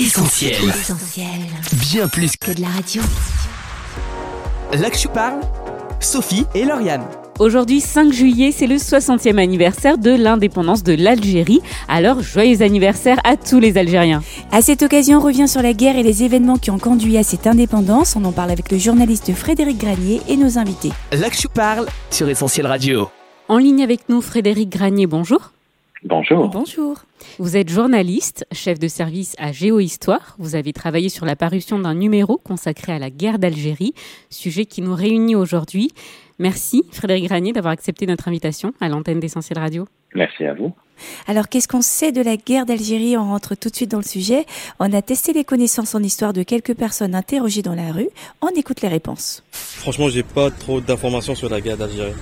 Essentiel. 0.00 0.52
Essentiel. 0.68 1.26
Bien 1.90 2.06
plus 2.06 2.36
Que 2.36 2.52
de 2.52 2.60
la 2.60 2.68
radio. 2.68 3.02
Là 4.72 4.90
que 4.90 4.96
je 4.96 5.08
parle, 5.08 5.40
Sophie 5.98 6.44
et 6.54 6.64
Lauriane. 6.64 7.02
Aujourd'hui, 7.40 7.80
5 7.80 8.12
juillet, 8.12 8.52
c'est 8.52 8.68
le 8.68 8.76
60e 8.76 9.38
anniversaire 9.38 9.98
de 9.98 10.12
l'indépendance 10.12 10.84
de 10.84 10.94
l'Algérie. 10.94 11.60
Alors, 11.88 12.22
joyeux 12.22 12.62
anniversaire 12.62 13.18
à 13.24 13.36
tous 13.36 13.58
les 13.58 13.76
Algériens. 13.76 14.22
À 14.52 14.62
cette 14.62 14.84
occasion, 14.84 15.18
on 15.18 15.20
revient 15.20 15.48
sur 15.48 15.62
la 15.62 15.72
guerre 15.72 15.96
et 15.96 16.04
les 16.04 16.22
événements 16.22 16.58
qui 16.58 16.70
ont 16.70 16.78
conduit 16.78 17.18
à 17.18 17.24
cette 17.24 17.48
indépendance. 17.48 18.14
On 18.14 18.24
en 18.24 18.32
parle 18.32 18.52
avec 18.52 18.70
le 18.70 18.78
journaliste 18.78 19.34
Frédéric 19.34 19.78
Granier 19.78 20.20
et 20.28 20.36
nos 20.36 20.58
invités. 20.58 20.92
Là 21.10 21.28
que 21.28 21.36
je 21.36 21.48
parle 21.48 21.88
sur 22.10 22.28
Essentiel 22.28 22.68
Radio. 22.68 23.10
En 23.48 23.58
ligne 23.58 23.82
avec 23.82 24.08
nous, 24.08 24.20
Frédéric 24.20 24.68
Granier, 24.68 25.08
bonjour. 25.08 25.50
Bonjour. 26.04 26.48
Bonjour. 26.50 26.98
Vous 27.38 27.56
êtes 27.56 27.68
journaliste, 27.68 28.46
chef 28.52 28.78
de 28.78 28.88
service 28.88 29.34
à 29.38 29.52
Géohistoire. 29.52 30.36
Vous 30.38 30.54
avez 30.54 30.72
travaillé 30.72 31.08
sur 31.08 31.26
la 31.26 31.36
parution 31.36 31.78
d'un 31.78 31.94
numéro 31.94 32.38
consacré 32.38 32.92
à 32.92 32.98
la 32.98 33.10
guerre 33.10 33.38
d'Algérie, 33.38 33.94
sujet 34.30 34.66
qui 34.66 34.82
nous 34.82 34.94
réunit 34.94 35.36
aujourd'hui. 35.36 35.90
Merci 36.38 36.84
Frédéric 36.92 37.24
Granier 37.24 37.52
d'avoir 37.52 37.72
accepté 37.72 38.06
notre 38.06 38.28
invitation 38.28 38.72
à 38.80 38.88
l'antenne 38.88 39.20
d'Essentiel 39.20 39.58
Radio. 39.58 39.88
Merci 40.14 40.44
à 40.44 40.54
vous. 40.54 40.72
Alors, 41.26 41.48
qu'est-ce 41.48 41.68
qu'on 41.68 41.82
sait 41.82 42.12
de 42.12 42.20
la 42.20 42.36
guerre 42.36 42.66
d'Algérie? 42.66 43.16
On 43.16 43.28
rentre 43.28 43.54
tout 43.54 43.68
de 43.68 43.76
suite 43.76 43.90
dans 43.90 43.98
le 43.98 44.04
sujet. 44.04 44.46
On 44.80 44.92
a 44.92 45.02
testé 45.02 45.32
les 45.32 45.44
connaissances 45.44 45.94
en 45.94 46.02
histoire 46.02 46.32
de 46.32 46.42
quelques 46.42 46.74
personnes 46.74 47.14
interrogées 47.14 47.62
dans 47.62 47.74
la 47.74 47.92
rue. 47.92 48.08
On 48.40 48.48
écoute 48.48 48.80
les 48.80 48.88
réponses. 48.88 49.44
Franchement, 49.52 50.08
j'ai 50.08 50.24
pas 50.24 50.50
trop 50.50 50.80
d'informations 50.80 51.34
sur 51.34 51.48
la 51.48 51.60
guerre 51.60 51.76
d'Algérie. 51.76 52.14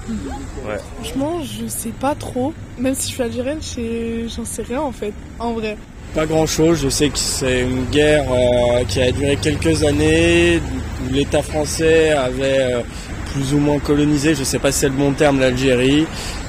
Ouais. 0.67 0.77
Franchement, 0.97 1.43
je 1.43 1.67
sais 1.67 1.91
pas 1.91 2.15
trop. 2.15 2.53
Même 2.79 2.95
si 2.95 3.09
je 3.09 3.15
suis 3.15 3.23
algérienne, 3.23 3.61
j'en 4.29 4.45
sais 4.45 4.63
rien 4.63 4.83
en 4.87 4.93
fait, 4.93 5.13
en 5.39 5.53
vrai. 5.53 5.77
Pas 6.15 6.27
grand 6.27 6.47
chose, 6.47 6.81
je 6.83 6.89
sais 6.89 7.09
que 7.09 7.19
c'est 7.19 7.63
une 7.63 7.85
guerre 7.87 8.25
euh, 8.31 8.85
qui 8.85 9.03
a 9.03 9.13
duré 9.13 9.37
quelques 9.37 9.83
années, 9.83 10.63
l'État 11.11 11.43
français 11.43 12.13
avait 12.13 12.61
euh, 12.61 12.81
plus 13.37 13.53
ou 13.53 13.59
moins 13.59 13.79
colonisé, 13.79 14.35
je 14.35 14.45
sais 14.45 14.59
pas 14.59 14.73
si 14.73 14.79
c'est 14.79 14.89
le 14.89 14.95
bon 14.95 15.13
terme, 15.13 15.41
l'Algérie, 15.41 16.07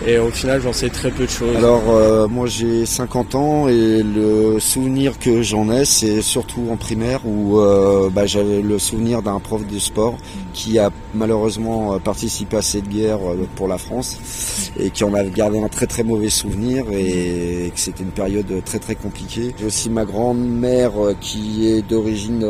et 0.08 0.20
au 0.20 0.30
final 0.30 0.62
j'en 0.62 0.72
sais 0.72 0.88
très 0.88 1.12
peu 1.12 1.26
de 1.26 1.30
choses. 1.30 1.58
Alors 1.58 1.84
euh, 1.90 2.30
moi 2.30 2.48
j'ai 2.48 2.86
50 2.86 3.36
ans 3.36 3.68
et 3.68 4.02
le 4.04 4.58
souvenir 4.62 5.20
que 5.20 5.42
j'en 5.42 5.70
ai 5.70 5.84
c'est 5.84 6.22
surtout 6.22 6.70
en 6.72 6.78
primaire 6.78 7.20
où 7.26 7.60
euh, 7.60 8.10
bah, 8.10 8.26
j'avais 8.26 8.62
le 8.62 8.80
souvenir 8.80 9.22
d'un 9.22 9.40
prof 9.42 9.68
de 9.68 9.80
sport 9.80 10.18
qui 10.54 10.80
a 10.80 10.90
malheureusement 11.14 11.96
euh, 11.96 12.00
participé 12.00 12.56
à 12.56 12.62
cette 12.62 12.88
guerre 12.88 13.20
pour 13.58 13.68
la 13.68 13.78
France 13.78 14.72
et 14.80 14.90
qui 14.90 15.04
en 15.04 15.14
a 15.14 15.26
gardé 15.26 15.60
un 15.60 15.68
très 15.68 15.88
très 15.88 16.04
mauvais 16.04 16.30
souvenir 16.30 16.86
et 16.94 17.70
que 17.76 17.80
c'était 17.82 18.04
une 18.04 18.12
période 18.12 18.64
très 18.64 18.80
très 18.80 18.96
compliquée. 18.96 19.54
J'ai 19.60 19.66
aussi 19.66 19.90
ma 19.90 20.06
grand-mère 20.06 20.94
qui 21.20 21.68
est 21.68 21.82
d'origine 21.82 22.46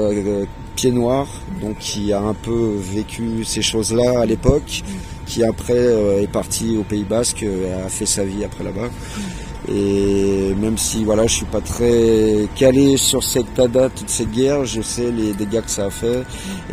pied 0.77 0.91
noir 0.91 1.27
donc 1.59 1.79
qui 1.79 2.13
a 2.13 2.21
un 2.21 2.35
peu 2.35 2.75
vécu 2.77 3.43
ces 3.43 3.63
choses-là 3.63 4.21
à 4.21 4.25
l'époque 4.27 4.83
qui 5.25 5.43
après 5.43 5.73
euh, 5.73 6.21
est 6.21 6.31
parti 6.31 6.77
au 6.77 6.83
Pays 6.83 7.03
Basque, 7.03 7.43
euh, 7.43 7.85
a 7.85 7.89
fait 7.89 8.05
sa 8.05 8.23
vie 8.23 8.43
après 8.45 8.63
là-bas. 8.63 8.89
Et 9.69 10.53
même 10.55 10.77
si 10.77 11.03
voilà, 11.03 11.27
je 11.27 11.35
suis 11.35 11.45
pas 11.45 11.61
très 11.61 12.47
calé 12.55 12.97
sur 12.97 13.23
cette 13.23 13.53
date, 13.55 13.95
toute 13.95 14.09
cette 14.09 14.31
guerre, 14.31 14.65
je 14.65 14.81
sais 14.81 15.11
les 15.11 15.33
dégâts 15.33 15.61
que 15.61 15.69
ça 15.69 15.85
a 15.85 15.89
fait. 15.89 16.23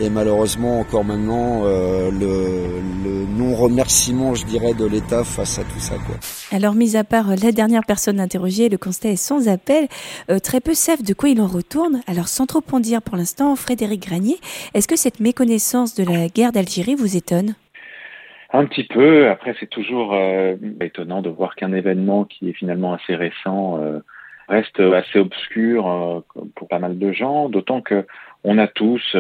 Et 0.00 0.10
malheureusement, 0.10 0.80
encore 0.80 1.04
maintenant, 1.04 1.62
euh, 1.64 2.10
le, 2.10 2.80
le 3.04 3.26
non-remerciement, 3.26 4.34
je 4.34 4.44
dirais, 4.46 4.74
de 4.74 4.84
l'État 4.84 5.24
face 5.24 5.58
à 5.58 5.64
tout 5.64 5.80
ça. 5.80 5.94
Quoi. 6.06 6.16
Alors, 6.52 6.74
mis 6.74 6.96
à 6.96 7.04
part 7.04 7.30
euh, 7.30 7.36
la 7.42 7.52
dernière 7.52 7.84
personne 7.86 8.20
interrogée, 8.20 8.68
le 8.68 8.78
constat 8.78 9.10
est 9.10 9.16
sans 9.16 9.48
appel. 9.48 9.88
Euh, 10.30 10.38
très 10.38 10.60
peu 10.60 10.74
savent 10.74 11.02
de 11.02 11.14
quoi 11.14 11.28
il 11.28 11.40
en 11.40 11.46
retourne. 11.46 12.02
Alors, 12.06 12.28
sans 12.28 12.46
trop 12.46 12.62
en 12.72 12.80
dire 12.80 13.02
pour 13.02 13.16
l'instant, 13.16 13.56
Frédéric 13.56 14.06
Granier, 14.06 14.38
est-ce 14.74 14.88
que 14.88 14.96
cette 14.96 15.20
méconnaissance 15.20 15.94
de 15.94 16.04
la 16.04 16.28
guerre 16.28 16.52
d'Algérie 16.52 16.94
vous 16.94 17.16
étonne? 17.16 17.54
Un 18.56 18.66
petit 18.66 18.84
peu. 18.84 19.28
Après, 19.30 19.56
c'est 19.58 19.66
toujours 19.68 20.14
euh, 20.14 20.54
étonnant 20.80 21.22
de 21.22 21.28
voir 21.28 21.56
qu'un 21.56 21.72
événement 21.72 22.24
qui 22.24 22.50
est 22.50 22.52
finalement 22.52 22.94
assez 22.94 23.16
récent 23.16 23.80
euh, 23.82 23.98
reste 24.46 24.78
assez 24.78 25.18
obscur 25.18 25.90
euh, 25.90 26.20
pour 26.54 26.68
pas 26.68 26.78
mal 26.78 26.96
de 26.96 27.10
gens. 27.10 27.48
D'autant 27.48 27.80
que 27.80 28.06
on 28.44 28.58
a 28.58 28.68
tous 28.68 29.16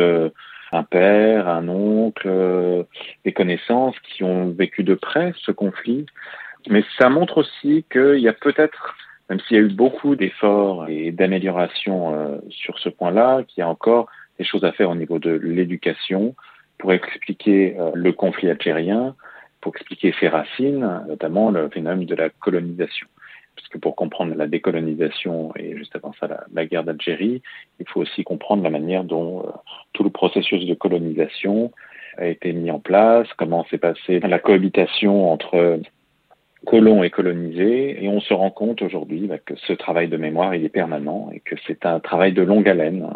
un 0.70 0.82
père, 0.84 1.48
un 1.48 1.66
oncle, 1.68 2.86
des 3.24 3.32
connaissances 3.32 3.98
qui 4.04 4.22
ont 4.22 4.50
vécu 4.50 4.84
de 4.84 4.94
près 4.94 5.32
ce 5.38 5.50
conflit. 5.50 6.06
Mais 6.68 6.84
ça 6.96 7.08
montre 7.08 7.38
aussi 7.38 7.84
qu'il 7.90 8.20
y 8.20 8.28
a 8.28 8.32
peut-être, 8.32 8.94
même 9.28 9.40
s'il 9.40 9.56
y 9.56 9.60
a 9.60 9.64
eu 9.64 9.72
beaucoup 9.72 10.14
d'efforts 10.14 10.86
et 10.88 11.10
d'améliorations 11.10 12.40
sur 12.50 12.78
ce 12.78 12.88
point-là, 12.88 13.42
qu'il 13.48 13.62
y 13.62 13.64
a 13.64 13.68
encore 13.68 14.06
des 14.38 14.44
choses 14.44 14.64
à 14.64 14.70
faire 14.70 14.90
au 14.90 14.94
niveau 14.94 15.18
de 15.18 15.30
l'éducation 15.30 16.36
pour 16.78 16.92
expliquer 16.92 17.76
le 17.94 18.12
conflit 18.12 18.50
algérien, 18.50 19.16
pour 19.64 19.74
expliquer 19.74 20.14
ses 20.20 20.28
racines, 20.28 21.00
notamment 21.08 21.50
le 21.50 21.70
phénomène 21.70 22.04
de 22.04 22.14
la 22.14 22.28
colonisation. 22.28 23.06
Parce 23.56 23.66
que 23.68 23.78
pour 23.78 23.96
comprendre 23.96 24.34
la 24.34 24.46
décolonisation 24.46 25.54
et 25.56 25.74
juste 25.74 25.96
avant 25.96 26.12
ça 26.20 26.28
la, 26.52 26.66
guerre 26.66 26.84
d'Algérie, 26.84 27.40
il 27.80 27.88
faut 27.88 28.02
aussi 28.02 28.24
comprendre 28.24 28.62
la 28.62 28.68
manière 28.68 29.04
dont 29.04 29.40
euh, 29.40 29.50
tout 29.94 30.04
le 30.04 30.10
processus 30.10 30.66
de 30.66 30.74
colonisation 30.74 31.72
a 32.18 32.26
été 32.26 32.52
mis 32.52 32.70
en 32.70 32.78
place, 32.78 33.26
comment 33.38 33.64
s'est 33.70 33.78
passée 33.78 34.20
la 34.20 34.38
cohabitation 34.38 35.32
entre 35.32 35.80
colons 36.66 37.02
et 37.02 37.08
colonisés, 37.08 38.04
et 38.04 38.08
on 38.08 38.20
se 38.20 38.34
rend 38.34 38.50
compte 38.50 38.82
aujourd'hui 38.82 39.26
bah, 39.28 39.38
que 39.38 39.54
ce 39.56 39.72
travail 39.72 40.08
de 40.08 40.18
mémoire 40.18 40.54
il 40.54 40.62
est 40.62 40.68
permanent 40.68 41.30
et 41.32 41.40
que 41.40 41.54
c'est 41.66 41.86
un 41.86 42.00
travail 42.00 42.34
de 42.34 42.42
longue 42.42 42.68
haleine. 42.68 43.08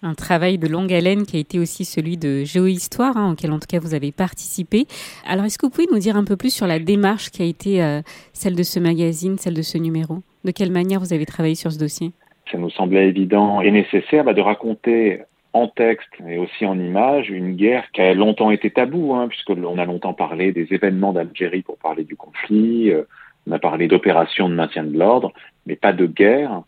Un 0.00 0.14
travail 0.14 0.58
de 0.58 0.68
longue 0.68 0.92
haleine 0.92 1.26
qui 1.26 1.36
a 1.36 1.40
été 1.40 1.58
aussi 1.58 1.84
celui 1.84 2.16
de 2.16 2.44
Géohistoire, 2.44 3.16
hein, 3.16 3.32
auquel 3.32 3.50
en 3.50 3.58
tout 3.58 3.66
cas 3.68 3.80
vous 3.80 3.94
avez 3.94 4.12
participé. 4.12 4.86
Alors, 5.26 5.44
est-ce 5.44 5.58
que 5.58 5.66
vous 5.66 5.70
pouvez 5.70 5.88
nous 5.90 5.98
dire 5.98 6.16
un 6.16 6.22
peu 6.22 6.36
plus 6.36 6.54
sur 6.54 6.68
la 6.68 6.78
démarche 6.78 7.30
qui 7.30 7.42
a 7.42 7.44
été 7.44 7.82
euh, 7.82 8.00
celle 8.32 8.54
de 8.54 8.62
ce 8.62 8.78
magazine, 8.78 9.38
celle 9.38 9.54
de 9.54 9.62
ce 9.62 9.76
numéro? 9.76 10.18
De 10.44 10.52
quelle 10.52 10.70
manière 10.70 11.00
vous 11.00 11.12
avez 11.12 11.26
travaillé 11.26 11.56
sur 11.56 11.72
ce 11.72 11.80
dossier? 11.80 12.12
Ça 12.52 12.58
nous 12.58 12.70
semblait 12.70 13.08
évident 13.08 13.60
et 13.60 13.72
nécessaire 13.72 14.22
bah, 14.22 14.34
de 14.34 14.40
raconter 14.40 15.22
en 15.52 15.66
texte 15.66 16.12
et 16.28 16.38
aussi 16.38 16.64
en 16.64 16.78
images 16.78 17.28
une 17.28 17.56
guerre 17.56 17.90
qui 17.92 18.00
a 18.00 18.14
longtemps 18.14 18.52
été 18.52 18.70
taboue, 18.70 19.14
hein, 19.14 19.26
puisque 19.26 19.50
l'on 19.50 19.78
a 19.78 19.84
longtemps 19.84 20.14
parlé 20.14 20.52
des 20.52 20.68
événements 20.70 21.12
d'Algérie 21.12 21.62
pour 21.62 21.76
parler 21.76 22.04
du 22.04 22.14
conflit, 22.14 22.92
euh, 22.92 23.02
on 23.48 23.52
a 23.52 23.58
parlé 23.58 23.88
d'opérations 23.88 24.48
de 24.48 24.54
maintien 24.54 24.84
de 24.84 24.96
l'ordre, 24.96 25.32
mais 25.66 25.74
pas 25.74 25.92
de 25.92 26.06
guerre. 26.06 26.62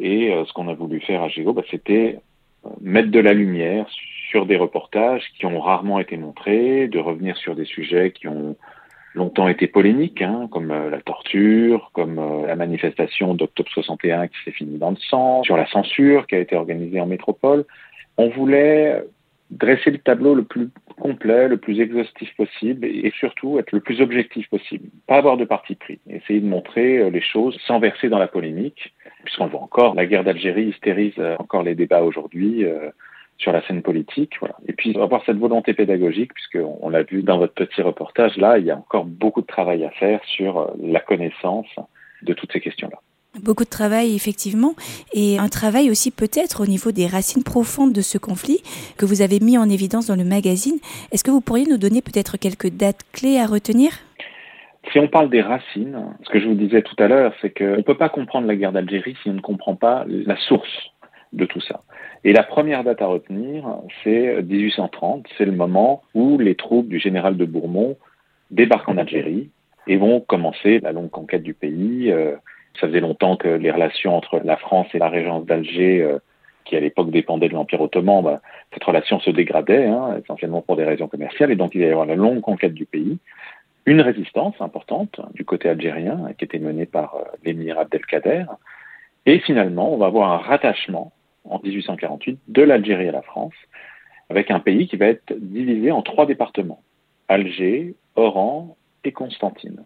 Et 0.00 0.32
euh, 0.32 0.44
ce 0.46 0.52
qu'on 0.52 0.66
a 0.66 0.74
voulu 0.74 1.00
faire 1.00 1.22
à 1.22 1.28
Géo, 1.28 1.52
bah, 1.52 1.62
c'était 1.70 2.18
mettre 2.80 3.10
de 3.10 3.20
la 3.20 3.32
lumière 3.32 3.86
sur 4.30 4.46
des 4.46 4.56
reportages 4.56 5.24
qui 5.38 5.46
ont 5.46 5.60
rarement 5.60 5.98
été 5.98 6.16
montrés, 6.16 6.88
de 6.88 6.98
revenir 6.98 7.36
sur 7.36 7.54
des 7.54 7.64
sujets 7.64 8.12
qui 8.12 8.28
ont 8.28 8.56
longtemps 9.14 9.48
été 9.48 9.66
polémiques, 9.66 10.22
hein, 10.22 10.48
comme 10.50 10.70
euh, 10.70 10.88
la 10.90 11.00
torture, 11.00 11.90
comme 11.92 12.18
euh, 12.18 12.46
la 12.46 12.56
manifestation 12.56 13.34
d'octobre 13.34 13.68
61 13.70 14.28
qui 14.28 14.36
s'est 14.44 14.52
finie 14.52 14.78
dans 14.78 14.90
le 14.90 14.96
sang, 14.96 15.42
sur 15.42 15.56
la 15.56 15.66
censure 15.66 16.26
qui 16.26 16.34
a 16.34 16.38
été 16.38 16.56
organisée 16.56 17.00
en 17.00 17.06
métropole. 17.06 17.64
On 18.16 18.28
voulait 18.30 19.04
dresser 19.50 19.90
le 19.90 19.98
tableau 19.98 20.34
le 20.34 20.44
plus 20.44 20.70
complet, 20.98 21.48
le 21.48 21.58
plus 21.58 21.80
exhaustif 21.80 22.34
possible 22.36 22.86
et 22.86 23.12
surtout 23.18 23.58
être 23.58 23.72
le 23.72 23.80
plus 23.80 24.00
objectif 24.00 24.48
possible. 24.48 24.88
Pas 25.06 25.16
avoir 25.16 25.36
de 25.36 25.44
parti 25.44 25.74
pris. 25.74 25.98
Essayer 26.08 26.40
de 26.40 26.46
montrer 26.46 26.98
euh, 26.98 27.10
les 27.10 27.20
choses 27.20 27.58
sans 27.66 27.78
verser 27.78 28.08
dans 28.08 28.18
la 28.18 28.28
polémique, 28.28 28.94
puisqu'on 29.24 29.44
le 29.44 29.50
voit 29.50 29.62
encore, 29.62 29.94
la 29.94 30.06
guerre 30.06 30.24
d'Algérie 30.24 30.68
hystérise 30.68 31.14
euh, 31.18 31.36
encore 31.38 31.62
les 31.62 31.74
débats 31.74 32.02
aujourd'hui 32.02 32.64
euh, 32.64 32.90
sur 33.38 33.52
la 33.52 33.66
scène 33.66 33.82
politique. 33.82 34.34
Voilà. 34.40 34.56
Et 34.66 34.72
puis 34.72 34.96
avoir 34.98 35.24
cette 35.24 35.38
volonté 35.38 35.74
pédagogique, 35.74 36.32
puisqu'on 36.34 36.78
on 36.80 36.88
l'a 36.90 37.02
vu 37.02 37.22
dans 37.22 37.38
votre 37.38 37.54
petit 37.54 37.82
reportage, 37.82 38.36
là, 38.36 38.58
il 38.58 38.66
y 38.66 38.70
a 38.70 38.76
encore 38.76 39.04
beaucoup 39.04 39.40
de 39.40 39.46
travail 39.46 39.84
à 39.84 39.90
faire 39.90 40.20
sur 40.24 40.58
euh, 40.58 40.66
la 40.80 41.00
connaissance 41.00 41.68
de 42.22 42.34
toutes 42.34 42.52
ces 42.52 42.60
questions-là. 42.60 42.98
Beaucoup 43.40 43.64
de 43.64 43.70
travail, 43.70 44.14
effectivement, 44.14 44.74
et 45.14 45.38
un 45.38 45.48
travail 45.48 45.90
aussi 45.90 46.10
peut-être 46.10 46.62
au 46.62 46.66
niveau 46.66 46.92
des 46.92 47.06
racines 47.06 47.42
profondes 47.42 47.94
de 47.94 48.02
ce 48.02 48.18
conflit 48.18 48.62
que 48.98 49.06
vous 49.06 49.22
avez 49.22 49.40
mis 49.40 49.56
en 49.56 49.70
évidence 49.70 50.08
dans 50.08 50.16
le 50.16 50.24
magazine. 50.24 50.78
Est-ce 51.12 51.24
que 51.24 51.30
vous 51.30 51.40
pourriez 51.40 51.64
nous 51.64 51.78
donner 51.78 52.02
peut-être 52.02 52.36
quelques 52.36 52.68
dates 52.68 53.00
clés 53.12 53.38
à 53.38 53.46
retenir? 53.46 53.92
Si 54.90 54.98
on 54.98 55.08
parle 55.08 55.30
des 55.30 55.40
racines, 55.40 56.16
ce 56.24 56.30
que 56.30 56.40
je 56.40 56.46
vous 56.46 56.54
disais 56.54 56.82
tout 56.82 56.96
à 56.98 57.06
l'heure, 57.06 57.32
c'est 57.40 57.56
qu'on 57.56 57.76
ne 57.76 57.82
peut 57.82 57.96
pas 57.96 58.08
comprendre 58.08 58.46
la 58.46 58.56
guerre 58.56 58.72
d'Algérie 58.72 59.16
si 59.22 59.30
on 59.30 59.34
ne 59.34 59.40
comprend 59.40 59.76
pas 59.76 60.04
la 60.08 60.36
source 60.36 60.92
de 61.32 61.44
tout 61.46 61.60
ça. 61.60 61.82
Et 62.24 62.32
la 62.32 62.42
première 62.42 62.84
date 62.84 63.00
à 63.00 63.06
retenir, 63.06 63.64
c'est 64.02 64.42
1830, 64.42 65.26
c'est 65.38 65.44
le 65.44 65.52
moment 65.52 66.02
où 66.14 66.38
les 66.38 66.54
troupes 66.54 66.88
du 66.88 66.98
général 66.98 67.36
de 67.36 67.44
Bourmont 67.44 67.96
débarquent 68.50 68.88
en 68.88 68.98
Algérie 68.98 69.50
et 69.86 69.96
vont 69.96 70.20
commencer 70.20 70.80
la 70.80 70.92
longue 70.92 71.10
conquête 71.10 71.42
du 71.42 71.54
pays. 71.54 72.10
Euh, 72.10 72.36
ça 72.80 72.86
faisait 72.86 73.00
longtemps 73.00 73.36
que 73.36 73.48
les 73.48 73.70
relations 73.70 74.16
entre 74.16 74.40
la 74.44 74.56
France 74.56 74.86
et 74.94 74.98
la 74.98 75.08
régence 75.08 75.44
d'Alger, 75.46 76.02
euh, 76.02 76.18
qui 76.64 76.76
à 76.76 76.80
l'époque 76.80 77.10
dépendait 77.10 77.48
de 77.48 77.54
l'Empire 77.54 77.80
ottoman, 77.80 78.22
bah, 78.22 78.40
cette 78.72 78.84
relation 78.84 79.18
se 79.20 79.30
dégradait, 79.30 79.86
hein, 79.86 80.18
essentiellement 80.22 80.62
pour 80.62 80.76
des 80.76 80.84
raisons 80.84 81.08
commerciales, 81.08 81.50
et 81.50 81.56
donc 81.56 81.74
il 81.74 81.80
va 81.80 81.86
y 81.86 81.90
avoir 81.90 82.06
la 82.06 82.14
longue 82.14 82.40
conquête 82.40 82.74
du 82.74 82.86
pays. 82.86 83.18
Une 83.84 84.00
résistance 84.00 84.54
importante 84.60 85.20
du 85.34 85.44
côté 85.44 85.68
algérien, 85.68 86.32
qui 86.38 86.44
était 86.44 86.58
menée 86.58 86.86
par 86.86 87.16
euh, 87.16 87.24
l'émir 87.44 87.78
Abdelkader, 87.78 88.44
et 89.26 89.38
finalement, 89.40 89.92
on 89.92 89.98
va 89.98 90.06
avoir 90.06 90.32
un 90.32 90.38
rattachement 90.38 91.12
en 91.44 91.60
1848, 91.62 92.38
de 92.48 92.62
l'Algérie 92.62 93.08
à 93.08 93.12
la 93.12 93.22
France, 93.22 93.54
avec 94.30 94.50
un 94.50 94.60
pays 94.60 94.86
qui 94.86 94.96
va 94.96 95.06
être 95.06 95.34
divisé 95.36 95.90
en 95.90 96.02
trois 96.02 96.26
départements, 96.26 96.82
Alger, 97.28 97.94
Oran 98.14 98.76
et 99.04 99.12
Constantine. 99.12 99.84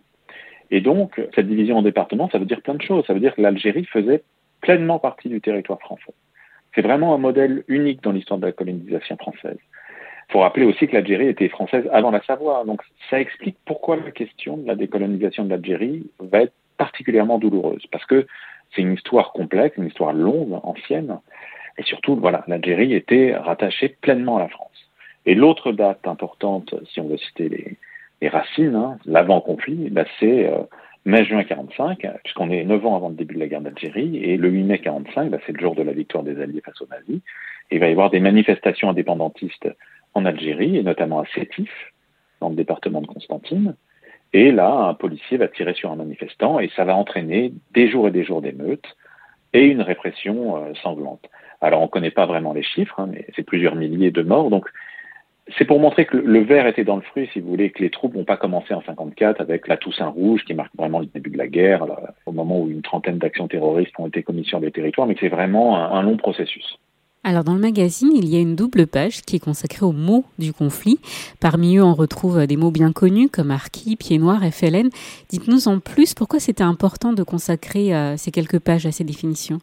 Et 0.71 0.81
donc, 0.81 1.21
cette 1.35 1.49
division 1.49 1.79
en 1.79 1.83
départements, 1.83 2.29
ça 2.31 2.39
veut 2.39 2.45
dire 2.45 2.61
plein 2.61 2.75
de 2.75 2.83
choses. 2.83 3.05
Ça 3.07 3.15
veut 3.15 3.21
dire 3.21 3.35
que 3.35 3.41
l'Algérie 3.41 3.85
faisait 3.85 4.23
pleinement 4.61 4.99
partie 4.99 5.29
du 5.29 5.41
territoire 5.41 5.81
français. 5.81 6.13
C'est 6.75 6.83
vraiment 6.83 7.15
un 7.15 7.19
modèle 7.19 7.65
unique 7.69 8.03
dans 8.03 8.13
l'histoire 8.13 8.39
de 8.39 8.47
la 8.47 8.53
colonisation 8.53 9.17
française. 9.17 9.59
Il 10.29 10.33
faut 10.33 10.41
rappeler 10.41 10.67
aussi 10.67 10.89
que 10.89 10.95
l'Algérie 10.95 11.29
était 11.29 11.49
française 11.49 11.89
avant 11.93 12.11
la 12.11 12.23
Savoie. 12.23 12.65
Donc, 12.65 12.83
ça 13.11 13.21
explique 13.21 13.57
pourquoi 13.65 13.97
la 13.97 14.11
question 14.11 14.57
de 14.57 14.67
la 14.67 14.75
décolonisation 14.75 15.45
de 15.45 15.51
l'Algérie 15.51 16.11
va 16.19 16.43
être 16.43 16.53
particulièrement 16.79 17.39
douloureuse. 17.39 17.87
Parce 17.93 18.05
que 18.07 18.27
c'est 18.75 18.83
une 18.83 18.95
histoire 18.95 19.33
complexe, 19.33 19.77
une 19.77 19.87
histoire 19.87 20.13
longue, 20.13 20.59
ancienne. 20.65 21.19
Et 21.79 21.83
surtout, 21.85 22.17
voilà, 22.17 22.45
l'Algérie 22.49 22.95
était 22.95 23.37
rattachée 23.37 23.97
pleinement 24.01 24.39
à 24.39 24.41
la 24.41 24.49
France. 24.49 24.91
Et 25.27 25.35
l'autre 25.35 25.73
date 25.73 26.07
importante, 26.07 26.75
si 26.93 27.01
on 27.01 27.09
veut 27.09 27.19
citer 27.19 27.77
les, 28.21 28.29
racines, 28.29 28.75
hein, 28.75 28.99
l'avant-conflit, 29.05 29.91
bah, 29.91 30.05
c'est 30.19 30.49
euh, 30.49 30.63
mai-juin 31.05 31.45
45, 31.45 32.07
puisqu'on 32.25 32.51
est 32.51 32.65
neuf 32.65 32.85
ans 32.85 32.97
avant 32.97 33.11
le 33.11 33.15
début 33.15 33.35
de 33.35 33.41
la 33.41 33.47
guerre 33.47 33.61
d'Algérie, 33.61 34.19
et 34.25 34.37
le 34.37 34.49
8 34.49 34.63
mai 34.65 34.79
45, 34.79 35.31
bah, 35.31 35.39
c'est 35.47 35.53
le 35.53 35.61
jour 35.61 35.75
de 35.75 35.83
la 35.83 35.93
victoire 35.93 36.25
des 36.25 36.41
Alliés 36.41 36.63
face 36.65 36.81
aux 36.81 36.89
nazis. 36.89 37.21
Et 37.71 37.77
il 37.77 37.79
va 37.79 37.89
y 37.89 37.93
avoir 37.93 38.11
des 38.11 38.21
manifestations 38.21 38.91
indépendantistes 38.91 39.69
en 40.17 40.25
Algérie, 40.25 40.77
et 40.77 40.83
notamment 40.83 41.21
à 41.21 41.27
Sétif, 41.35 41.71
dans 42.41 42.49
le 42.49 42.57
département 42.57 43.01
de 43.01 43.07
Constantine. 43.07 43.77
Et 44.33 44.51
là, 44.51 44.71
un 44.71 44.95
policier 44.95 45.37
va 45.37 45.49
tirer 45.49 45.75
sur 45.75 45.91
un 45.91 45.97
manifestant, 45.97 46.59
et 46.59 46.71
ça 46.77 46.85
va 46.85 46.95
entraîner 46.97 47.53
des 47.73 47.89
jours 47.89 48.09
et 48.09 48.11
des 48.11 48.25
jours 48.25 48.43
d'émeutes 48.43 48.97
et 49.53 49.65
une 49.65 49.83
répression 49.83 50.57
euh, 50.57 50.75
sanglante. 50.83 51.25
Alors, 51.61 51.81
on 51.81 51.85
ne 51.85 51.91
connaît 51.91 52.11
pas 52.11 52.27
vraiment 52.27 52.53
les 52.53 52.63
chiffres, 52.63 53.01
hein, 53.01 53.09
mais 53.11 53.27
c'est 53.35 53.43
plusieurs 53.43 53.75
milliers 53.75 54.11
de 54.11 54.23
morts. 54.23 54.51
Donc, 54.51 54.69
c'est 55.57 55.65
pour 55.65 55.79
montrer 55.79 56.07
que 56.07 56.17
le 56.17 56.41
verre 56.41 56.67
était 56.67 56.85
dans 56.85 56.97
le 56.97 57.03
fruit, 57.03 57.29
si 57.33 57.41
vous 57.41 57.49
voulez, 57.49 57.71
que 57.71 57.83
les 57.83 57.91
troupes 57.91 58.15
n'ont 58.15 58.25
pas 58.25 58.37
commencé 58.37 58.75
en 58.75 58.83
54 58.83 59.41
avec 59.41 59.69
la 59.69 59.77
Toussaint 59.77 60.09
Rouge 60.09 60.45
qui 60.45 60.55
marque 60.55 60.75
vraiment 60.77 60.99
le 60.99 61.07
début 61.07 61.31
de 61.31 61.39
la 61.39 61.47
guerre, 61.47 61.87
au 62.27 62.33
moment 62.33 62.61
où 62.61 62.69
une 62.69 62.83
trentaine 62.83 63.19
d'actions 63.19 63.47
terroristes 63.47 63.95
ont 63.99 64.09
été 64.09 64.23
commises 64.23 64.47
sur 64.47 64.59
les 64.59 64.73
territoires, 64.73 65.07
mais 65.07 65.15
que 65.15 65.21
c'est 65.21 65.29
vraiment 65.29 65.77
un, 65.77 66.03
long 66.03 66.17
processus. 66.17 66.79
Alors 67.29 67.43
dans 67.43 67.55
le 67.55 67.61
magazine, 67.61 68.13
il 68.15 68.29
y 68.29 68.37
a 68.37 68.41
une 68.41 68.55
double 68.55 68.87
page 68.87 69.23
qui 69.23 69.35
est 69.35 69.41
consacrée 69.41 69.85
aux 69.85 69.91
mots 69.91 70.23
du 70.39 70.53
conflit. 70.53 71.01
Parmi 71.41 71.77
eux, 71.77 71.83
on 71.83 71.93
retrouve 71.93 72.47
des 72.47 72.57
mots 72.57 72.71
bien 72.71 72.93
connus 72.93 73.29
comme 73.29 73.51
Arki, 73.51 73.97
Pied 73.97 74.19
Noir, 74.19 74.39
FLN. 74.45 74.91
Dites-nous 75.29 75.67
en 75.67 75.81
plus 75.81 76.15
pourquoi 76.15 76.39
c'était 76.39 76.63
important 76.63 77.13
de 77.13 77.25
consacrer 77.25 77.93
euh, 77.93 78.17
ces 78.17 78.31
quelques 78.31 78.61
pages 78.61 78.87
à 78.87 78.93
ces 78.93 79.03
définitions? 79.03 79.59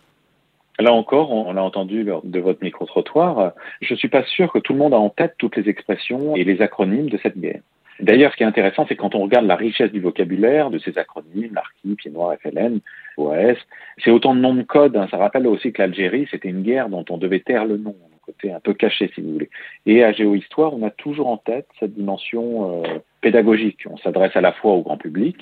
Là 0.77 0.92
encore, 0.92 1.31
on, 1.31 1.54
l'a 1.54 1.63
entendu 1.63 2.04
lors 2.04 2.19
de 2.25 2.39
votre 2.42 2.62
micro-trottoir, 2.62 3.54
je 3.80 3.94
ne 3.94 3.98
suis 3.98 4.09
pas 4.09 4.25
sûr 4.25 4.51
que 4.51 4.59
tout 4.59 4.74
le 4.74 4.80
monde 4.80 4.94
a 4.94 4.98
en 4.98 5.09
tête 5.09 5.36
toutes 5.38 5.56
les 5.56 5.69
expressions 5.69 6.36
et 6.36 6.44
les 6.44 6.62
acronymes 6.62 7.09
de 7.09 7.18
cette 7.24 7.39
guerre. 7.39 7.62
D'ailleurs, 8.04 8.34
ce 8.34 8.38
qui 8.38 8.44
est 8.44 8.48
intéressant, 8.48 8.86
c'est 8.88 8.98
quand 8.98 9.16
on 9.16 9.22
regarde 9.22 9.46
la 9.46 9.56
richesse 9.56 9.92
du 9.92 10.02
vocabulaire 10.02 10.70
de 10.70 10.78
ces 10.78 10.98
acronymes, 10.98 11.54
l'ARKI, 11.54 11.96
Pied 11.96 12.12
Noir, 12.12 12.36
FLN, 12.42 12.82
OAS, 13.16 13.56
c'est 14.04 14.12
autant 14.12 14.36
de 14.36 14.42
noms 14.42 14.54
de 14.54 14.64
codes. 14.64 14.98
Hein. 14.98 15.08
Ça 15.10 15.16
rappelle 15.16 15.48
aussi 15.48 15.72
que 15.72 15.82
l'Algérie, 15.82 16.28
c'était 16.30 16.50
une 16.50 16.64
guerre 16.64 16.90
dont 16.90 17.06
on 17.10 17.18
devait 17.18 17.40
taire 17.40 17.64
le 17.64 17.78
nom, 17.78 17.96
un 18.14 18.26
côté 18.26 18.52
un 18.52 18.60
peu 18.60 18.74
caché, 18.74 19.10
si 19.16 19.22
vous 19.22 19.32
voulez. 19.32 19.50
Et 19.86 20.04
à 20.04 20.12
Géohistoire, 20.12 20.74
on 20.74 20.86
a 20.86 20.90
toujours 20.90 21.28
en 21.28 21.38
tête 21.38 21.68
cette 21.80 21.94
dimension 21.94 22.84
euh, 22.84 23.00
pédagogique. 23.22 23.86
On 23.90 23.96
s'adresse 23.96 24.36
à 24.36 24.42
la 24.42 24.52
fois 24.52 24.74
au 24.74 24.82
grand 24.82 24.98
public, 24.98 25.38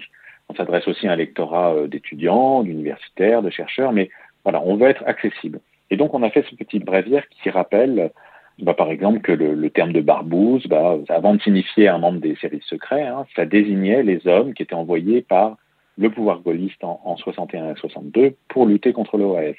on 0.47 0.53
s'adresse 0.53 0.87
aussi 0.87 1.07
à 1.07 1.13
un 1.13 1.15
lectorat 1.15 1.73
euh, 1.73 1.87
d'étudiants, 1.87 2.61
d'universitaires, 2.61 3.41
de 3.41 3.49
chercheurs, 3.49 3.91
mais 3.91 4.11
voilà, 4.43 4.61
on 4.63 4.75
veut 4.75 4.87
être 4.87 5.03
accessible. 5.07 5.61
Et 5.89 5.97
donc, 5.97 6.13
on 6.13 6.21
a 6.21 6.29
fait 6.29 6.45
ce 6.47 6.55
petit 6.55 6.77
bréviaire 6.77 7.27
qui 7.29 7.49
rappelle, 7.49 8.11
bah, 8.59 8.73
par 8.73 8.91
exemple, 8.91 9.21
que 9.21 9.31
le, 9.31 9.69
terme 9.69 9.93
de 9.93 10.01
barbouze, 10.01 10.67
bah, 10.67 10.97
avant 11.09 11.35
de 11.35 11.41
signifier 11.41 11.87
un 11.87 11.97
membre 11.97 12.19
des 12.19 12.35
services 12.35 12.65
secrets, 12.65 13.07
hein, 13.07 13.25
ça 13.35 13.45
désignait 13.45 14.03
les 14.03 14.27
hommes 14.27 14.53
qui 14.53 14.63
étaient 14.63 14.75
envoyés 14.75 15.21
par 15.21 15.57
le 15.97 16.09
pouvoir 16.09 16.39
gaulliste 16.39 16.83
en, 16.83 17.01
en 17.03 17.17
61 17.17 17.71
et 17.71 17.75
62 17.75 18.35
pour 18.47 18.65
lutter 18.65 18.93
contre 18.93 19.17
l'OAS. 19.17 19.55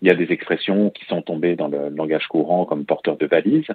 Il 0.00 0.08
y 0.08 0.10
a 0.10 0.14
des 0.14 0.32
expressions 0.32 0.90
qui 0.90 1.04
sont 1.06 1.22
tombées 1.22 1.56
dans 1.56 1.68
le 1.68 1.88
langage 1.88 2.26
courant 2.28 2.64
comme 2.64 2.84
porteur 2.84 3.16
de 3.16 3.26
valise. 3.26 3.66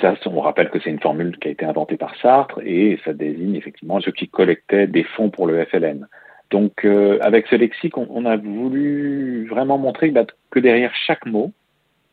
Ça, 0.00 0.14
on 0.26 0.40
rappelle 0.40 0.70
que 0.70 0.78
c'est 0.80 0.90
une 0.90 1.00
formule 1.00 1.38
qui 1.38 1.48
a 1.48 1.50
été 1.50 1.64
inventée 1.64 1.96
par 1.96 2.14
Sartre 2.16 2.60
et 2.64 2.98
ça 3.04 3.12
désigne 3.12 3.56
effectivement 3.56 4.00
ceux 4.00 4.12
qui 4.12 4.28
collectaient 4.28 4.86
des 4.86 5.04
fonds 5.04 5.30
pour 5.30 5.46
le 5.46 5.64
FLN. 5.64 6.06
Donc, 6.50 6.84
euh, 6.84 7.18
avec 7.22 7.46
ce 7.46 7.56
lexique, 7.56 7.96
on, 7.96 8.26
a 8.26 8.36
voulu 8.36 9.46
vraiment 9.48 9.78
montrer 9.78 10.10
bah, 10.10 10.26
que 10.50 10.60
derrière 10.60 10.94
chaque 10.94 11.24
mot, 11.24 11.52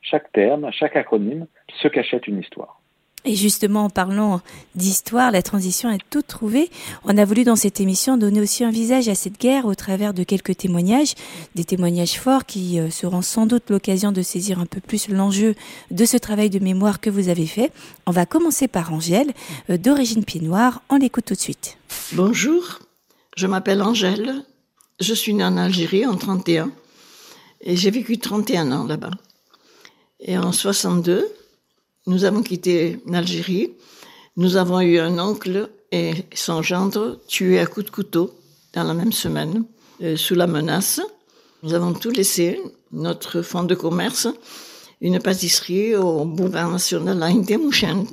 chaque 0.01 0.31
terme, 0.31 0.69
chaque 0.71 0.95
acronyme, 0.95 1.47
se 1.81 1.87
cachait 1.87 2.21
une 2.27 2.39
histoire. 2.39 2.79
Et 3.25 3.35
justement, 3.35 3.85
en 3.85 3.89
parlant 3.89 4.39
d'histoire, 4.75 5.31
la 5.31 5.41
transition 5.41 5.91
est 5.91 5.99
toute 6.09 6.27
trouvée. 6.27 6.69
On 7.03 7.17
a 7.17 7.25
voulu 7.25 7.43
dans 7.43 7.57
cette 7.57 7.81
émission 7.81 8.15
donner 8.15 8.39
aussi 8.39 8.63
un 8.63 8.71
visage 8.71 9.09
à 9.09 9.15
cette 9.15 9.37
guerre 9.37 9.65
au 9.65 9.75
travers 9.75 10.13
de 10.13 10.23
quelques 10.23 10.55
témoignages, 10.55 11.15
des 11.53 11.65
témoignages 11.65 12.17
forts 12.17 12.45
qui 12.45 12.79
euh, 12.79 12.89
seront 12.89 13.21
sans 13.21 13.45
doute 13.45 13.69
l'occasion 13.69 14.13
de 14.13 14.21
saisir 14.21 14.59
un 14.59 14.65
peu 14.65 14.79
plus 14.79 15.09
l'enjeu 15.09 15.55
de 15.91 16.05
ce 16.05 16.15
travail 16.15 16.49
de 16.49 16.59
mémoire 16.59 17.01
que 17.01 17.09
vous 17.09 17.27
avez 17.27 17.45
fait. 17.45 17.73
On 18.05 18.11
va 18.11 18.25
commencer 18.25 18.69
par 18.69 18.93
Angèle, 18.93 19.33
euh, 19.69 19.77
d'origine 19.77 20.23
pied 20.23 20.39
noir. 20.39 20.81
On 20.89 20.95
l'écoute 20.95 21.25
tout 21.25 21.33
de 21.33 21.39
suite. 21.39 21.77
Bonjour, 22.13 22.79
je 23.35 23.47
m'appelle 23.47 23.81
Angèle. 23.81 24.45
Je 25.01 25.13
suis 25.13 25.33
née 25.33 25.43
en 25.43 25.57
Algérie 25.57 26.05
en 26.05 26.15
31 26.15 26.71
et 27.61 27.75
j'ai 27.75 27.91
vécu 27.91 28.17
31 28.17 28.71
ans 28.71 28.85
là-bas. 28.85 29.11
Et 30.19 30.37
en 30.37 30.51
62, 30.51 31.27
nous 32.07 32.25
avons 32.25 32.43
quitté 32.43 32.99
l'Algérie. 33.05 33.71
Nous 34.35 34.57
avons 34.57 34.81
eu 34.81 34.99
un 34.99 35.17
oncle 35.19 35.69
et 35.91 36.13
son 36.33 36.61
gendre 36.61 37.19
tués 37.27 37.59
à 37.59 37.65
coups 37.65 37.85
de 37.85 37.91
couteau 37.91 38.33
dans 38.73 38.83
la 38.83 38.93
même 38.93 39.11
semaine, 39.13 39.63
euh, 40.01 40.17
sous 40.17 40.35
la 40.35 40.47
menace. 40.47 41.01
Nous 41.63 41.73
avons 41.73 41.93
tout 41.93 42.09
laissé, 42.09 42.61
notre 42.91 43.41
fonds 43.41 43.63
de 43.63 43.75
commerce, 43.75 44.27
une 45.01 45.19
pâtisserie 45.19 45.95
au 45.95 46.25
boulevard 46.25 46.69
national 46.69 47.21
à 47.23 47.27
Intemouchen 47.27 48.05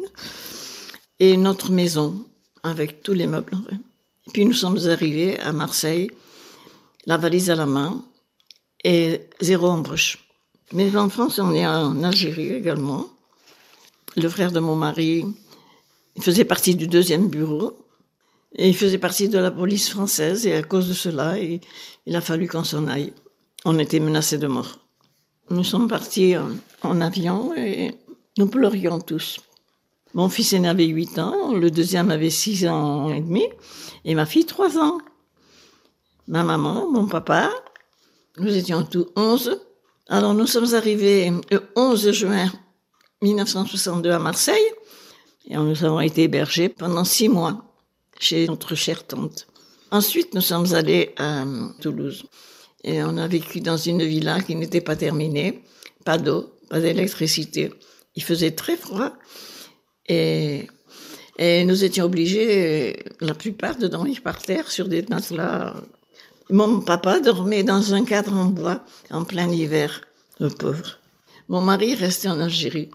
et 1.18 1.36
notre 1.36 1.70
maison 1.72 2.24
avec 2.62 3.02
tous 3.02 3.14
les 3.14 3.26
meubles. 3.26 3.56
Puis 4.32 4.44
nous 4.44 4.52
sommes 4.52 4.78
arrivés 4.88 5.38
à 5.40 5.52
Marseille, 5.52 6.10
la 7.06 7.16
valise 7.16 7.50
à 7.50 7.54
la 7.54 7.66
main 7.66 8.04
et 8.84 9.20
zéro 9.40 9.68
embauche. 9.68 10.25
Mes 10.72 10.96
enfants 10.96 11.30
sont 11.30 11.52
nés 11.52 11.66
en 11.66 12.02
Algérie 12.02 12.52
également. 12.52 13.06
Le 14.16 14.28
frère 14.28 14.52
de 14.52 14.61
mon 14.61 14.76
mari 14.76 15.25
il 16.16 16.23
faisait 16.23 16.44
partie 16.44 16.75
du 16.75 16.87
deuxième 16.88 17.28
bureau 17.28 17.76
et 18.54 18.68
il 18.68 18.76
faisait 18.76 18.99
partie 18.99 19.28
de 19.28 19.38
la 19.38 19.50
police 19.50 19.90
française 19.90 20.46
et 20.46 20.54
à 20.54 20.62
cause 20.62 20.88
de 20.88 20.94
cela, 20.94 21.38
il, 21.38 21.61
a 22.16 22.20
fallu 22.23 22.49
qu'on 22.49 22.64
s'en 22.64 22.87
aille. 22.87 23.12
On 23.66 23.78
était 23.78 24.00
menacés 24.00 24.38
de 24.38 24.46
mort. 24.46 24.78
Nous 25.50 25.64
sommes 25.64 25.88
partis 25.88 26.35
en 26.82 27.00
avion 27.00 27.54
et 27.54 27.94
nous 28.38 28.46
pleurions 28.46 28.99
tous. 28.99 29.40
Mon 30.14 30.30
fils 30.30 30.54
aîné 30.54 30.68
avait 30.68 30.87
8 30.87 31.18
ans, 31.18 31.52
le 31.52 31.70
deuxième 31.70 32.11
avait 32.11 32.30
6 32.30 32.66
ans 32.66 33.11
et 33.11 33.20
demi, 33.20 33.44
et 34.06 34.14
ma 34.14 34.25
fille 34.25 34.46
3 34.46 34.78
ans. 34.78 34.99
Ma 36.28 36.42
maman, 36.42 36.90
mon 36.90 37.06
papa, 37.06 37.50
nous 38.38 38.56
étions 38.56 38.82
tous 38.85 39.06
11. 39.16 39.61
Alors 40.08 40.34
nous 40.34 40.46
sommes 40.46 40.75
arrivés 40.75 41.32
le 41.50 41.62
11 41.75 42.12
juin 42.12 42.52
1962 43.22 44.10
à 44.10 44.18
Marseille, 44.18 44.70
et 45.48 45.56
nous 45.56 45.84
avons 45.84 46.00
été 46.00 46.25
hébergés 46.25 46.68
pendant 46.68 47.04
6 47.04 47.28
mois 47.28 47.64
chez 48.20 48.46
notre 48.46 48.75
chère 48.75 49.04
tante. 49.06 49.48
Ensuite, 49.90 50.34
nous 50.34 50.40
sommes 50.40 50.75
allés 50.75 51.14
à 51.16 51.44
Toulouse. 51.80 52.25
Et 52.84 53.02
on 53.02 53.16
a 53.16 53.26
vécu 53.26 53.60
dans 53.60 53.76
une 53.76 54.02
villa 54.04 54.40
qui 54.40 54.54
n'était 54.54 54.80
pas 54.80 54.96
terminée. 54.96 55.62
Pas 56.04 56.18
d'eau, 56.18 56.52
pas 56.68 56.80
d'électricité. 56.80 57.72
Il 58.14 58.22
faisait 58.22 58.52
très 58.52 58.76
froid. 58.76 59.12
Et, 60.08 60.68
nous 61.38 61.84
étions 61.84 62.04
obligés, 62.04 63.04
la 63.20 63.34
plupart, 63.34 63.76
de 63.76 63.88
dormir 63.88 64.22
par 64.22 64.40
terre 64.40 64.70
sur 64.70 64.88
des 64.88 65.04
matelas. 65.08 65.75
Mon 66.48 66.80
papa 66.80 67.18
dormait 67.18 67.64
dans 67.64 67.92
un 67.92 68.04
cadre 68.04 68.32
en 68.32 68.44
bois 68.44 68.80
en 69.10 69.24
plein 69.24 69.50
hiver, 69.50 70.02
le 70.38 70.48
pauvre. 70.48 70.98
Mon 71.48 71.60
mari 71.60 71.96
restait 71.96 72.28
en 72.28 72.38
Algérie 72.38 72.90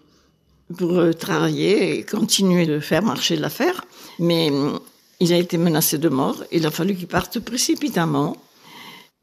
pour 0.78 0.98
euh, 0.98 1.12
travailler 1.12 1.98
et 1.98 2.02
continuer 2.02 2.64
de 2.64 2.80
faire 2.80 3.02
marcher 3.02 3.36
l'affaire, 3.36 3.84
mais 4.18 4.50
il 5.20 5.32
a 5.34 5.36
été 5.36 5.58
menacé 5.58 5.98
de 5.98 6.08
mort. 6.08 6.42
Il 6.50 6.64
a 6.66 6.70
fallu 6.70 6.94
qu'il 6.94 7.08
parte 7.08 7.40
précipitamment. 7.40 8.38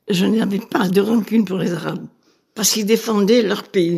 Je 0.08 0.28
n'avais 0.28 0.60
pas 0.60 0.88
de 0.88 1.02
rancune 1.02 1.46
pour 1.46 1.58
les 1.58 1.74
Arabes 1.74 2.06
parce 2.54 2.70
qu'ils 2.72 2.86
défendaient 2.86 3.42
leur 3.42 3.64
pays. 3.64 3.98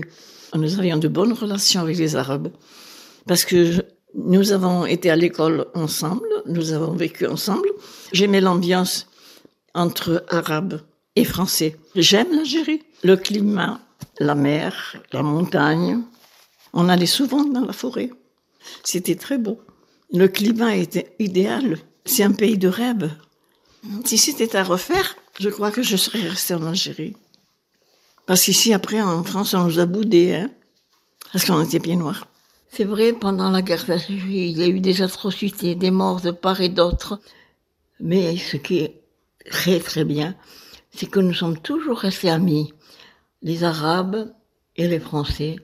Nous 0.56 0.80
avions 0.80 0.98
de 0.98 1.10
bonnes 1.10 1.34
relations 1.34 1.82
avec 1.82 1.98
les 1.98 2.16
Arabes 2.16 2.50
parce 3.28 3.44
que 3.44 3.84
nous 4.16 4.54
avons 4.54 4.86
été 4.86 5.10
à 5.10 5.18
l'école 5.18 5.68
ensemble, 5.74 6.28
nous 6.46 6.72
avons 6.72 6.94
vécu 6.94 7.28
ensemble. 7.28 7.68
J'aimais 8.14 8.42
l'ambiance 8.42 9.08
entre 9.74 10.26
arabes 10.30 10.82
et 11.16 11.26
français. 11.26 11.78
J'aime 11.96 12.32
l'Algérie, 12.32 12.84
le 13.04 13.18
climat, 13.18 13.80
la 14.20 14.36
mer, 14.36 14.98
la 15.12 15.24
montagne. 15.24 16.02
On 16.74 16.90
allait 16.90 17.06
souvent 17.06 17.44
dans 17.44 17.66
la 17.66 17.74
forêt. 17.74 18.12
C'était 18.84 19.16
très 19.16 19.38
beau. 19.38 19.60
Le 20.14 20.28
climat 20.28 20.76
était 20.76 21.16
idéal. 21.20 21.78
C'est 22.06 22.24
un 22.24 22.32
pays 22.32 22.58
de 22.58 22.68
rêve. 22.68 23.12
Si 24.06 24.18
c'était 24.18 24.56
à 24.56 24.64
refaire, 24.64 25.16
je 25.40 25.50
crois 25.50 25.72
que 25.72 25.84
je 25.84 25.98
serais 25.98 26.28
restée 26.28 26.54
en 26.54 26.66
Algérie. 26.66 27.16
Parce 28.26 28.44
qu'ici, 28.44 28.74
après, 28.74 29.02
en 29.02 29.24
France, 29.24 29.54
on 29.54 29.66
nous 29.66 29.80
a 29.80 29.86
boudés, 29.86 30.36
hein, 30.36 30.50
parce 31.32 31.46
qu'on 31.46 31.64
était 31.64 31.80
bien 31.80 31.96
noirs. 31.96 32.28
C'est 32.72 32.86
vrai, 32.86 33.12
pendant 33.14 33.50
la 33.50 33.62
guerre 33.62 33.86
d'Algérie, 33.86 34.50
il 34.52 34.58
y 34.58 34.64
a 34.64 34.68
eu 34.68 34.80
des 34.80 35.02
atrocités, 35.02 35.76
des 35.76 35.92
morts 35.92 36.22
de 36.22 36.32
part 36.32 36.62
et 36.62 36.70
d'autre. 36.70 37.20
Mais 38.00 38.38
ce 38.38 38.58
qui 38.58 38.80
est 38.80 39.01
très 39.50 39.80
très 39.80 40.04
bien, 40.04 40.36
c'est 40.92 41.10
que 41.10 41.20
nous 41.20 41.34
sommes 41.34 41.60
toujours 41.60 42.00
restés 42.00 42.30
amis, 42.30 42.74
les 43.42 43.64
Arabes 43.64 44.32
et 44.76 44.88
les 44.88 45.00
Français. 45.00 45.56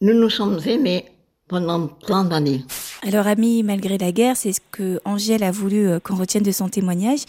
Nous 0.00 0.14
nous 0.14 0.30
sommes 0.30 0.60
aimés 0.66 1.06
pendant 1.48 1.86
plein 1.86 2.24
d'années. 2.24 2.62
Alors, 3.06 3.26
amis, 3.26 3.62
malgré 3.62 3.98
la 3.98 4.10
guerre, 4.10 4.36
c'est 4.36 4.52
ce 4.52 4.60
que 4.72 5.00
Angèle 5.04 5.44
a 5.44 5.50
voulu 5.50 5.86
euh, 5.86 6.00
qu'on 6.00 6.16
retienne 6.16 6.42
de 6.42 6.50
son 6.50 6.68
témoignage. 6.68 7.20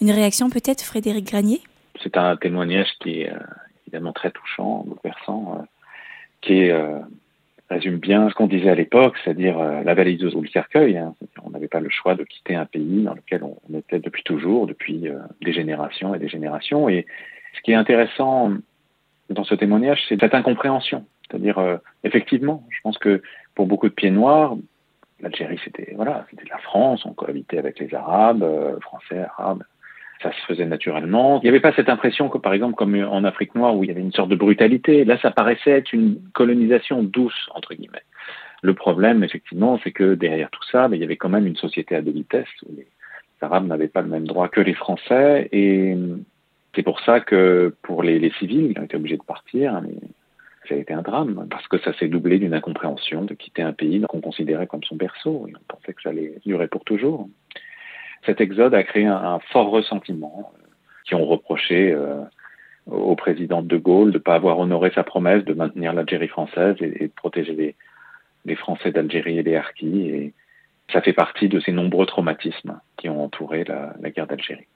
Une 0.00 0.10
réaction 0.10 0.48
peut-être, 0.48 0.82
Frédéric 0.82 1.26
Granier? 1.26 1.60
C'est 2.02 2.16
un 2.16 2.36
témoignage 2.36 2.88
qui 3.00 3.22
est 3.22 3.30
euh, 3.30 3.38
évidemment 3.86 4.12
très 4.12 4.30
touchant, 4.30 4.84
bouleversant, 4.86 5.58
euh, 5.58 5.64
qui 6.40 6.70
résume 7.68 7.98
bien 7.98 8.28
ce 8.28 8.34
qu'on 8.34 8.46
disait 8.46 8.70
à 8.70 8.74
l'époque, 8.74 9.16
c'est-à-dire 9.22 9.58
la 9.58 9.94
valise 9.94 10.22
ou 10.22 10.40
le 10.40 10.48
cercueil. 10.48 10.96
Hein. 10.98 11.14
On 11.42 11.50
n'avait 11.50 11.68
pas 11.68 11.80
le 11.80 11.90
choix 11.90 12.14
de 12.14 12.22
quitter 12.22 12.54
un 12.54 12.64
pays 12.64 13.02
dans 13.02 13.14
lequel 13.14 13.42
on 13.42 13.78
était 13.78 13.98
depuis 13.98 14.22
toujours, 14.22 14.66
depuis 14.66 15.08
des 15.42 15.52
générations 15.52 16.14
et 16.14 16.18
des 16.18 16.28
générations. 16.28 16.88
Et 16.88 17.06
ce 17.56 17.60
qui 17.62 17.72
est 17.72 17.74
intéressant 17.74 18.52
dans 19.30 19.44
ce 19.44 19.56
témoignage, 19.56 20.00
c'est 20.08 20.20
cette 20.20 20.34
incompréhension. 20.34 21.06
C'est-à-dire, 21.28 21.80
effectivement, 22.04 22.64
je 22.70 22.80
pense 22.82 22.98
que 22.98 23.20
pour 23.56 23.66
beaucoup 23.66 23.88
de 23.88 23.94
pieds 23.94 24.12
noirs, 24.12 24.56
l'Algérie, 25.20 25.58
c'était 25.64 25.92
voilà, 25.96 26.26
c'était 26.30 26.48
la 26.48 26.58
France, 26.58 27.04
on 27.04 27.12
cohabitait 27.12 27.58
avec 27.58 27.78
les 27.78 27.94
Arabes, 27.94 28.42
euh, 28.42 28.78
Français, 28.80 29.24
Arabes. 29.36 29.62
Ça 30.26 30.32
se 30.32 30.46
faisait 30.46 30.66
naturellement. 30.66 31.40
Il 31.40 31.44
n'y 31.44 31.50
avait 31.50 31.60
pas 31.60 31.72
cette 31.72 31.88
impression 31.88 32.28
que, 32.28 32.38
par 32.38 32.52
exemple, 32.52 32.74
comme 32.74 32.96
en 32.96 33.22
Afrique 33.22 33.54
noire, 33.54 33.76
où 33.76 33.84
il 33.84 33.88
y 33.88 33.90
avait 33.90 34.00
une 34.00 34.12
sorte 34.12 34.28
de 34.28 34.34
brutalité, 34.34 35.04
là, 35.04 35.18
ça 35.18 35.30
paraissait 35.30 35.70
être 35.70 35.92
une 35.92 36.18
colonisation 36.32 37.04
douce, 37.04 37.48
entre 37.54 37.74
guillemets. 37.74 38.02
Le 38.62 38.74
problème, 38.74 39.22
effectivement, 39.22 39.78
c'est 39.84 39.92
que 39.92 40.14
derrière 40.14 40.50
tout 40.50 40.64
ça, 40.72 40.88
ben, 40.88 40.96
il 40.96 41.00
y 41.00 41.04
avait 41.04 41.16
quand 41.16 41.28
même 41.28 41.46
une 41.46 41.56
société 41.56 41.94
à 41.94 42.02
deux 42.02 42.10
vitesses, 42.10 42.48
où 42.66 42.74
les 42.76 42.88
Arabes 43.40 43.68
n'avaient 43.68 43.86
pas 43.86 44.02
le 44.02 44.08
même 44.08 44.26
droit 44.26 44.48
que 44.48 44.60
les 44.60 44.74
Français, 44.74 45.48
et 45.52 45.96
c'est 46.74 46.82
pour 46.82 46.98
ça 47.00 47.20
que 47.20 47.72
pour 47.82 48.02
les, 48.02 48.30
civils, 48.40 48.72
ils 48.72 48.80
ont 48.80 48.84
été 48.84 48.96
obligés 48.96 49.18
de 49.18 49.22
partir, 49.22 49.80
mais 49.82 49.94
ça 50.68 50.74
a 50.74 50.78
été 50.78 50.92
un 50.92 51.02
drame, 51.02 51.46
parce 51.48 51.68
que 51.68 51.78
ça 51.78 51.92
s'est 51.98 52.08
doublé 52.08 52.40
d'une 52.40 52.54
incompréhension 52.54 53.22
de 53.22 53.34
quitter 53.34 53.62
un 53.62 53.72
pays 53.72 54.04
qu'on 54.08 54.20
considérait 54.20 54.66
comme 54.66 54.82
son 54.82 54.96
berceau, 54.96 55.46
et 55.48 55.52
on 55.54 55.74
pensait 55.74 55.92
que 55.92 56.02
ça 56.02 56.08
allait 56.08 56.34
durer 56.44 56.66
pour 56.66 56.82
toujours. 56.82 57.28
Cet 58.26 58.40
exode 58.40 58.74
a 58.74 58.82
créé 58.82 59.06
un, 59.06 59.38
fort 59.52 59.70
ressentiment, 59.70 60.52
euh, 60.54 60.66
qui 61.04 61.14
ont 61.14 61.24
reproché 61.24 61.92
euh, 61.92 62.20
au 62.86 63.14
président 63.14 63.62
de 63.62 63.76
Gaulle 63.76 64.10
de 64.10 64.18
ne 64.18 64.22
pas 64.22 64.34
avoir 64.34 64.58
honoré 64.58 64.90
sa 64.94 65.04
promesse 65.04 65.44
de 65.44 65.54
maintenir 65.54 65.92
l'Algérie 65.92 66.28
française 66.28 66.76
et, 66.80 67.06
de 67.06 67.12
protéger 67.14 67.74
les, 68.44 68.56
Français 68.56 68.92
d'Algérie 68.92 69.38
et 69.38 69.42
les 69.42 69.56
Harkis, 69.56 70.08
et 70.08 70.34
ça 70.92 71.00
fait 71.00 71.12
partie 71.12 71.48
de 71.48 71.58
ces 71.58 71.72
nombreux 71.72 72.06
traumatismes 72.06 72.80
qui 72.96 73.08
ont 73.08 73.24
entouré 73.24 73.64
la 73.64 74.10
guerre 74.10 74.28
d'Algérie. 74.28 74.68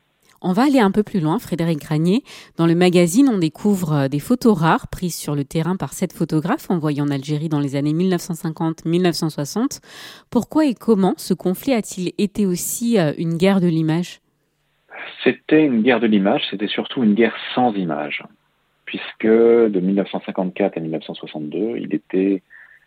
On 0.43 0.55
va 0.55 0.63
aller 0.63 0.81
un 0.81 0.91
peu 0.91 1.03
plus 1.03 1.21
loin, 1.21 1.39
Frédéric 1.39 1.81
Granier. 1.81 2.23
Dans 2.57 2.67
le 2.67 2.75
magazine, 2.75 3.29
on 3.29 3.37
découvre 3.37 3.93
euh, 3.93 4.09
des 4.09 4.21
photos 4.21 4.59
rares 4.59 4.89
prises 4.89 5.15
sur 5.15 5.35
le 5.35 5.45
terrain 5.45 5.77
par 5.77 5.93
sept 5.93 6.15
photographes 6.15 6.71
envoyés 6.71 7.03
en 7.03 7.11
Algérie 7.11 7.51
dans 7.51 7.61
les 7.61 7.77
années 7.77 7.93
1950-1960. 7.93 9.81
Pourquoi 10.31 10.65
et 10.65 10.73
comment 10.75 11.13
ce 11.19 11.35
conflit 11.35 11.75
a-t-il 11.75 12.13
été 12.17 12.47
aussi 12.47 12.99
euh, 12.99 13.13
une 13.19 13.37
guerre 13.37 13.61
de 13.61 13.67
l'image? 13.67 14.21
C'était 15.23 15.63
une 15.63 15.83
guerre 15.83 16.01
de 16.01 16.07
l'image, 16.07 16.43
c'était 16.51 16.69
surtout 16.69 17.03
une 17.03 17.15
guerre 17.15 17.37
sans 17.55 17.75
image, 17.75 18.23
puisque 18.87 19.27
de 19.27 19.79
1954 19.79 20.79
à 20.79 20.81
1962, 20.81 21.77
il 21.77 21.95
était 21.95 22.43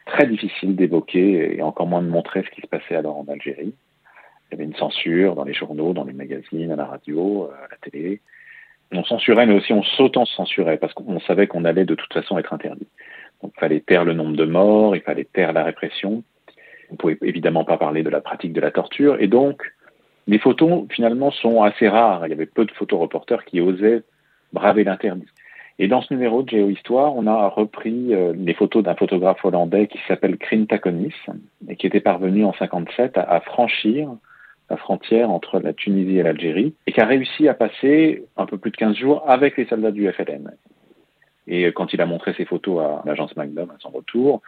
très 0.07 0.25
difficile 0.25 0.75
d'évoquer 0.75 1.55
et 1.55 1.61
encore 1.61 1.85
moins 1.85 2.01
de 2.01 2.09
montrer 2.09 2.43
ce 2.43 2.49
qui 2.55 2.61
se 2.61 2.67
passait 2.67 2.95
alors 2.95 3.17
en 3.17 3.25
Algérie. 3.31 3.75
Il 4.53 4.57
y 4.57 4.61
avait 4.61 4.69
une 4.69 4.77
censure 4.77 5.33
dans 5.33 5.45
les 5.45 5.53
journaux, 5.55 5.93
dans 5.93 6.03
les 6.03 6.13
magazines, 6.13 6.71
à 6.71 6.75
la 6.75 6.85
radio, 6.85 7.49
euh, 7.49 7.65
à 7.65 7.69
la 7.71 7.77
télé. 7.81 8.21
On 8.91 9.03
censurait, 9.03 9.47
mais 9.47 9.55
aussi 9.55 9.73
on 9.73 9.81
s'auto-censurait 9.81 10.77
parce 10.77 10.93
qu'on 10.93 11.19
savait 11.21 11.47
qu'on 11.47 11.65
allait 11.65 11.85
de 11.85 11.95
toute 11.95 12.13
façon 12.13 12.37
être 12.37 12.53
interdit. 12.53 12.85
Donc 13.41 13.51
il 13.57 13.59
fallait 13.59 13.79
taire 13.79 14.05
le 14.05 14.13
nombre 14.13 14.35
de 14.35 14.45
morts, 14.45 14.95
il 14.95 15.01
fallait 15.01 15.23
taire 15.23 15.53
la 15.53 15.63
répression. 15.63 16.23
On 16.91 16.97
pouvait 16.97 17.17
évidemment 17.23 17.63
pas 17.63 17.77
parler 17.77 18.03
de 18.03 18.11
la 18.11 18.21
pratique 18.21 18.53
de 18.53 18.61
la 18.61 18.69
torture. 18.69 19.19
Et 19.19 19.25
donc, 19.25 19.63
les 20.27 20.37
photos, 20.37 20.85
finalement, 20.91 21.31
sont 21.31 21.63
assez 21.63 21.87
rares. 21.87 22.27
Il 22.27 22.29
y 22.29 22.33
avait 22.33 22.45
peu 22.45 22.65
de 22.65 22.71
photoreporters 22.73 23.45
qui 23.45 23.59
osaient 23.59 24.03
braver 24.51 24.83
l'interdit. 24.83 25.25
Et 25.79 25.87
dans 25.87 26.03
ce 26.03 26.13
numéro 26.13 26.43
de 26.43 26.49
Géohistoire, 26.49 27.15
on 27.15 27.25
a 27.25 27.47
repris 27.47 28.13
euh, 28.13 28.33
les 28.37 28.53
photos 28.53 28.83
d'un 28.83 28.93
photographe 28.93 29.43
hollandais 29.43 29.87
qui 29.87 29.97
s'appelle 30.07 30.37
Krin 30.37 30.65
Takonis 30.65 31.15
et 31.67 31.75
qui 31.75 31.87
était 31.87 32.01
parvenu 32.01 32.45
en 32.45 32.53
57 32.53 33.17
à 33.17 33.39
franchir 33.39 34.11
la 34.69 34.77
frontière 34.77 35.29
entre 35.29 35.59
la 35.59 35.73
Tunisie 35.73 36.17
et 36.17 36.23
l'Algérie, 36.23 36.73
et 36.87 36.91
qui 36.91 37.01
a 37.01 37.05
réussi 37.05 37.47
à 37.47 37.53
passer 37.53 38.25
un 38.37 38.45
peu 38.45 38.57
plus 38.57 38.71
de 38.71 38.77
15 38.77 38.95
jours 38.95 39.23
avec 39.29 39.57
les 39.57 39.65
soldats 39.65 39.91
du 39.91 40.09
FLN. 40.11 40.51
Et 41.47 41.65
quand 41.73 41.93
il 41.93 42.01
a 42.01 42.05
montré 42.05 42.33
ses 42.33 42.45
photos 42.45 42.81
à 42.81 43.01
l'agence 43.05 43.35
Magnum 43.35 43.69
à 43.69 43.75
son 43.79 43.89
retour, 43.89 44.41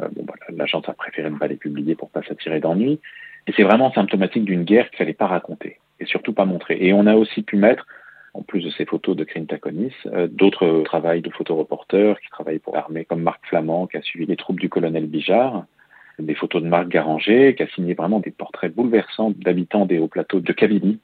euh, 0.00 0.08
bon, 0.14 0.24
bah, 0.24 0.34
l'agence 0.50 0.88
a 0.88 0.92
préféré 0.92 1.30
ne 1.30 1.38
pas 1.38 1.48
les 1.48 1.56
publier 1.56 1.94
pour 1.94 2.10
pas 2.10 2.22
s'attirer 2.22 2.60
d'ennui. 2.60 3.00
Et 3.46 3.52
c'est 3.56 3.62
vraiment 3.62 3.92
symptomatique 3.92 4.44
d'une 4.44 4.64
guerre 4.64 4.88
qu'il 4.90 4.98
fallait 4.98 5.12
pas 5.12 5.26
raconter 5.26 5.78
et 6.00 6.06
surtout 6.06 6.32
pas 6.32 6.44
montrer. 6.44 6.76
Et 6.80 6.92
on 6.92 7.06
a 7.06 7.14
aussi 7.14 7.42
pu 7.42 7.56
mettre, 7.56 7.86
en 8.34 8.42
plus 8.42 8.62
de 8.62 8.70
ces 8.70 8.84
photos 8.84 9.16
de 9.16 9.24
Krim 9.24 9.46
Takonis, 9.46 9.94
euh, 10.06 10.26
d'autres 10.26 10.82
travails 10.84 11.22
de 11.22 11.30
photoreporters 11.30 12.20
qui 12.20 12.28
travaillent 12.30 12.58
pour 12.58 12.74
l'armée, 12.74 13.04
comme 13.04 13.22
Marc 13.22 13.46
Flamand, 13.46 13.86
qui 13.86 13.96
a 13.96 14.02
suivi 14.02 14.26
les 14.26 14.36
troupes 14.36 14.60
du 14.60 14.68
colonel 14.68 15.06
Bijard, 15.06 15.64
des 16.18 16.34
photos 16.34 16.62
de 16.62 16.68
Marc 16.68 16.88
Garanger, 16.88 17.54
qui 17.54 17.62
a 17.62 17.68
signé 17.68 17.94
vraiment 17.94 18.20
des 18.20 18.30
portraits 18.30 18.74
bouleversants 18.74 19.32
d'habitants 19.36 19.86
des 19.86 19.98
hauts 19.98 20.08
plateaux 20.08 20.40
de 20.40 20.52
Kabylie. 20.52 20.98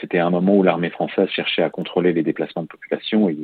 C'était 0.00 0.18
un 0.18 0.30
moment 0.30 0.56
où 0.56 0.62
l'armée 0.62 0.90
française 0.90 1.28
cherchait 1.30 1.62
à 1.62 1.70
contrôler 1.70 2.12
les 2.12 2.22
déplacements 2.22 2.62
de 2.62 2.68
population 2.68 3.28
et 3.28 3.36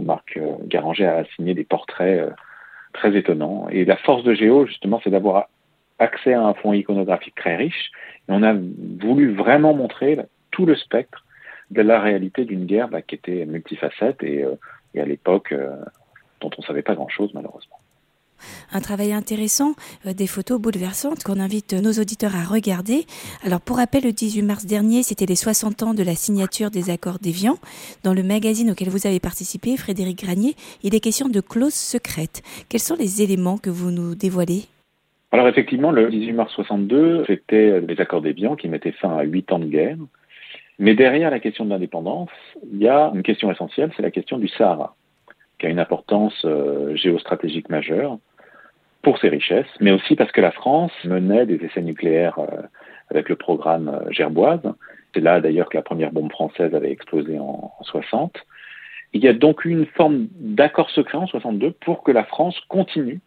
Marc 0.00 0.36
euh, 0.36 0.56
Garanger 0.66 1.06
a 1.06 1.24
signé 1.36 1.54
des 1.54 1.64
portraits 1.64 2.20
euh, 2.20 2.30
très 2.92 3.16
étonnants. 3.16 3.68
Et 3.70 3.84
la 3.84 3.96
force 3.96 4.22
de 4.24 4.34
Géo, 4.34 4.66
justement, 4.66 5.00
c'est 5.02 5.10
d'avoir 5.10 5.48
accès 5.98 6.34
à 6.34 6.42
un 6.42 6.54
fonds 6.54 6.72
iconographique 6.72 7.34
très 7.34 7.56
riche. 7.56 7.90
Et 8.28 8.32
on 8.32 8.42
a 8.42 8.54
voulu 8.54 9.34
vraiment 9.34 9.74
montrer 9.74 10.18
tout 10.50 10.66
le 10.66 10.76
spectre 10.76 11.24
de 11.70 11.82
la 11.82 12.00
réalité 12.00 12.44
d'une 12.44 12.66
guerre 12.66 12.88
bah, 12.88 13.02
qui 13.02 13.14
était 13.14 13.46
multifacette 13.46 14.22
et, 14.22 14.44
euh, 14.44 14.54
et 14.94 15.00
à 15.00 15.06
l'époque 15.06 15.54
dont 16.40 16.50
on 16.56 16.60
ne 16.60 16.66
savait 16.66 16.82
pas 16.82 16.94
grand-chose 16.94 17.32
malheureusement 17.32 17.81
un 18.72 18.80
travail 18.80 19.12
intéressant, 19.12 19.74
euh, 20.06 20.12
des 20.12 20.26
photos 20.26 20.60
bouleversantes 20.60 21.22
qu'on 21.22 21.40
invite 21.40 21.74
nos 21.74 21.92
auditeurs 21.92 22.36
à 22.36 22.44
regarder. 22.44 23.06
Alors 23.44 23.60
pour 23.60 23.76
rappel, 23.76 24.04
le 24.04 24.12
18 24.12 24.42
mars 24.42 24.66
dernier, 24.66 25.02
c'était 25.02 25.26
les 25.26 25.36
60 25.36 25.82
ans 25.82 25.94
de 25.94 26.02
la 26.02 26.14
signature 26.14 26.70
des 26.70 26.90
accords 26.90 27.18
d'Évian. 27.18 27.56
Dans 28.04 28.14
le 28.14 28.22
magazine 28.22 28.70
auquel 28.70 28.88
vous 28.88 29.06
avez 29.06 29.20
participé, 29.20 29.76
Frédéric 29.76 30.24
Granier, 30.24 30.54
il 30.82 30.94
est 30.94 31.00
question 31.00 31.28
de 31.28 31.40
clauses 31.40 31.74
secrètes. 31.74 32.42
Quels 32.68 32.80
sont 32.80 32.96
les 32.96 33.22
éléments 33.22 33.58
que 33.58 33.70
vous 33.70 33.90
nous 33.90 34.14
dévoilez? 34.14 34.64
Alors 35.32 35.48
effectivement, 35.48 35.90
le 35.90 36.10
18 36.10 36.32
mars 36.32 36.52
62, 36.52 37.24
c'était 37.26 37.80
les 37.80 38.00
accords 38.00 38.20
d'Évian 38.20 38.54
qui 38.54 38.68
mettaient 38.68 38.92
fin 38.92 39.16
à 39.16 39.22
huit 39.22 39.50
ans 39.50 39.58
de 39.58 39.64
guerre. 39.64 39.96
Mais 40.78 40.94
derrière 40.94 41.30
la 41.30 41.40
question 41.40 41.64
de 41.64 41.70
l'indépendance, 41.70 42.30
il 42.70 42.78
y 42.78 42.88
a 42.88 43.10
une 43.14 43.22
question 43.22 43.50
essentielle, 43.50 43.92
c'est 43.96 44.02
la 44.02 44.10
question 44.10 44.38
du 44.38 44.48
Sahara, 44.48 44.94
qui 45.58 45.66
a 45.66 45.68
une 45.70 45.78
importance 45.78 46.34
euh, 46.44 46.94
géostratégique 46.96 47.68
majeure 47.68 48.18
pour 49.02 49.18
ses 49.18 49.28
richesses, 49.28 49.66
mais 49.80 49.90
aussi 49.90 50.14
parce 50.16 50.32
que 50.32 50.40
la 50.40 50.52
France 50.52 50.92
menait 51.04 51.44
des 51.44 51.64
essais 51.64 51.82
nucléaires 51.82 52.38
euh, 52.38 52.62
avec 53.10 53.28
le 53.28 53.36
programme 53.36 53.88
euh, 53.88 54.10
Gerboise. 54.10 54.60
C'est 55.12 55.20
là 55.20 55.40
d'ailleurs 55.40 55.68
que 55.68 55.76
la 55.76 55.82
première 55.82 56.12
bombe 56.12 56.30
française 56.30 56.74
avait 56.74 56.90
explosé 56.90 57.38
en, 57.38 57.72
60. 57.82 58.36
Il 59.12 59.22
y 59.22 59.28
a 59.28 59.32
donc 59.32 59.64
une 59.64 59.86
forme 59.86 60.28
d'accord 60.38 60.88
secret 60.90 61.18
en 61.18 61.26
62 61.26 61.72
pour 61.72 62.02
que 62.02 62.12
la 62.12 62.24
France 62.24 62.58
continue 62.68 63.20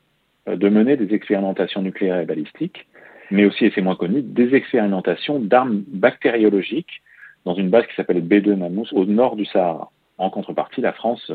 euh, 0.48 0.56
de 0.56 0.70
mener 0.70 0.96
des 0.96 1.14
expérimentations 1.14 1.82
nucléaires 1.82 2.20
et 2.20 2.26
balistiques, 2.26 2.88
mais 3.30 3.46
aussi, 3.46 3.66
et 3.66 3.72
c'est 3.76 3.82
moins 3.82 3.96
connu, 3.96 4.22
des 4.22 4.56
expérimentations 4.56 5.40
d'armes 5.40 5.84
bactériologiques 5.88 7.02
dans 7.44 7.54
une 7.54 7.70
base 7.70 7.86
qui 7.88 7.96
s'appelle 7.96 8.26
B2 8.26 8.56
Mamous 8.56 8.88
au 8.94 9.06
nord 9.06 9.36
du 9.36 9.46
Sahara. 9.46 9.92
En 10.18 10.30
contrepartie, 10.30 10.82
la 10.82 10.94
France 10.94 11.32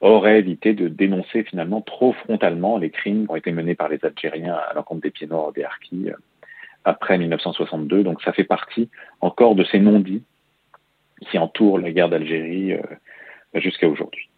aurait 0.00 0.38
évité 0.38 0.74
de 0.74 0.88
dénoncer 0.88 1.42
finalement 1.44 1.80
trop 1.80 2.12
frontalement 2.12 2.78
les 2.78 2.90
crimes 2.90 3.26
qui 3.26 3.32
ont 3.32 3.36
été 3.36 3.52
menés 3.52 3.74
par 3.74 3.88
les 3.88 3.98
Algériens 4.04 4.54
à 4.54 4.74
l'encontre 4.74 5.02
des 5.02 5.10
pieds 5.10 5.26
noirs 5.26 5.52
des 5.52 5.64
Harkis 5.64 6.10
euh, 6.10 6.14
après 6.84 7.18
1962. 7.18 8.04
Donc 8.04 8.22
ça 8.22 8.32
fait 8.32 8.44
partie 8.44 8.88
encore 9.20 9.54
de 9.54 9.64
ces 9.64 9.80
non-dits 9.80 10.22
qui 11.30 11.38
entourent 11.38 11.78
la 11.78 11.90
guerre 11.90 12.08
d'Algérie 12.08 12.74
euh, 12.74 12.82
jusqu'à 13.54 13.88
aujourd'hui. 13.88 14.28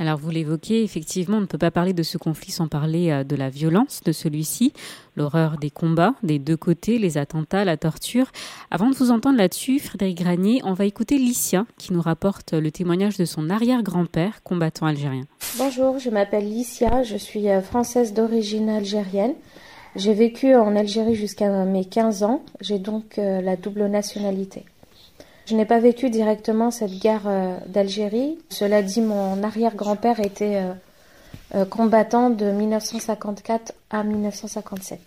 Alors 0.00 0.16
vous 0.16 0.30
l'évoquez, 0.30 0.82
effectivement, 0.82 1.36
on 1.36 1.42
ne 1.42 1.46
peut 1.46 1.58
pas 1.58 1.70
parler 1.70 1.92
de 1.92 2.02
ce 2.02 2.16
conflit 2.16 2.52
sans 2.52 2.68
parler 2.68 3.10
euh, 3.10 3.22
de 3.22 3.36
la 3.36 3.50
violence 3.50 4.00
de 4.02 4.12
celui-ci, 4.12 4.72
l'horreur 5.14 5.58
des 5.58 5.68
combats 5.68 6.14
des 6.22 6.38
deux 6.38 6.56
côtés, 6.56 6.96
les 6.96 7.18
attentats, 7.18 7.66
la 7.66 7.76
torture. 7.76 8.32
Avant 8.70 8.88
de 8.88 8.94
vous 8.94 9.10
entendre 9.10 9.36
là-dessus, 9.36 9.78
Frédéric 9.78 10.16
Granier, 10.16 10.62
on 10.64 10.72
va 10.72 10.86
écouter 10.86 11.18
Licia 11.18 11.66
qui 11.76 11.92
nous 11.92 12.00
rapporte 12.00 12.54
le 12.54 12.70
témoignage 12.70 13.18
de 13.18 13.26
son 13.26 13.50
arrière-grand-père, 13.50 14.42
combattant 14.42 14.86
algérien. 14.86 15.24
Bonjour, 15.58 15.98
je 15.98 16.08
m'appelle 16.08 16.48
Licia, 16.48 17.02
je 17.02 17.18
suis 17.18 17.50
euh, 17.50 17.60
française 17.60 18.14
d'origine 18.14 18.70
algérienne. 18.70 19.34
J'ai 19.96 20.14
vécu 20.14 20.54
en 20.54 20.76
Algérie 20.76 21.14
jusqu'à 21.14 21.66
mes 21.66 21.84
15 21.84 22.22
ans, 22.22 22.42
j'ai 22.62 22.78
donc 22.78 23.18
euh, 23.18 23.42
la 23.42 23.56
double 23.56 23.84
nationalité. 23.88 24.64
Je 25.50 25.56
n'ai 25.56 25.64
pas 25.64 25.80
vécu 25.80 26.10
directement 26.10 26.70
cette 26.70 26.96
guerre 27.00 27.24
euh, 27.26 27.56
d'Algérie. 27.66 28.38
Cela 28.50 28.82
dit, 28.82 29.00
mon 29.00 29.42
arrière-grand-père 29.42 30.20
était 30.20 30.58
euh, 30.58 30.72
euh, 31.56 31.64
combattant 31.64 32.30
de 32.30 32.52
1954 32.52 33.72
à 33.90 34.04
1957. 34.04 35.00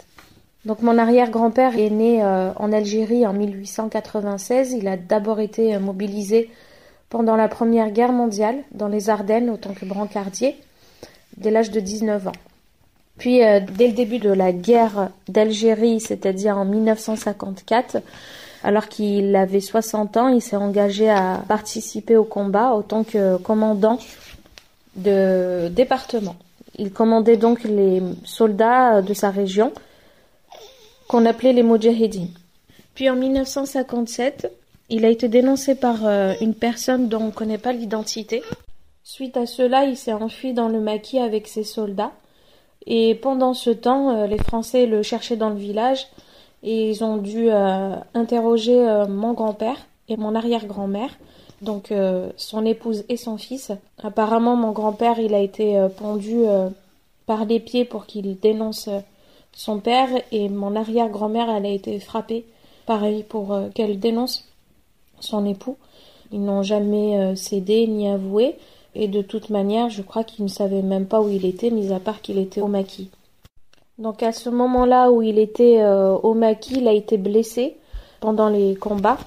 Donc 0.65 0.81
mon 0.81 0.97
arrière-grand-père 0.97 1.77
est 1.77 1.89
né 1.89 2.23
en 2.23 2.71
Algérie 2.71 3.25
en 3.25 3.33
1896. 3.33 4.73
Il 4.73 4.87
a 4.87 4.97
d'abord 4.97 5.39
été 5.41 5.77
mobilisé 5.77 6.49
pendant 7.09 7.35
la 7.35 7.49
Première 7.49 7.91
Guerre 7.91 8.13
mondiale 8.13 8.55
dans 8.71 8.87
les 8.87 9.09
Ardennes 9.09 9.49
en 9.49 9.57
tant 9.57 9.73
que 9.73 9.85
brancardier 9.85 10.55
dès 11.35 11.51
l'âge 11.51 11.69
de 11.69 11.81
19 11.81 12.29
ans. 12.29 12.39
Puis 13.17 13.39
dès 13.39 13.87
le 13.87 13.93
début 13.93 14.19
de 14.19 14.29
la 14.29 14.53
guerre 14.53 15.09
d'Algérie, 15.27 15.99
c'est-à-dire 15.99 16.57
en 16.57 16.63
1954, 16.63 17.97
alors 18.63 18.87
qu'il 18.87 19.35
avait 19.35 19.59
60 19.59 20.17
ans, 20.17 20.27
il 20.29 20.41
s'est 20.41 20.55
engagé 20.55 21.09
à 21.09 21.43
participer 21.47 22.15
au 22.15 22.23
combat 22.23 22.73
en 22.73 22.81
tant 22.81 23.03
que 23.03 23.37
commandant 23.37 23.99
de 24.95 25.67
département. 25.67 26.35
Il 26.77 26.91
commandait 26.91 27.37
donc 27.37 27.63
les 27.63 28.01
soldats 28.23 29.01
de 29.01 29.13
sa 29.13 29.29
région, 29.29 29.73
qu'on 31.07 31.25
appelait 31.25 31.53
les 31.53 31.63
Mujahideen. 31.63 32.29
Puis 32.95 33.09
en 33.09 33.15
1957, 33.15 34.51
il 34.89 35.05
a 35.05 35.09
été 35.09 35.27
dénoncé 35.27 35.75
par 35.75 36.05
euh, 36.05 36.33
une 36.41 36.53
personne 36.53 37.09
dont 37.09 37.21
on 37.21 37.27
ne 37.27 37.31
connaît 37.31 37.57
pas 37.57 37.73
l'identité. 37.73 38.43
Suite 39.03 39.37
à 39.37 39.45
cela, 39.45 39.85
il 39.85 39.97
s'est 39.97 40.13
enfui 40.13 40.53
dans 40.53 40.69
le 40.69 40.79
maquis 40.79 41.19
avec 41.19 41.47
ses 41.47 41.63
soldats. 41.63 42.11
Et 42.85 43.15
pendant 43.15 43.53
ce 43.53 43.69
temps, 43.69 44.11
euh, 44.11 44.27
les 44.27 44.37
Français 44.37 44.85
le 44.85 45.03
cherchaient 45.03 45.35
dans 45.35 45.49
le 45.49 45.57
village 45.57 46.07
et 46.63 46.89
ils 46.89 47.03
ont 47.03 47.17
dû 47.17 47.49
euh, 47.49 47.95
interroger 48.13 48.87
euh, 48.87 49.05
mon 49.05 49.33
grand-père 49.33 49.77
et 50.07 50.15
mon 50.15 50.33
arrière-grand-mère, 50.33 51.11
donc 51.61 51.91
euh, 51.91 52.29
son 52.37 52.65
épouse 52.65 53.03
et 53.09 53.17
son 53.17 53.37
fils. 53.37 53.71
Apparemment, 54.01 54.55
mon 54.55 54.71
grand-père, 54.71 55.19
il 55.19 55.33
a 55.33 55.39
été 55.39 55.87
pendu 55.97 56.41
par 57.25 57.45
les 57.45 57.59
pieds 57.59 57.85
pour 57.85 58.05
qu'il 58.05 58.39
dénonce 58.39 58.89
son 59.53 59.79
père 59.79 60.09
et 60.31 60.49
mon 60.49 60.75
arrière-grand-mère, 60.75 61.49
elle 61.49 61.65
a 61.65 61.69
été 61.69 61.99
frappée, 61.99 62.45
pareil, 62.85 63.23
pour 63.23 63.57
qu'elle 63.75 63.99
dénonce 63.99 64.45
son 65.19 65.45
époux. 65.45 65.77
Ils 66.31 66.43
n'ont 66.43 66.63
jamais 66.63 67.35
cédé 67.35 67.87
ni 67.87 68.09
avoué. 68.09 68.55
Et 68.95 69.07
de 69.07 69.21
toute 69.21 69.49
manière, 69.49 69.89
je 69.89 70.01
crois 70.01 70.23
qu'ils 70.23 70.45
ne 70.45 70.49
savaient 70.49 70.81
même 70.81 71.05
pas 71.05 71.21
où 71.21 71.29
il 71.29 71.45
était, 71.45 71.71
mis 71.71 71.93
à 71.93 71.99
part 71.99 72.21
qu'il 72.21 72.37
était 72.37 72.61
au 72.61 72.67
maquis. 72.67 73.09
Donc 73.99 74.23
à 74.23 74.31
ce 74.31 74.49
moment-là 74.49 75.11
où 75.11 75.21
il 75.21 75.37
était 75.37 75.81
euh, 75.81 76.13
au 76.13 76.33
maquis, 76.33 76.77
il 76.77 76.87
a 76.87 76.93
été 76.93 77.17
blessé 77.17 77.77
pendant 78.21 78.49
les 78.49 78.75
combats. 78.75 79.19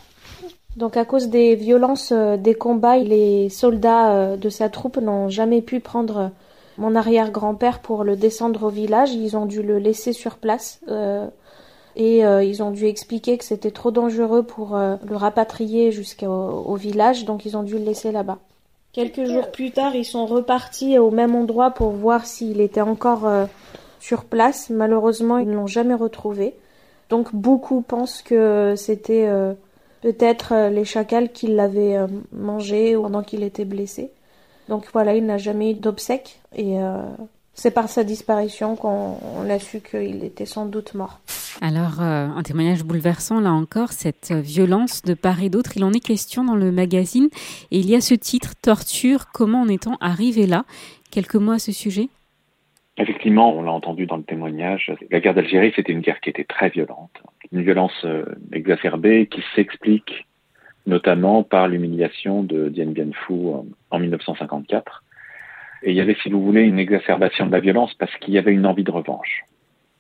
Donc 0.76 0.96
à 0.96 1.04
cause 1.04 1.28
des 1.28 1.54
violences 1.54 2.12
euh, 2.12 2.37
des 2.37 2.54
combats, 2.54 2.99
les 2.99 3.49
soldats 3.49 4.12
euh, 4.12 4.37
de 4.37 4.49
sa 4.49 4.68
troupe 4.68 4.96
n'ont 4.96 5.28
jamais 5.28 5.62
pu 5.62 5.78
prendre 5.80 6.32
mon 6.78 6.94
arrière-grand-père 6.96 7.78
pour 7.78 8.02
le 8.02 8.16
descendre 8.16 8.64
au 8.64 8.68
village. 8.68 9.14
Ils 9.14 9.37
ont 9.37 9.46
dû 9.46 9.62
le 9.62 9.78
laisser 9.78 10.12
sur 10.12 10.37
place 10.37 10.80
et 11.99 12.18
ils 12.18 12.62
ont 12.62 12.70
dû 12.70 12.85
expliquer 12.85 13.38
que 13.38 13.45
c'était 13.45 13.71
trop 13.71 13.91
dangereux 13.91 14.43
pour 14.43 14.76
le 14.76 15.17
rapatrier 15.17 15.91
jusqu'au 15.91 16.75
village, 16.75 17.25
donc 17.25 17.47
ils 17.47 17.56
ont 17.56 17.62
dû 17.62 17.78
le 17.78 17.84
laisser 17.84 18.12
là-bas. 18.12 18.36
Quelques 18.93 19.25
jours 19.25 19.50
plus 19.50 19.71
tard, 19.71 19.97
ils 19.97 20.04
sont 20.04 20.26
repartis 20.26 20.99
au 20.99 21.10
même 21.10 21.34
endroit 21.34 21.71
pour 21.71 21.93
voir 21.93 22.26
s'il 22.26 22.60
était 22.60 22.82
encore 22.82 23.26
sur 24.06 24.25
place. 24.25 24.71
Malheureusement, 24.71 25.38
ils 25.38 25.49
ne 25.49 25.56
l'ont 25.56 25.66
jamais 25.66 25.95
retrouvé. 25.95 26.54
Donc 27.10 27.34
beaucoup 27.34 27.82
pensent 27.82 28.23
que 28.23 28.75
c'était 28.76 29.26
euh, 29.26 29.54
peut-être 30.00 30.52
euh, 30.52 30.71
les 30.71 30.84
chacals 30.84 31.32
qui 31.32 31.49
l'avaient 31.49 31.97
euh, 31.97 32.06
mangé 32.32 32.95
pendant 32.95 33.25
qu'il 33.25 33.42
était 33.42 33.64
blessé. 33.64 34.12
Donc 34.69 34.84
voilà, 34.92 35.16
il 35.16 35.26
n'a 35.26 35.38
jamais 35.38 35.73
eu 35.73 35.75
d'obsèques 35.75 36.40
et 36.56 36.76
c'est 37.54 37.71
par 37.71 37.88
sa 37.88 38.02
disparition 38.02 38.75
qu'on 38.75 39.16
a 39.49 39.60
su 39.60 39.80
qu'il 39.80 40.25
était 40.25 40.45
sans 40.45 40.66
doute 40.66 40.95
mort. 40.95 41.21
Alors, 41.60 42.00
un 42.00 42.42
témoignage 42.42 42.82
bouleversant 42.82 43.38
là 43.38 43.52
encore, 43.52 43.92
cette 43.92 44.32
violence 44.32 45.02
de 45.02 45.14
part 45.14 45.40
et 45.40 45.50
d'autre, 45.50 45.76
il 45.76 45.84
en 45.84 45.92
est 45.92 46.00
question 46.00 46.42
dans 46.42 46.56
le 46.56 46.73
magazine 46.73 47.28
et 47.71 47.78
il 47.78 47.88
y 47.88 47.95
a 47.95 48.00
ce 48.00 48.14
titre, 48.14 48.54
Torture, 48.60 49.26
comment 49.32 49.60
en 49.60 49.69
est-on 49.69 49.95
arrivé 50.00 50.49
là? 50.49 50.64
Quelques 51.12 51.36
mots 51.36 51.52
à 51.52 51.60
ce 51.60 51.71
sujet? 51.71 52.08
Effectivement, 52.99 53.54
on 53.54 53.63
l'a 53.63 53.73
entendu 53.73 54.06
dans 54.06 54.17
le 54.17 54.23
témoignage, 54.23 54.93
la 55.11 55.21
guerre 55.21 55.35
d'Algérie, 55.35 55.73
c'était 55.76 55.93
une 55.93 56.00
guerre 56.00 56.21
qui 56.21 56.30
était 56.30 56.45
très 56.45 56.71
violente, 56.71 57.11
une 57.52 57.63
violence 57.63 58.04
euh, 58.04 58.25
exacerbée 58.52 59.26
qui 59.26 59.43
s'explique 59.54 60.26
notamment 60.87 61.43
par 61.43 61.69
l'humiliation 61.69 62.43
de 62.43 62.69
Dien 62.69 62.87
Bien 62.87 63.11
Phu 63.13 63.35
en 63.91 63.99
1954. 63.99 65.02
Et 65.82 65.91
il 65.91 65.97
y 65.97 66.00
avait, 66.00 66.17
si 66.23 66.30
vous 66.30 66.43
voulez, 66.43 66.63
une 66.63 66.78
exacerbation 66.78 67.47
de 67.47 67.52
la 67.52 67.61
violence 67.61 67.93
parce 67.95 68.15
qu'il 68.17 68.35
y 68.35 68.39
avait 68.39 68.52
une 68.52 68.67
envie 68.67 68.85
de 68.85 68.91
revanche. 68.91 69.45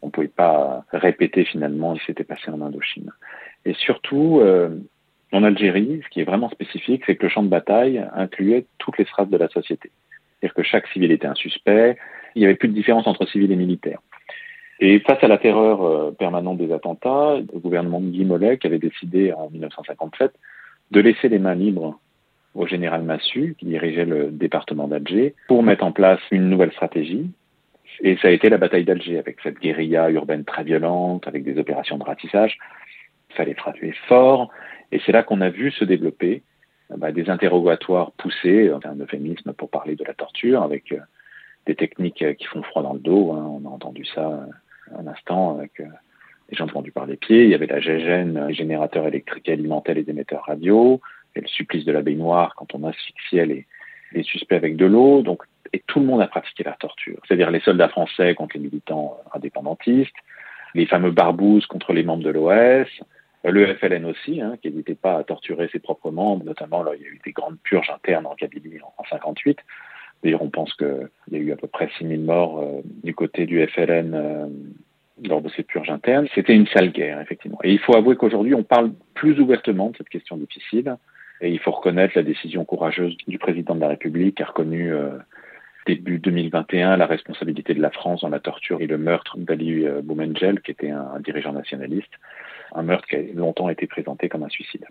On 0.00 0.06
ne 0.06 0.10
pouvait 0.12 0.28
pas 0.28 0.84
répéter 0.92 1.44
finalement 1.44 1.94
ce 1.94 2.00
qui 2.00 2.06
s'était 2.06 2.24
passé 2.24 2.50
en 2.50 2.60
Indochine. 2.60 3.10
Et 3.64 3.74
surtout, 3.74 4.40
euh, 4.40 4.78
en 5.32 5.42
Algérie, 5.42 6.00
ce 6.04 6.08
qui 6.08 6.20
est 6.20 6.24
vraiment 6.24 6.48
spécifique, 6.50 7.02
c'est 7.06 7.16
que 7.16 7.24
le 7.24 7.28
champ 7.28 7.42
de 7.42 7.48
bataille 7.48 8.04
incluait 8.14 8.66
toutes 8.78 8.98
les 8.98 9.04
strates 9.04 9.30
de 9.30 9.36
la 9.36 9.48
société. 9.48 9.90
C'est-à-dire 10.40 10.54
que 10.54 10.62
chaque 10.62 10.86
civil 10.88 11.10
était 11.12 11.26
un 11.26 11.34
suspect, 11.34 11.96
il 12.34 12.40
n'y 12.40 12.44
avait 12.44 12.56
plus 12.56 12.68
de 12.68 12.74
différence 12.74 13.06
entre 13.06 13.26
civils 13.26 13.50
et 13.50 13.56
militaires. 13.56 14.00
Et 14.78 15.00
face 15.00 15.22
à 15.22 15.28
la 15.28 15.38
terreur 15.38 15.82
euh, 15.82 16.10
permanente 16.10 16.58
des 16.58 16.72
attentats, 16.72 17.36
le 17.38 17.58
gouvernement 17.58 18.00
de 18.00 18.10
Guy 18.10 18.24
Mollet 18.24 18.58
avait 18.64 18.78
décidé 18.78 19.32
en 19.32 19.48
1957 19.48 20.32
de 20.90 21.00
laisser 21.00 21.28
les 21.28 21.38
mains 21.38 21.54
libres 21.54 21.98
au 22.54 22.66
général 22.66 23.02
Massu, 23.02 23.54
qui 23.58 23.66
dirigeait 23.66 24.04
le 24.04 24.30
département 24.30 24.88
d'Alger, 24.88 25.34
pour 25.48 25.62
mettre 25.62 25.84
en 25.84 25.92
place 25.92 26.20
une 26.30 26.48
nouvelle 26.48 26.72
stratégie. 26.72 27.30
Et 28.00 28.16
ça 28.16 28.28
a 28.28 28.30
été 28.30 28.48
la 28.48 28.58
bataille 28.58 28.84
d'Alger, 28.84 29.18
avec 29.18 29.38
cette 29.42 29.58
guérilla 29.60 30.10
urbaine 30.10 30.44
très 30.44 30.64
violente, 30.64 31.26
avec 31.26 31.44
des 31.44 31.58
opérations 31.58 31.98
de 31.98 32.04
ratissage. 32.04 32.58
Il 33.30 33.36
fallait 33.36 33.54
frapper 33.54 33.92
fort. 34.08 34.50
Et 34.92 35.00
c'est 35.04 35.12
là 35.12 35.22
qu'on 35.22 35.40
a 35.40 35.50
vu 35.50 35.70
se 35.70 35.84
développer 35.84 36.42
bah, 36.96 37.12
des 37.12 37.28
interrogatoires 37.30 38.12
poussés, 38.12 38.70
un 38.70 39.00
euphémisme 39.00 39.52
pour 39.52 39.70
parler 39.70 39.96
de 39.96 40.04
la 40.04 40.14
torture, 40.14 40.62
avec 40.62 40.92
euh, 40.92 40.98
des 41.66 41.74
techniques 41.74 42.22
euh, 42.22 42.34
qui 42.34 42.46
font 42.46 42.62
froid 42.62 42.82
dans 42.82 42.94
le 42.94 43.00
dos. 43.00 43.32
Hein. 43.32 43.44
On 43.44 43.68
a 43.68 43.70
entendu 43.70 44.04
ça 44.06 44.26
euh, 44.28 44.98
un 44.98 45.06
instant 45.06 45.58
avec 45.58 45.80
euh, 45.80 45.86
les 46.50 46.56
gens 46.56 46.68
pendus 46.68 46.92
par 46.92 47.06
les 47.06 47.16
pieds. 47.16 47.44
Il 47.44 47.50
y 47.50 47.54
avait 47.54 47.66
la 47.66 47.80
GGN, 47.80 48.46
les 48.48 48.54
générateurs 48.54 49.06
électriques 49.06 49.48
alimentaient 49.48 49.94
les 49.94 50.08
émetteurs 50.08 50.44
radio, 50.44 51.00
et 51.34 51.40
le 51.40 51.48
supplice 51.48 51.84
de 51.84 51.92
la 51.92 52.02
baignoire 52.02 52.54
quand 52.56 52.74
on 52.74 52.84
asphyxiait 52.84 53.46
les, 53.46 53.66
les 54.12 54.22
suspects 54.22 54.56
avec 54.56 54.76
de 54.76 54.86
l'eau. 54.86 55.22
Donc, 55.22 55.42
et 55.72 55.82
tout 55.86 56.00
le 56.00 56.06
monde 56.06 56.22
a 56.22 56.28
pratiqué 56.28 56.62
la 56.62 56.72
torture. 56.72 57.20
C'est-à-dire 57.26 57.50
les 57.50 57.60
soldats 57.60 57.88
français 57.88 58.34
contre 58.34 58.56
les 58.56 58.62
militants 58.62 59.18
indépendantistes, 59.34 60.14
les 60.74 60.86
fameux 60.86 61.10
barbouzes 61.10 61.66
contre 61.66 61.92
les 61.92 62.04
membres 62.04 62.22
de 62.22 62.30
l'OS, 62.30 62.88
le 63.50 63.74
FLN 63.74 64.04
aussi, 64.04 64.40
hein, 64.40 64.56
qui 64.60 64.70
n'hésitait 64.70 64.94
pas 64.94 65.18
à 65.18 65.24
torturer 65.24 65.68
ses 65.72 65.78
propres 65.78 66.10
membres, 66.10 66.44
notamment 66.44 66.84
il 66.92 67.02
y 67.02 67.04
a 67.04 67.08
eu 67.08 67.20
des 67.24 67.32
grandes 67.32 67.58
purges 67.62 67.90
internes 67.90 68.26
en 68.26 68.34
Kabylie 68.34 68.80
en, 68.82 68.92
en 68.98 69.04
58. 69.04 69.58
D'ailleurs, 70.22 70.42
on 70.42 70.50
pense 70.50 70.72
qu'il 70.74 71.08
y 71.30 71.36
a 71.36 71.38
eu 71.38 71.52
à 71.52 71.56
peu 71.56 71.68
près 71.68 71.88
6000 71.98 72.20
morts 72.20 72.60
euh, 72.60 72.80
du 73.04 73.14
côté 73.14 73.46
du 73.46 73.64
FLN 73.66 74.14
euh, 74.14 74.46
lors 75.24 75.42
de 75.42 75.48
ces 75.50 75.62
purges 75.62 75.90
internes. 75.90 76.26
C'était 76.34 76.54
une 76.54 76.66
sale 76.66 76.90
guerre, 76.90 77.20
effectivement. 77.20 77.58
Et 77.62 77.72
il 77.72 77.78
faut 77.78 77.96
avouer 77.96 78.16
qu'aujourd'hui, 78.16 78.54
on 78.54 78.62
parle 78.62 78.92
plus 79.14 79.38
ouvertement 79.40 79.90
de 79.90 79.96
cette 79.96 80.08
question 80.08 80.36
difficile. 80.36 80.96
Et 81.40 81.50
il 81.50 81.58
faut 81.58 81.70
reconnaître 81.70 82.14
la 82.16 82.22
décision 82.22 82.64
courageuse 82.64 83.16
du 83.28 83.38
président 83.38 83.74
de 83.74 83.80
la 83.80 83.88
République 83.88 84.38
qui 84.38 84.42
a 84.42 84.46
reconnu 84.46 84.92
euh, 84.92 85.10
début 85.86 86.18
2021 86.18 86.96
la 86.96 87.06
responsabilité 87.06 87.74
de 87.74 87.82
la 87.82 87.90
France 87.90 88.22
dans 88.22 88.30
la 88.30 88.40
torture 88.40 88.80
et 88.80 88.86
le 88.86 88.96
meurtre 88.96 89.36
d'Ali 89.38 89.86
Boumengel, 90.02 90.60
qui 90.62 90.70
était 90.70 90.90
un 90.90 91.20
dirigeant 91.20 91.52
nationaliste 91.52 92.12
un 92.74 92.82
meurtre 92.82 93.06
qui 93.08 93.16
a 93.16 93.20
longtemps 93.34 93.68
été 93.68 93.86
présenté 93.86 94.28
comme 94.28 94.42
un 94.42 94.48
suicide. 94.48 94.84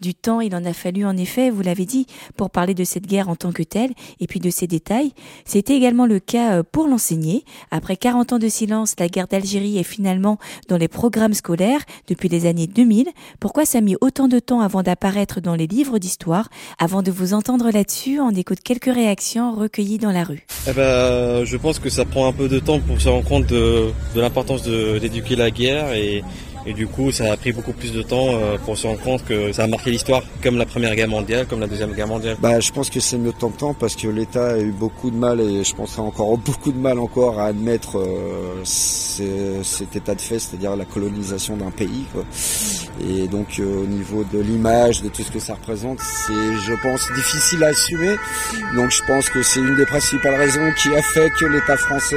Du 0.00 0.14
temps, 0.14 0.40
il 0.40 0.54
en 0.54 0.64
a 0.64 0.72
fallu 0.72 1.04
en 1.04 1.16
effet, 1.16 1.50
vous 1.50 1.62
l'avez 1.62 1.86
dit, 1.86 2.06
pour 2.36 2.50
parler 2.50 2.74
de 2.74 2.84
cette 2.84 3.06
guerre 3.06 3.28
en 3.28 3.36
tant 3.36 3.52
que 3.52 3.62
telle 3.62 3.92
et 4.20 4.26
puis 4.26 4.40
de 4.40 4.50
ses 4.50 4.66
détails. 4.66 5.12
C'était 5.44 5.76
également 5.76 6.06
le 6.06 6.18
cas 6.18 6.58
euh, 6.58 6.62
pour 6.62 6.88
l'enseigner. 6.88 7.44
Après 7.70 7.96
40 7.96 8.34
ans 8.34 8.38
de 8.38 8.48
silence, 8.48 8.94
la 8.98 9.08
guerre 9.08 9.28
d'Algérie 9.28 9.78
est 9.78 9.82
finalement 9.84 10.38
dans 10.68 10.76
les 10.76 10.88
programmes 10.88 11.34
scolaires 11.34 11.80
depuis 12.08 12.28
les 12.28 12.46
années 12.46 12.66
2000. 12.66 13.08
Pourquoi 13.40 13.64
ça 13.64 13.78
a 13.78 13.80
mis 13.80 13.96
autant 14.00 14.28
de 14.28 14.38
temps 14.38 14.60
avant 14.60 14.82
d'apparaître 14.82 15.40
dans 15.40 15.54
les 15.54 15.66
livres 15.66 15.98
d'histoire? 15.98 16.48
Avant 16.78 17.02
de 17.02 17.10
vous 17.10 17.32
entendre 17.34 17.70
là-dessus, 17.70 18.20
on 18.20 18.30
écoute 18.30 18.60
quelques 18.60 18.92
réactions 18.92 19.52
recueillies 19.54 19.98
dans 19.98 20.12
la 20.12 20.24
rue. 20.24 20.44
Eh 20.68 20.72
ben, 20.72 21.44
je 21.44 21.56
pense 21.56 21.78
que 21.78 21.88
ça 21.88 22.04
prend 22.04 22.26
un 22.26 22.32
peu 22.32 22.48
de 22.48 22.58
temps 22.58 22.80
pour 22.80 23.00
se 23.00 23.08
rendre 23.08 23.28
compte 23.28 23.46
de, 23.46 23.90
de 24.14 24.20
l'importance 24.20 24.62
d'éduquer 24.64 25.36
la 25.36 25.50
guerre 25.50 25.92
et 25.94 26.22
et 26.64 26.72
du 26.74 26.86
coup, 26.86 27.10
ça 27.10 27.32
a 27.32 27.36
pris 27.36 27.52
beaucoup 27.52 27.72
plus 27.72 27.92
de 27.92 28.02
temps 28.02 28.28
euh, 28.30 28.56
pour 28.64 28.78
se 28.78 28.86
rendre 28.86 29.00
compte 29.00 29.24
que 29.24 29.52
ça 29.52 29.64
a 29.64 29.66
marqué 29.66 29.90
l'histoire, 29.90 30.22
comme 30.42 30.56
la 30.56 30.66
Première 30.66 30.94
Guerre 30.94 31.08
mondiale, 31.08 31.46
comme 31.46 31.58
la 31.58 31.66
Deuxième 31.66 31.92
Guerre 31.92 32.06
mondiale. 32.06 32.36
Bah, 32.40 32.60
je 32.60 32.70
pense 32.70 32.88
que 32.88 33.00
c'est 33.00 33.18
mieux 33.18 33.32
de 33.32 33.56
temps 33.56 33.74
parce 33.74 33.96
que 33.96 34.06
l'État 34.06 34.52
a 34.52 34.58
eu 34.58 34.70
beaucoup 34.70 35.10
de 35.10 35.16
mal 35.16 35.40
et 35.40 35.64
je 35.64 35.74
pense 35.74 35.98
encore 35.98 36.38
beaucoup 36.38 36.70
de 36.70 36.78
mal 36.78 37.00
encore 37.00 37.40
à 37.40 37.46
admettre 37.46 37.98
euh, 37.98 38.62
cet 38.64 39.96
état 39.96 40.14
de 40.14 40.20
fait, 40.20 40.38
c'est-à-dire 40.38 40.76
la 40.76 40.84
colonisation 40.84 41.56
d'un 41.56 41.70
pays. 41.70 42.06
Quoi. 42.12 42.24
Et 43.08 43.26
donc, 43.26 43.58
euh, 43.58 43.82
au 43.82 43.86
niveau 43.86 44.24
de 44.32 44.38
l'image, 44.38 45.02
de 45.02 45.08
tout 45.08 45.22
ce 45.22 45.32
que 45.32 45.40
ça 45.40 45.54
représente, 45.54 45.98
c'est, 46.00 46.32
je 46.32 46.74
pense, 46.80 47.10
difficile 47.16 47.64
à 47.64 47.68
assumer. 47.68 48.14
Donc, 48.76 48.90
je 48.90 49.02
pense 49.04 49.28
que 49.30 49.42
c'est 49.42 49.60
une 49.60 49.74
des 49.74 49.86
principales 49.86 50.36
raisons 50.36 50.70
qui 50.80 50.94
a 50.94 51.02
fait 51.02 51.30
que 51.30 51.46
l'État 51.46 51.76
français 51.76 52.16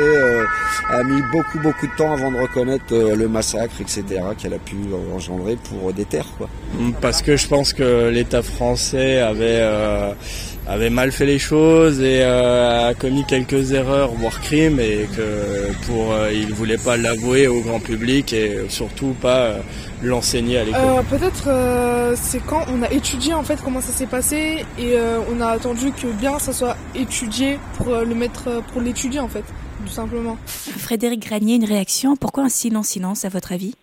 a 0.89 1.03
mis 1.03 1.21
beaucoup, 1.31 1.59
beaucoup 1.59 1.87
de 1.87 1.95
temps 1.97 2.13
avant 2.13 2.31
de 2.31 2.37
reconnaître 2.37 2.93
le 2.93 3.27
massacre, 3.27 3.81
etc 3.81 4.21
qu'elle 4.37 4.53
a 4.53 4.59
pu 4.59 4.75
engendrer 5.13 5.57
pour 5.69 5.93
des 5.93 6.05
terres. 6.05 6.31
Quoi. 6.37 6.49
Parce 7.01 7.21
que 7.21 7.37
je 7.37 7.47
pense 7.47 7.73
que 7.73 8.09
l'État 8.09 8.41
français 8.41 9.19
avait, 9.19 9.59
euh, 9.59 10.11
avait 10.67 10.89
mal 10.89 11.11
fait 11.11 11.25
les 11.25 11.39
choses 11.39 12.01
et 12.01 12.21
euh, 12.21 12.89
a 12.89 12.93
commis 12.93 13.23
quelques 13.25 13.71
erreurs, 13.71 14.11
voire 14.11 14.39
crimes, 14.41 14.79
et 14.79 15.07
que 15.15 15.71
pour 15.87 16.13
euh, 16.13 16.31
il 16.33 16.53
voulait 16.53 16.77
pas 16.77 16.97
l'avouer 16.97 17.47
au 17.47 17.61
grand 17.61 17.79
public 17.79 18.33
et 18.33 18.65
surtout 18.69 19.15
pas 19.21 19.55
l'enseigner 20.03 20.59
à 20.59 20.63
l'école. 20.63 21.03
Peut-être 21.09 21.49
c'est 22.15 22.43
quand 22.45 22.65
on 22.73 22.83
a 22.83 22.91
étudié 22.91 23.33
en 23.33 23.43
fait 23.43 23.59
comment 23.63 23.81
ça 23.81 23.91
s'est 23.91 24.05
passé 24.05 24.65
et 24.77 24.95
on 25.31 25.41
a 25.41 25.47
attendu 25.47 25.91
que 25.91 26.07
bien 26.07 26.37
ça 26.39 26.53
soit 26.53 26.77
étudié 26.93 27.59
pour 27.77 27.95
le 27.95 28.15
mettre 28.15 28.61
pour 28.71 28.81
l'étudier 28.81 29.19
en 29.19 29.27
fait 29.27 29.43
tout 29.85 29.91
simplement. 29.91 30.37
Frédéric 30.45 31.25
Granier, 31.25 31.55
une 31.55 31.65
réaction. 31.65 32.15
Pourquoi 32.15 32.43
un 32.43 32.49
silence 32.49 32.87
silence 32.87 33.25
à 33.25 33.29
votre 33.29 33.51
avis? 33.51 33.75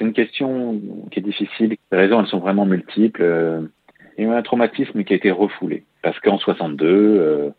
C'est 0.00 0.06
une 0.06 0.14
question 0.14 0.80
qui 1.10 1.18
est 1.18 1.22
difficile. 1.22 1.76
Les 1.92 1.98
raisons, 1.98 2.20
elles 2.20 2.26
sont 2.26 2.38
vraiment 2.38 2.64
multiples. 2.64 3.22
Il 4.16 4.24
y 4.24 4.26
a 4.26 4.30
eu 4.30 4.34
un 4.34 4.40
traumatisme 4.40 5.04
qui 5.04 5.12
a 5.12 5.16
été 5.16 5.30
refoulé. 5.30 5.84
Parce 6.00 6.18
qu'en 6.20 6.38
62, 6.38 6.86
euh, 6.86 7.50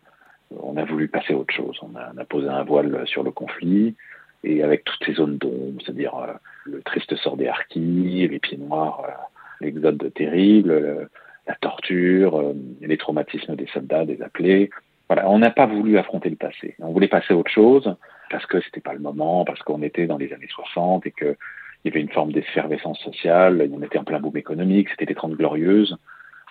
on 0.50 0.76
a 0.76 0.84
voulu 0.84 1.06
passer 1.06 1.34
à 1.34 1.36
autre 1.36 1.54
chose. 1.54 1.78
On 1.82 1.94
a, 1.94 2.24
posé 2.24 2.48
un 2.48 2.64
voile 2.64 3.04
sur 3.06 3.22
le 3.22 3.30
conflit. 3.30 3.94
Et 4.42 4.64
avec 4.64 4.82
toutes 4.82 5.04
ces 5.06 5.12
zones 5.12 5.38
d'ombre, 5.38 5.80
c'est-à-dire 5.84 6.16
euh, 6.16 6.32
le 6.64 6.82
triste 6.82 7.14
sort 7.14 7.36
des 7.36 7.46
harkis, 7.46 8.26
les 8.26 8.40
pieds 8.40 8.58
noirs, 8.58 9.04
euh, 9.06 9.12
l'exode 9.60 10.12
terrible, 10.12 11.08
la 11.46 11.54
torture, 11.54 12.52
les 12.80 12.96
traumatismes 12.96 13.54
des 13.54 13.68
soldats, 13.68 14.04
des 14.04 14.20
appelés. 14.20 14.70
Voilà, 15.08 15.30
on 15.30 15.38
n'a 15.38 15.50
pas 15.50 15.66
voulu 15.66 15.96
affronter 15.96 16.28
le 16.28 16.36
passé. 16.36 16.74
On 16.80 16.90
voulait 16.90 17.06
passer 17.06 17.34
à 17.34 17.36
autre 17.36 17.52
chose 17.52 17.94
parce 18.30 18.46
que 18.46 18.60
c'était 18.62 18.80
pas 18.80 18.94
le 18.94 18.98
moment, 18.98 19.44
parce 19.44 19.62
qu'on 19.62 19.82
était 19.82 20.08
dans 20.08 20.18
les 20.18 20.32
années 20.32 20.48
60 20.48 21.06
et 21.06 21.12
que 21.12 21.36
il 21.84 21.88
y 21.88 21.92
avait 21.92 22.00
une 22.00 22.12
forme 22.12 22.32
d'effervescence 22.32 22.98
sociale, 23.00 23.68
en 23.74 23.82
était 23.82 23.98
un 23.98 24.04
plein 24.04 24.20
boom 24.20 24.36
économique, 24.36 24.88
c'était 24.90 25.06
les 25.06 25.14
30 25.14 25.32
glorieuses. 25.32 25.96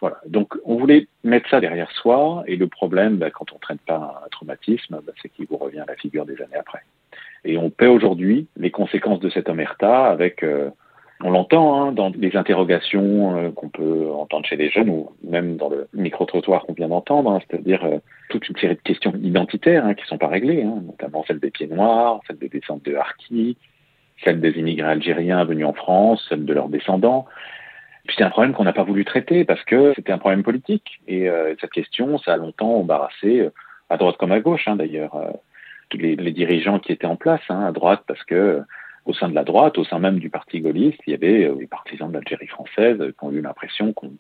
Voilà. 0.02 0.18
Donc, 0.26 0.56
on 0.66 0.78
voulait 0.78 1.08
mettre 1.24 1.48
ça 1.50 1.60
derrière 1.60 1.92
soi, 1.92 2.44
et 2.48 2.56
le 2.56 2.68
problème, 2.68 3.18
bah, 3.18 3.30
quand 3.30 3.52
on 3.52 3.56
ne 3.56 3.62
traite 3.62 3.82
pas 3.82 4.22
un 4.26 4.30
traumatisme, 4.30 5.00
bah, 5.06 5.14
c'est 5.22 5.30
qu'il 5.30 5.46
vous 5.46 5.58
revient 5.58 5.80
à 5.80 5.86
la 5.88 5.96
figure 5.96 6.26
des 6.26 6.42
années 6.42 6.58
après. 6.60 6.82
Et 7.46 7.58
on 7.58 7.70
paie 7.70 7.88
aujourd'hui 7.88 8.48
les 8.58 8.72
conséquences 8.72 9.20
de 9.20 9.30
cette 9.30 9.48
omerta 9.48 10.06
avec, 10.06 10.44
euh, 10.44 10.70
on 11.24 11.30
l'entend 11.30 11.82
hein, 11.82 11.92
dans 11.92 12.10
les 12.10 12.36
interrogations 12.36 13.38
euh, 13.38 13.52
qu'on 13.52 13.70
peut 13.70 14.12
entendre 14.12 14.46
chez 14.46 14.56
les 14.56 14.70
jeunes, 14.70 14.90
ou 14.90 15.12
même 15.24 15.58
dans 15.58 15.70
le 15.70 15.88
micro-trottoir 15.94 16.66
qu'on 16.66 16.74
vient 16.74 16.90
d'entendre, 16.90 17.32
hein, 17.32 17.40
c'est-à-dire 17.48 17.86
euh, 17.86 18.00
toute 18.30 18.50
une 18.50 18.58
série 18.58 18.76
de 18.76 18.82
questions 18.82 19.14
identitaires 19.22 19.86
hein, 19.86 19.94
qui 19.94 20.02
ne 20.04 20.08
sont 20.08 20.18
pas 20.18 20.28
réglées, 20.28 20.64
hein, 20.64 20.82
notamment 20.84 21.24
celle 21.28 21.40
des 21.40 21.52
pieds 21.52 21.68
noirs, 21.68 22.22
celle 22.28 22.38
des 22.38 22.50
descentes 22.50 22.84
de 22.84 22.96
Harki, 22.96 23.56
celle 24.24 24.40
des 24.40 24.52
immigrés 24.52 24.90
algériens 24.90 25.44
venus 25.46 25.66
en 25.66 25.74
France, 25.74 26.26
celle 26.30 26.46
de 26.46 26.54
leurs 26.54 26.70
descendants. 26.70 27.26
C'est 28.16 28.24
un 28.24 28.30
problème 28.30 28.54
qu'on 28.54 28.64
n'a 28.64 28.74
pas 28.74 28.84
voulu 28.84 29.06
traiter 29.06 29.46
parce 29.46 29.64
que 29.64 29.94
c'était 29.96 30.12
un 30.12 30.18
problème 30.18 30.44
politique. 30.44 31.02
Et 31.08 31.30
euh, 31.30 31.56
cette 31.62 31.72
question, 31.72 32.18
ça 32.18 32.34
a 32.34 32.38
longtemps 32.38 32.76
embarrassé, 32.76 33.42
euh, 33.42 33.50
à 33.90 33.98
droite 33.98 34.18
comme 34.18 34.32
à 34.32 34.40
gauche 34.40 34.68
hein, 34.68 34.76
d'ailleurs, 34.76 35.16
euh, 35.16 35.32
tous 35.90 35.98
les, 35.98 36.16
les, 36.16 36.32
dirigeants 36.32 36.80
qui 36.80 36.92
étaient 36.92 37.06
en 37.06 37.16
place, 37.16 37.42
hein, 37.50 37.66
à 37.66 37.72
droite 37.72 38.04
parce 38.08 38.24
que 38.24 38.62
au 39.06 39.14
sein 39.14 39.30
de 39.30 39.36
la 39.36 39.44
droite, 39.44 39.78
au 39.78 39.84
sein 39.84 40.00
même 40.00 40.20
du 40.20 40.30
parti 40.30 40.62
gaulliste, 40.62 41.00
il 41.08 41.12
y 41.12 41.14
avait 41.16 41.52
les 41.60 41.68
partisans 41.68 42.08
de 42.10 42.14
l'Algérie 42.14 42.48
française 42.48 42.98
qui 42.98 43.26
ont 43.26 43.32
eu 43.32 43.42
l'impression 43.42 43.94
qu'on 43.94 44.14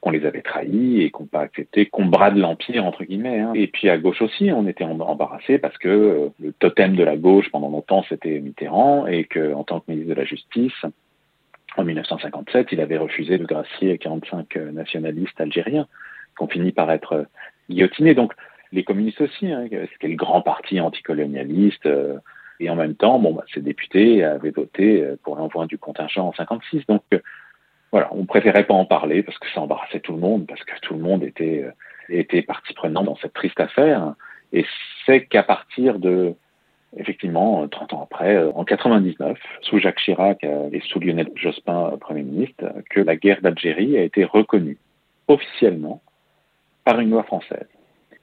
qu'on 0.00 0.10
les 0.10 0.24
avait 0.26 0.42
trahis 0.42 1.02
et 1.02 1.10
qu'on 1.10 1.26
pas 1.26 1.40
accepté 1.40 1.86
qu'on 1.86 2.06
brade 2.06 2.36
l'empire 2.36 2.84
entre 2.84 3.04
guillemets. 3.04 3.40
Hein. 3.40 3.52
Et 3.54 3.66
puis 3.66 3.88
à 3.88 3.98
gauche 3.98 4.22
aussi, 4.22 4.50
on 4.52 4.66
était 4.66 4.84
embarrassé 4.84 5.58
parce 5.58 5.76
que 5.78 5.88
euh, 5.88 6.28
le 6.40 6.52
totem 6.52 6.96
de 6.96 7.04
la 7.04 7.16
gauche 7.16 7.50
pendant 7.50 7.70
longtemps 7.70 8.04
c'était 8.08 8.40
Mitterrand 8.40 9.06
et 9.06 9.24
que 9.24 9.54
en 9.54 9.64
tant 9.64 9.80
que 9.80 9.90
ministre 9.90 10.14
de 10.14 10.20
la 10.20 10.24
Justice, 10.24 10.84
en 11.76 11.84
1957, 11.84 12.68
il 12.72 12.80
avait 12.80 12.96
refusé 12.96 13.38
de 13.38 13.44
gracier 13.44 13.98
45 13.98 14.56
euh, 14.56 14.72
nationalistes 14.72 15.40
algériens 15.40 15.86
qui 16.36 16.44
ont 16.44 16.48
fini 16.48 16.72
par 16.72 16.90
être 16.90 17.12
euh, 17.12 17.24
guillotinés. 17.70 18.14
Donc 18.14 18.32
les 18.72 18.84
communistes 18.84 19.20
aussi, 19.20 19.50
hein, 19.50 19.66
c'était 19.92 20.08
le 20.08 20.16
grand 20.16 20.42
parti 20.42 20.80
anticolonialiste. 20.80 21.88
et 22.58 22.68
en 22.68 22.74
même 22.74 22.96
temps, 22.96 23.18
bon, 23.18 23.32
bah, 23.32 23.44
ces 23.54 23.60
députés 23.60 24.24
avaient 24.24 24.50
voté 24.50 25.04
pour 25.22 25.36
l'envoi 25.36 25.66
du 25.66 25.78
contingent 25.78 26.26
en 26.26 26.32
56. 26.32 26.84
Donc 26.88 27.02
voilà, 27.96 28.10
on 28.12 28.26
préférait 28.26 28.66
pas 28.66 28.74
en 28.74 28.84
parler 28.84 29.22
parce 29.22 29.38
que 29.38 29.48
ça 29.54 29.62
embarrassait 29.62 30.00
tout 30.00 30.12
le 30.12 30.18
monde, 30.18 30.46
parce 30.46 30.62
que 30.64 30.78
tout 30.82 30.92
le 30.92 31.00
monde 31.00 31.22
était, 31.22 31.64
euh, 31.64 31.70
était 32.10 32.42
partie 32.42 32.74
prenante 32.74 33.06
dans 33.06 33.16
cette 33.16 33.32
triste 33.32 33.58
affaire. 33.58 34.12
Et 34.52 34.66
c'est 35.06 35.24
qu'à 35.24 35.42
partir 35.42 35.98
de, 35.98 36.34
effectivement, 36.94 37.66
30 37.66 37.94
ans 37.94 38.02
après, 38.02 38.36
euh, 38.36 38.52
en 38.54 38.66
99, 38.66 39.38
sous 39.62 39.78
Jacques 39.78 40.00
Chirac 40.00 40.44
euh, 40.44 40.68
et 40.72 40.80
sous 40.80 41.00
Lionel 41.00 41.30
Jospin, 41.36 41.96
Premier 41.98 42.22
ministre, 42.22 42.66
que 42.90 43.00
la 43.00 43.16
guerre 43.16 43.40
d'Algérie 43.40 43.96
a 43.96 44.02
été 44.02 44.24
reconnue 44.24 44.76
officiellement 45.26 46.02
par 46.84 47.00
une 47.00 47.08
loi 47.08 47.22
française. 47.22 47.66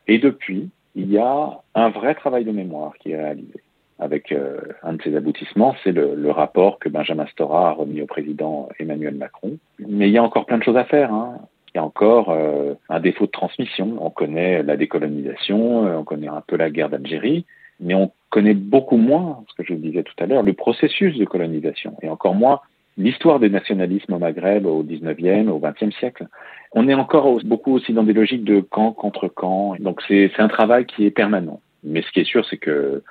Et 0.05 0.19
depuis, 0.19 0.69
il 0.93 1.12
y 1.12 1.17
a 1.17 1.62
un 1.73 1.89
vrai 1.89 2.13
travail 2.13 2.45
de 2.45 2.51
mémoire 2.51 2.93
qui 2.99 3.13
est 3.13 3.17
réalisé 3.17 3.63
avec 3.99 4.32
euh, 4.32 4.60
un 4.82 4.93
de 4.93 5.01
ses 5.01 5.15
aboutissements, 5.15 5.75
c'est 5.84 5.91
le, 5.91 6.15
le, 6.15 6.32
rapport 6.32 6.79
que 6.79 6.89
Benjamin 6.89 7.25
Stora 7.27 7.69
a 7.69 7.71
remis 7.71 8.01
au 8.01 8.06
président 8.06 8.69
Emmanuel 8.79 9.15
Macron. 9.15 9.58
Mais 9.79 10.10
il 10.10 10.13
y 10.13 10.17
a 10.17 10.23
encore 10.23 10.45
plein 10.45 10.58
de 10.58 10.63
choses 10.63 10.77
à 10.77 10.86
faire. 10.86 11.13
Hein. 11.13 11.38
Il 11.73 11.77
y 11.77 11.82
a 11.82 11.84
encore 11.84 12.29
euh, 12.29 12.75
un 12.89 12.99
défaut 12.99 13.25
de 13.25 13.32
transmission. 13.32 13.97
On 13.99 14.12
connaît 14.12 14.62
la 14.62 14.77
décolonisation, 14.77 15.88
euh, 15.88 15.97
on 15.97 16.03
connaît 16.03 16.27
un 16.27 16.43
peu 16.45 16.56
la 16.56 16.69
guerre 16.69 16.89
d'Algérie, 16.89 17.45
mais 17.79 17.95
on 17.95 18.12
connaît 18.29 18.53
beaucoup 18.53 18.97
moins, 18.97 19.43
ce 19.49 19.56
que 19.56 19.63
je 19.67 19.73
vous 19.73 19.79
disais 19.79 20.03
tout 20.03 20.13
à 20.19 20.27
l'heure, 20.27 20.43
le 20.43 20.53
processus 20.53 21.17
de 21.17 21.25
colonisation, 21.25 21.95
et 22.01 22.10
encore 22.10 22.36
moins 22.36 22.62
l'histoire 22.97 23.39
des 23.39 23.49
nationalismes 23.49 24.13
au 24.13 24.19
Maghreb 24.19 24.67
au 24.67 24.84
19e, 24.84 25.49
au 25.49 25.60
20e 25.60 25.91
siècle. 25.97 26.27
On 26.73 26.88
est 26.88 26.93
encore 26.93 27.39
beaucoup 27.43 27.73
aussi 27.73 27.91
dans 27.91 28.03
des 28.03 28.13
logiques 28.13 28.43
de 28.43 28.60
camp 28.62 28.91
contre 28.91 29.27
camp. 29.27 29.75
Donc 29.79 30.01
c'est 30.08 30.32
un 30.38 30.47
travail 30.47 30.86
qui 30.86 31.06
est 31.06 31.12
permanent. 31.12 31.60
Mais 31.84 32.03
ce 32.03 32.12
qui 32.12 32.19
est 32.19 32.25
sûr, 32.25 32.45
c'est 32.49 32.58
que 32.58 33.03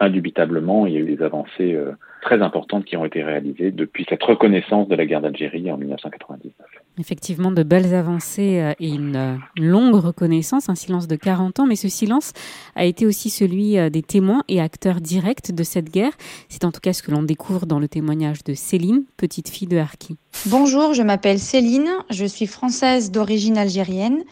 indubitablement, 0.00 0.86
il 0.86 0.94
y 0.94 0.96
a 0.96 1.00
eu 1.00 1.16
des 1.16 1.22
avancées 1.22 1.74
euh, 1.74 1.92
très 2.22 2.40
importantes 2.40 2.84
qui 2.84 2.96
ont 2.96 3.04
été 3.04 3.22
réalisées 3.22 3.70
depuis 3.72 4.06
cette 4.08 4.22
reconnaissance 4.22 4.88
de 4.88 4.94
la 4.94 5.06
guerre 5.06 5.20
d'Algérie 5.20 5.70
en 5.72 5.76
1999. 5.76 6.52
Effectivement, 6.98 7.50
de 7.50 7.62
belles 7.62 7.94
avancées 7.94 8.60
euh, 8.60 8.72
et 8.78 8.88
une 8.88 9.16
euh, 9.16 9.34
longue 9.56 9.96
reconnaissance, 9.96 10.68
un 10.68 10.76
silence 10.76 11.08
de 11.08 11.16
40 11.16 11.60
ans, 11.60 11.66
mais 11.66 11.76
ce 11.76 11.88
silence 11.88 12.32
a 12.76 12.84
été 12.84 13.06
aussi 13.06 13.28
celui 13.30 13.76
des 13.90 14.02
témoins 14.02 14.42
et 14.48 14.60
acteurs 14.60 15.00
directs 15.00 15.52
de 15.52 15.62
cette 15.64 15.90
guerre. 15.90 16.12
C'est 16.48 16.64
en 16.64 16.70
tout 16.70 16.80
cas 16.80 16.92
ce 16.92 17.02
que 17.02 17.10
l'on 17.10 17.22
découvre 17.22 17.66
dans 17.66 17.80
le 17.80 17.88
témoignage 17.88 18.44
de 18.44 18.54
Céline, 18.54 19.04
petite 19.16 19.48
fille 19.48 19.68
de 19.68 19.78
Harki. 19.78 20.16
Bonjour, 20.46 20.94
je 20.94 21.02
m'appelle 21.02 21.38
Céline, 21.38 21.90
je 22.10 22.24
suis 22.24 22.46
française 22.46 23.10
d'origine 23.10 23.58
algérienne, 23.58 24.22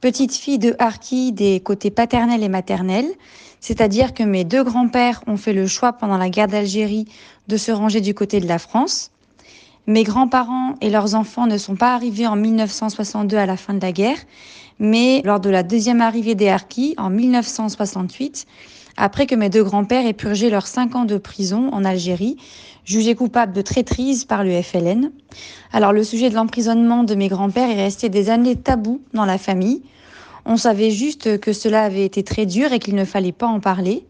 petite 0.00 0.34
fille 0.34 0.58
de 0.58 0.74
Harki 0.78 1.32
des 1.32 1.60
côtés 1.60 1.90
paternels 1.90 2.42
et 2.42 2.48
maternels. 2.48 3.06
C'est-à-dire 3.66 4.14
que 4.14 4.22
mes 4.22 4.44
deux 4.44 4.62
grands-pères 4.62 5.24
ont 5.26 5.36
fait 5.36 5.52
le 5.52 5.66
choix 5.66 5.92
pendant 5.92 6.18
la 6.18 6.30
guerre 6.30 6.46
d'Algérie 6.46 7.04
de 7.48 7.56
se 7.56 7.72
ranger 7.72 8.00
du 8.00 8.14
côté 8.14 8.38
de 8.38 8.46
la 8.46 8.60
France. 8.60 9.10
Mes 9.88 10.04
grands-parents 10.04 10.76
et 10.80 10.88
leurs 10.88 11.16
enfants 11.16 11.48
ne 11.48 11.58
sont 11.58 11.74
pas 11.74 11.92
arrivés 11.92 12.28
en 12.28 12.36
1962 12.36 13.36
à 13.36 13.44
la 13.44 13.56
fin 13.56 13.74
de 13.74 13.80
la 13.80 13.90
guerre, 13.90 14.18
Mais 14.78 15.20
lors 15.24 15.40
de 15.40 15.50
la 15.50 15.64
deuxième 15.64 16.00
arrivée 16.00 16.36
des 16.36 16.48
Harkis, 16.48 16.94
en 16.96 17.10
1968, 17.10 18.46
après 18.96 19.26
que 19.26 19.34
mes 19.34 19.50
deux 19.50 19.64
grands-pères 19.64 20.06
aient 20.06 20.12
purgé 20.12 20.48
leurs 20.48 20.68
cinq 20.68 20.94
ans 20.94 21.04
de 21.04 21.18
prison 21.18 21.68
en 21.72 21.84
Algérie, 21.84 22.36
jugés 22.84 23.16
coupables 23.16 23.52
de 23.52 23.62
traîtrise 23.62 24.26
par 24.26 24.44
le 24.44 24.62
FLN. 24.62 25.10
Alors 25.72 25.92
le 25.92 26.04
sujet 26.04 26.30
de 26.30 26.36
l'emprisonnement 26.36 27.02
de 27.02 27.16
mes 27.16 27.26
grands-pères 27.26 27.70
est 27.70 27.82
resté 27.82 28.10
des 28.10 28.30
années 28.30 28.54
tabou 28.54 29.00
dans 29.12 29.24
la 29.24 29.38
famille. 29.38 29.82
On 30.48 30.56
savait 30.56 30.92
juste 30.92 31.40
que 31.40 31.52
cela 31.52 31.82
avait 31.82 32.04
été 32.04 32.22
très 32.22 32.46
dur 32.46 32.72
et 32.72 32.78
qu'il 32.78 32.94
ne 32.94 33.04
fallait 33.04 33.32
pas 33.32 33.48
en 33.48 33.58
parler. 33.58 34.06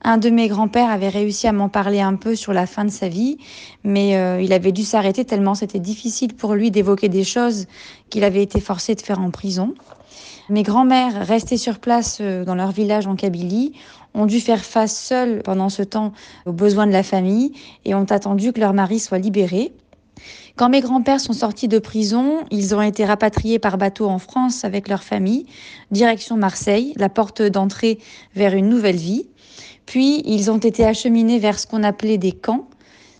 Un 0.00 0.16
de 0.16 0.30
mes 0.30 0.48
grands-pères 0.48 0.88
avait 0.88 1.10
réussi 1.10 1.46
à 1.46 1.52
m'en 1.52 1.68
parler 1.68 2.00
un 2.00 2.14
peu 2.14 2.34
sur 2.34 2.54
la 2.54 2.66
fin 2.66 2.86
de 2.86 2.90
sa 2.90 3.08
vie, 3.08 3.36
mais 3.84 4.16
euh, 4.16 4.40
il 4.40 4.54
avait 4.54 4.72
dû 4.72 4.84
s'arrêter 4.84 5.26
tellement 5.26 5.54
c'était 5.54 5.78
difficile 5.78 6.34
pour 6.34 6.54
lui 6.54 6.70
d'évoquer 6.70 7.10
des 7.10 7.24
choses 7.24 7.66
qu'il 8.08 8.24
avait 8.24 8.42
été 8.42 8.58
forcé 8.58 8.94
de 8.94 9.02
faire 9.02 9.20
en 9.20 9.30
prison. 9.30 9.74
Mes 10.48 10.62
grands-mères, 10.62 11.26
restées 11.26 11.58
sur 11.58 11.78
place 11.78 12.18
euh, 12.22 12.46
dans 12.46 12.54
leur 12.54 12.72
village 12.72 13.06
en 13.06 13.14
Kabylie, 13.14 13.72
ont 14.14 14.24
dû 14.24 14.40
faire 14.40 14.64
face 14.64 14.98
seules 14.98 15.42
pendant 15.42 15.68
ce 15.68 15.82
temps 15.82 16.14
aux 16.46 16.52
besoins 16.52 16.86
de 16.86 16.92
la 16.92 17.02
famille 17.02 17.52
et 17.84 17.94
ont 17.94 18.04
attendu 18.04 18.54
que 18.54 18.60
leur 18.60 18.72
mari 18.72 18.98
soit 18.98 19.18
libéré. 19.18 19.74
Quand 20.56 20.68
mes 20.70 20.80
grands-pères 20.80 21.20
sont 21.20 21.32
sortis 21.32 21.68
de 21.68 21.78
prison, 21.78 22.44
ils 22.50 22.74
ont 22.74 22.80
été 22.80 23.04
rapatriés 23.04 23.58
par 23.58 23.76
bateau 23.76 24.06
en 24.06 24.18
France 24.18 24.64
avec 24.64 24.88
leur 24.88 25.02
famille, 25.02 25.46
direction 25.90 26.36
Marseille, 26.36 26.94
la 26.96 27.08
porte 27.08 27.42
d'entrée 27.42 27.98
vers 28.34 28.54
une 28.54 28.68
nouvelle 28.68 28.96
vie. 28.96 29.28
Puis 29.84 30.22
ils 30.24 30.50
ont 30.50 30.58
été 30.58 30.84
acheminés 30.84 31.38
vers 31.38 31.58
ce 31.58 31.66
qu'on 31.66 31.82
appelait 31.82 32.18
des 32.18 32.32
camps. 32.32 32.68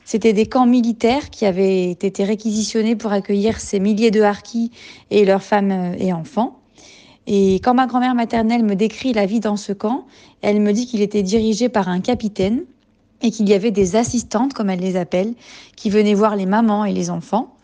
C'était 0.05 0.33
des 0.33 0.47
camps 0.47 0.67
militaires 0.67 1.31
qui 1.31 1.47
avaient 1.47 1.91
été 1.91 2.25
réquisitionnés 2.25 2.97
pour 2.97 3.13
accueillir 3.13 3.61
ces 3.61 3.81
milliers 3.81 4.11
de 4.11 4.23
harkis 4.23 4.71
et 5.11 5.25
leurs 5.25 5.43
femmes 5.43 5.95
et 5.99 6.13
enfants. 6.13 6.61
Et 7.27 7.57
quand 7.57 7.75
ma 7.75 7.87
grand-mère 7.87 8.15
maternelle 8.15 8.63
me 8.63 8.77
décrit 8.77 9.13
la 9.13 9.27
vie 9.27 9.41
dans 9.41 9.57
ce 9.57 9.73
camp, 9.73 10.07
elle 10.43 10.61
me 10.61 10.73
dit 10.73 10.87
qu'il 10.87 11.03
était 11.03 11.25
dirigé 11.25 11.69
par 11.69 11.89
un 11.89 12.01
capitaine 12.01 12.65
et 13.23 13.31
qu'il 13.31 13.49
y 13.49 13.55
avait 13.55 13.71
des 13.71 13.97
assistantes, 13.97 14.53
comme 14.53 14.71
elle 14.71 14.81
les 14.81 14.97
appelle, 14.97 15.35
qui 15.77 15.91
venaient 15.91 16.15
voir 16.15 16.37
les 16.37 16.47
mamans 16.47 16.85
et 16.85 16.93
les 16.93 17.11
enfants. 17.11 17.55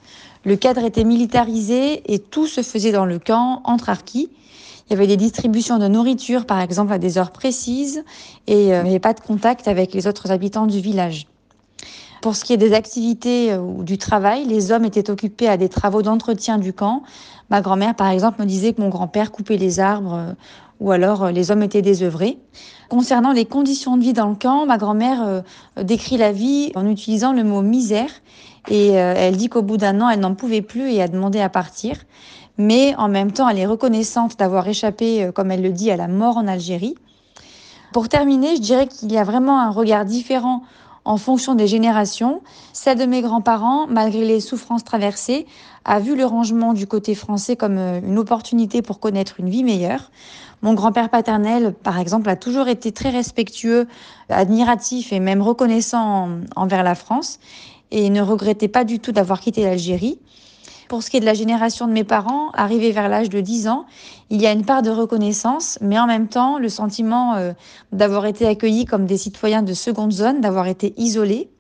Le 0.45 0.57
cadre 0.57 0.85
était 0.85 1.05
militarisé 1.05 2.03
et 2.13 2.19
tout 2.19 2.47
se 2.47 2.63
faisait 2.63 2.93
dans 2.93 3.05
le 3.05 3.19
camp 3.19 3.63
entre 3.65 3.91
harkis. 3.91 4.31
Il 4.89 4.93
y 4.93 4.97
avait 4.97 5.07
des 5.07 5.17
distributions 5.17 5.79
de 5.79 5.87
nourriture, 5.87 6.45
par 6.45 6.61
exemple, 6.61 6.93
à 6.93 6.99
des 6.99 7.17
heures 7.17 7.31
précises, 7.31 8.05
et 8.47 8.75
euh, 8.75 8.81
il 8.81 8.85
n'y 8.85 8.91
avait 8.91 8.99
pas 8.99 9.15
de 9.15 9.21
contact 9.21 9.69
avec 9.69 9.95
les 9.95 10.07
autres 10.07 10.31
habitants 10.31 10.67
du 10.67 10.81
village. 10.81 11.27
Pour 12.21 12.37
ce 12.37 12.45
qui 12.45 12.53
est 12.53 12.57
des 12.57 12.73
activités 12.73 13.53
euh, 13.53 13.59
ou 13.59 13.85
du 13.85 13.97
travail, 13.97 14.45
les 14.45 14.71
hommes 14.71 14.85
étaient 14.85 15.11
occupés 15.11 15.49
à 15.49 15.57
des 15.57 15.69
travaux 15.69 16.03
d'entretien 16.03 16.59
du 16.59 16.73
camp. 16.73 17.05
Ma 17.51 17.61
grand-mère, 17.61 17.95
par 17.95 18.09
exemple, 18.09 18.41
me 18.41 18.47
disait 18.47 18.73
que 18.73 18.81
mon 18.81 18.89
grand-père 18.89 19.33
coupait 19.33 19.57
les 19.57 19.81
arbres 19.81 20.15
euh, 20.15 20.33
ou 20.83 20.91
alors 20.91 21.31
les 21.31 21.51
hommes 21.51 21.63
étaient 21.63 21.83
désœuvrés. 21.83 22.39
Concernant 22.89 23.33
les 23.33 23.47
conditions 23.47 23.97
de 23.97 24.03
vie 24.03 24.13
dans 24.13 24.29
le 24.29 24.35
camp, 24.35 24.67
ma 24.67 24.77
grand-mère 24.77 25.43
décrit 25.81 26.19
la 26.19 26.33
vie 26.33 26.73
en 26.75 26.87
utilisant 26.87 27.33
le 27.33 27.43
mot 27.43 27.63
misère 27.63 28.11
et 28.69 28.89
elle 28.89 29.37
dit 29.37 29.49
qu'au 29.49 29.63
bout 29.63 29.79
d'un 29.79 30.03
an, 30.03 30.11
elle 30.11 30.21
n'en 30.21 30.35
pouvait 30.35 30.61
plus 30.61 30.91
et 30.91 31.01
a 31.01 31.09
demandé 31.09 31.41
à 31.41 31.49
partir 31.49 31.97
mais 32.59 32.95
en 32.97 33.09
même 33.09 33.33
temps, 33.33 33.49
elle 33.49 33.59
est 33.59 33.67
reconnaissante 33.67 34.39
d'avoir 34.39 34.69
échappé, 34.69 35.25
euh, 35.25 35.33
comme 35.33 35.51
elle 35.51 35.63
le 35.63 35.73
dit, 35.73 35.91
à 35.91 35.97
la 35.97 36.09
mort 36.09 36.37
en 36.37 36.47
Algérie. 36.47 36.95
Pour 37.93 38.09
terminer, 38.09 38.57
je 38.57 38.61
dirais 38.61 38.87
qu'il 38.87 39.13
y 39.13 39.19
a 39.19 39.25
vraiment 39.25 39.61
un 39.61 39.71
regard 39.71 40.05
différent 40.05 40.63
en 41.05 41.17
fonction 41.17 41.55
des 41.55 41.67
générations. 41.67 42.43
Celle 42.73 42.99
de 42.99 43.07
mes 43.07 43.23
grands-parents, 43.23 43.87
malgré 43.89 44.25
les 44.25 44.41
souffrances 44.41 44.85
traversées, 44.85 45.47
a 45.85 45.99
vu 45.99 46.15
le 46.15 46.25
rangement 46.25 46.75
du 46.75 46.87
côté 46.87 47.15
français 47.15 47.57
comme 47.57 47.79
euh, 47.79 48.01
une 48.01 48.19
opportunité 48.19 48.83
pour 48.83 49.01
connaître 49.01 49.41
une 49.41 49.49
vie 49.49 49.65
meilleure. 49.65 50.11
Mon 50.63 50.75
grand-père 50.75 51.11
paternel, 51.11 51.75
par 51.83 51.99
exemple, 51.99 52.31
a 52.31 52.37
toujours 52.37 52.69
été 52.69 52.93
très 52.93 53.11
respectueux, 53.11 53.89
admiratif 54.29 55.13
et 55.13 55.19
même 55.19 55.43
reconnaissant 55.43 56.31
envers 56.55 56.85
la 56.85 56.95
France 56.95 57.41
et 57.91 58.11
ne 58.11 58.23
regrettait 58.23 58.69
pas 58.69 58.85
du 58.85 59.01
tout 59.01 59.11
d'avoir 59.11 59.41
quitté 59.41 59.65
l'Algérie. 59.65 60.21
Pour 60.89 61.03
ce 61.03 61.11
qui 61.11 61.17
est 61.17 61.21
de 61.21 61.25
la 61.25 61.35
génération 61.35 61.89
de 61.89 61.93
mes 61.93 62.05
parents, 62.05 62.51
arrivés 62.53 62.93
vers 62.93 63.09
l'âge 63.09 63.29
de 63.29 63.41
10 63.41 63.67
ans, 63.67 63.87
il 64.31 64.41
y 64.41 64.47
a 64.47 64.53
une 64.53 64.65
part 64.65 64.83
de 64.83 64.91
reconnaissance, 64.91 65.79
mais 65.81 65.99
en 65.99 66.07
même 66.07 66.29
temps 66.29 66.59
le 66.59 66.69
sentiment 66.69 67.35
euh, 67.35 67.53
d'avoir 67.93 68.27
été 68.27 68.47
accueillis 68.47 68.85
comme 68.85 69.07
des 69.07 69.17
citoyens 69.17 69.63
de 69.63 69.75
seconde 69.75 70.13
zone, 70.13 70.41
d'avoir 70.41 70.69
été 70.69 70.95
isolés. 70.97 71.51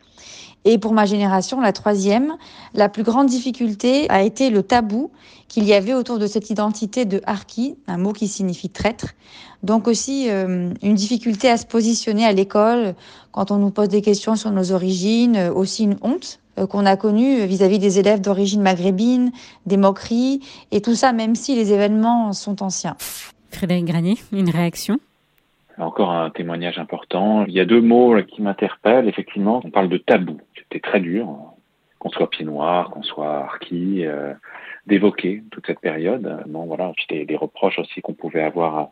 Et 0.65 0.79
pour 0.79 0.93
ma 0.93 1.07
génération, 1.07 1.61
la 1.61 1.73
troisième, 1.73 2.37
la 2.75 2.89
plus 2.89 3.03
grande 3.03 3.27
difficulté 3.27 4.09
a 4.11 4.23
été 4.23 4.51
le 4.51 4.63
tabou 4.63 5.11
qu'il 5.49 5.65
y 5.65 5.75
avait 5.75 5.93
autour 5.93 6.19
de 6.19 6.27
cette 6.27 6.51
identité 6.51 7.05
de 7.05 7.21
harki, 7.27 7.77
un 7.89 7.99
mot 7.99 8.13
qui 8.13 8.29
signifie 8.29 8.71
traître. 8.71 9.15
Donc 9.63 9.87
aussi 9.89 10.31
euh, 10.31 10.73
une 10.83 10.95
difficulté 10.95 11.49
à 11.49 11.57
se 11.57 11.67
positionner 11.67 12.25
à 12.25 12.33
l'école 12.33 12.95
quand 13.33 13.51
on 13.51 13.59
nous 13.59 13.71
pose 13.71 13.89
des 13.89 14.03
questions 14.03 14.37
sur 14.37 14.51
nos 14.51 14.73
origines, 14.73 15.37
euh, 15.37 15.53
aussi 15.53 15.85
une 15.85 15.97
honte 16.03 16.41
euh, 16.59 16.67
qu'on 16.67 16.87
a 16.87 16.97
connu 16.97 17.45
vis-à-vis 17.45 17.79
des 17.79 17.99
élèves 17.99 18.21
d'origine 18.21 18.63
maghrébine, 18.63 19.33
des 19.67 19.77
moqueries, 19.77 20.41
et 20.71 20.81
tout 20.81 20.95
ça 20.95 21.13
même 21.13 21.35
si 21.35 21.55
les 21.55 21.73
événements 21.73 22.33
sont 22.33 22.63
anciens. 22.63 22.97
Frédéric 23.51 23.85
Granier, 23.85 24.17
une 24.33 24.51
réaction? 24.51 24.99
Encore 25.79 26.13
un 26.13 26.31
témoignage 26.31 26.79
important. 26.79 27.45
Il 27.47 27.55
y 27.55 27.61
a 27.61 27.65
deux 27.65 27.81
mots 27.81 28.15
qui 28.23 28.43
m'interpellent. 28.43 29.09
Effectivement, 29.09 29.61
on 29.65 29.71
parle 29.71 29.89
de 29.89 29.97
tabou. 29.97 30.39
C'était 30.73 30.89
très 30.89 31.01
dur, 31.01 31.29
qu'on 31.99 32.09
soit 32.09 32.31
pied 32.31 32.47
noir, 32.47 32.89
qu'on 32.91 33.03
soit 33.03 33.45
harki, 33.45 34.07
euh, 34.07 34.33
d'évoquer 34.87 35.43
toute 35.51 35.67
cette 35.67 35.81
période. 35.81 36.43
Bon, 36.47 36.65
voilà, 36.65 36.93
c'était 36.99 37.27
des 37.27 37.37
reproches 37.37 37.79
aussi 37.79 38.01
qu'on 38.01 38.15
pouvait 38.15 38.43
avoir 38.43 38.91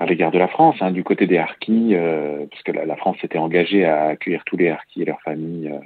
à, 0.00 0.06
l'égard 0.06 0.30
de 0.30 0.38
la 0.38 0.48
France, 0.48 0.76
hein, 0.80 0.92
du 0.92 1.04
côté 1.04 1.26
des 1.26 1.36
harkis, 1.36 1.94
euh, 1.94 2.46
puisque 2.50 2.70
la, 2.70 2.86
la, 2.86 2.96
France 2.96 3.18
s'était 3.20 3.36
engagée 3.36 3.84
à 3.84 4.04
accueillir 4.04 4.42
tous 4.46 4.56
les 4.56 4.70
harkis 4.70 5.02
et 5.02 5.04
leurs 5.04 5.20
familles 5.20 5.68
euh, 5.68 5.80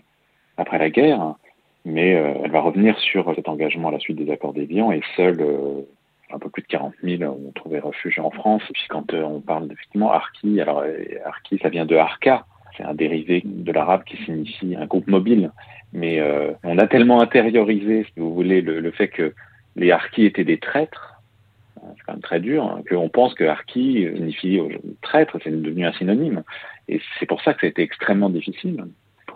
après 0.56 0.78
la 0.78 0.90
guerre, 0.90 1.34
mais 1.84 2.14
euh, 2.14 2.34
elle 2.44 2.52
va 2.52 2.60
revenir 2.60 2.96
sur 3.00 3.34
cet 3.34 3.48
engagement 3.48 3.88
à 3.88 3.92
la 3.92 3.98
suite 3.98 4.16
des 4.16 4.30
accords 4.30 4.52
d'Évian 4.52 4.92
et 4.92 5.02
seul 5.16 5.40
euh, 5.40 5.82
un 6.32 6.38
peu 6.38 6.50
plus 6.50 6.62
de 6.62 6.68
40 6.68 6.94
000 7.02 7.24
ont 7.24 7.50
trouvé 7.52 7.80
refuge 7.80 8.20
en 8.20 8.30
France. 8.30 8.62
Et 8.70 8.74
puis 8.74 8.86
quand 8.88 9.12
on 9.12 9.40
parle 9.40 9.72
effectivement 9.72 10.12
Arki, 10.12 10.60
alors 10.60 10.84
Arki 11.24 11.58
ça 11.60 11.68
vient 11.68 11.86
de 11.86 11.96
Arca, 11.96 12.46
c'est 12.80 12.86
un 12.86 12.94
dérivé 12.94 13.42
de 13.44 13.72
l'arabe 13.72 14.04
qui 14.04 14.16
signifie 14.24 14.74
un 14.76 14.86
groupe 14.86 15.06
mobile. 15.06 15.50
Mais 15.92 16.22
on 16.62 16.78
a 16.78 16.86
tellement 16.86 17.20
intériorisé, 17.20 18.04
si 18.04 18.20
vous 18.20 18.32
voulez, 18.32 18.60
le, 18.60 18.90
fait 18.92 19.08
que 19.08 19.34
les 19.74 19.90
Harkis 19.90 20.24
étaient 20.24 20.44
des 20.44 20.58
traîtres, 20.58 21.20
c'est 21.74 22.02
quand 22.06 22.12
même 22.12 22.22
très 22.22 22.38
dur, 22.38 22.64
hein, 22.64 22.82
qu'on 22.88 23.08
pense 23.08 23.34
que 23.34 23.44
Harki 23.44 24.06
signifie 24.14 24.60
traître, 25.02 25.36
c'est 25.42 25.50
devenu 25.50 25.84
un 25.84 25.92
synonyme. 25.92 26.44
Et 26.88 27.00
c'est 27.18 27.26
pour 27.26 27.42
ça 27.42 27.54
que 27.54 27.62
ça 27.62 27.66
a 27.66 27.70
été 27.70 27.82
extrêmement 27.82 28.30
difficile 28.30 28.84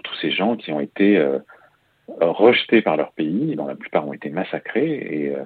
tous 0.05 0.15
ces 0.21 0.31
gens 0.31 0.55
qui 0.57 0.71
ont 0.71 0.81
été 0.81 1.17
euh, 1.17 1.39
rejetés 2.21 2.83
par 2.83 2.97
leur 2.97 3.11
pays, 3.13 3.57
dont 3.57 3.67
la 3.67 3.75
plupart 3.75 4.07
ont 4.07 4.13
été 4.13 4.31
massacrés, 4.31 4.93
et, 5.11 5.31
euh, 5.31 5.43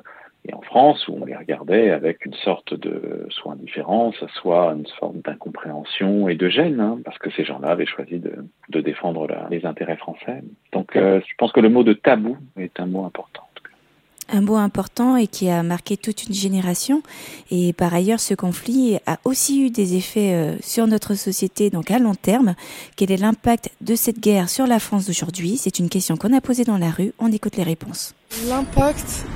et, 0.49 0.55
en 0.55 0.61
France, 0.63 1.07
où 1.09 1.19
on 1.21 1.25
les 1.25 1.37
regardait 1.37 1.91
avec 1.91 2.25
une 2.25 2.35
sorte 2.35 2.75
de 2.75 3.27
soit 3.31 3.53
indifférence, 3.53 4.17
soit 4.35 4.73
une 4.73 4.87
sorte 4.87 5.17
d'incompréhension 5.25 6.29
et 6.29 6.35
de 6.35 6.49
gêne, 6.49 6.81
hein, 6.81 6.99
parce 7.05 7.19
que 7.19 7.31
ces 7.31 7.45
gens-là 7.45 7.69
avaient 7.69 7.87
choisi 7.87 8.19
de, 8.19 8.33
de 8.69 8.81
défendre 8.81 9.27
la, 9.27 9.47
les 9.51 9.65
intérêts 9.67 9.97
français. 9.97 10.43
Donc 10.73 10.97
euh, 10.97 11.21
je 11.27 11.35
pense 11.37 11.53
que 11.53 11.61
le 11.61 11.69
mot 11.69 11.83
de 11.83 11.93
tabou 11.93 12.37
est 12.57 12.81
un 12.81 12.87
mot 12.87 13.05
important 13.05 13.43
un 14.29 14.41
mot 14.41 14.57
important 14.57 15.17
et 15.17 15.27
qui 15.27 15.49
a 15.49 15.63
marqué 15.63 15.97
toute 15.97 16.25
une 16.27 16.35
génération. 16.35 17.03
Et 17.51 17.73
par 17.73 17.95
ailleurs, 17.95 18.21
ce 18.21 18.35
conflit 18.35 18.99
a 19.07 19.19
aussi 19.25 19.65
eu 19.65 19.71
des 19.71 19.97
effets 19.97 20.35
euh, 20.35 20.57
sur 20.61 20.87
notre 20.87 21.15
société, 21.15 21.71
donc 21.71 21.91
à 21.91 21.99
long 21.99 22.15
terme. 22.15 22.55
Quel 22.97 23.11
est 23.11 23.17
l'impact 23.17 23.71
de 23.81 23.95
cette 23.95 24.21
guerre 24.21 24.49
sur 24.49 24.67
la 24.67 24.79
France 24.79 25.07
d'aujourd'hui? 25.07 25.57
C'est 25.57 25.79
une 25.79 25.89
question 25.89 26.17
qu'on 26.17 26.37
a 26.37 26.41
posée 26.41 26.65
dans 26.65 26.79
la 26.79 26.91
rue. 26.91 27.13
On 27.19 27.33
écoute 27.33 27.57
les 27.57 27.63
réponses. 27.63 28.15
L'impact, 28.49 29.27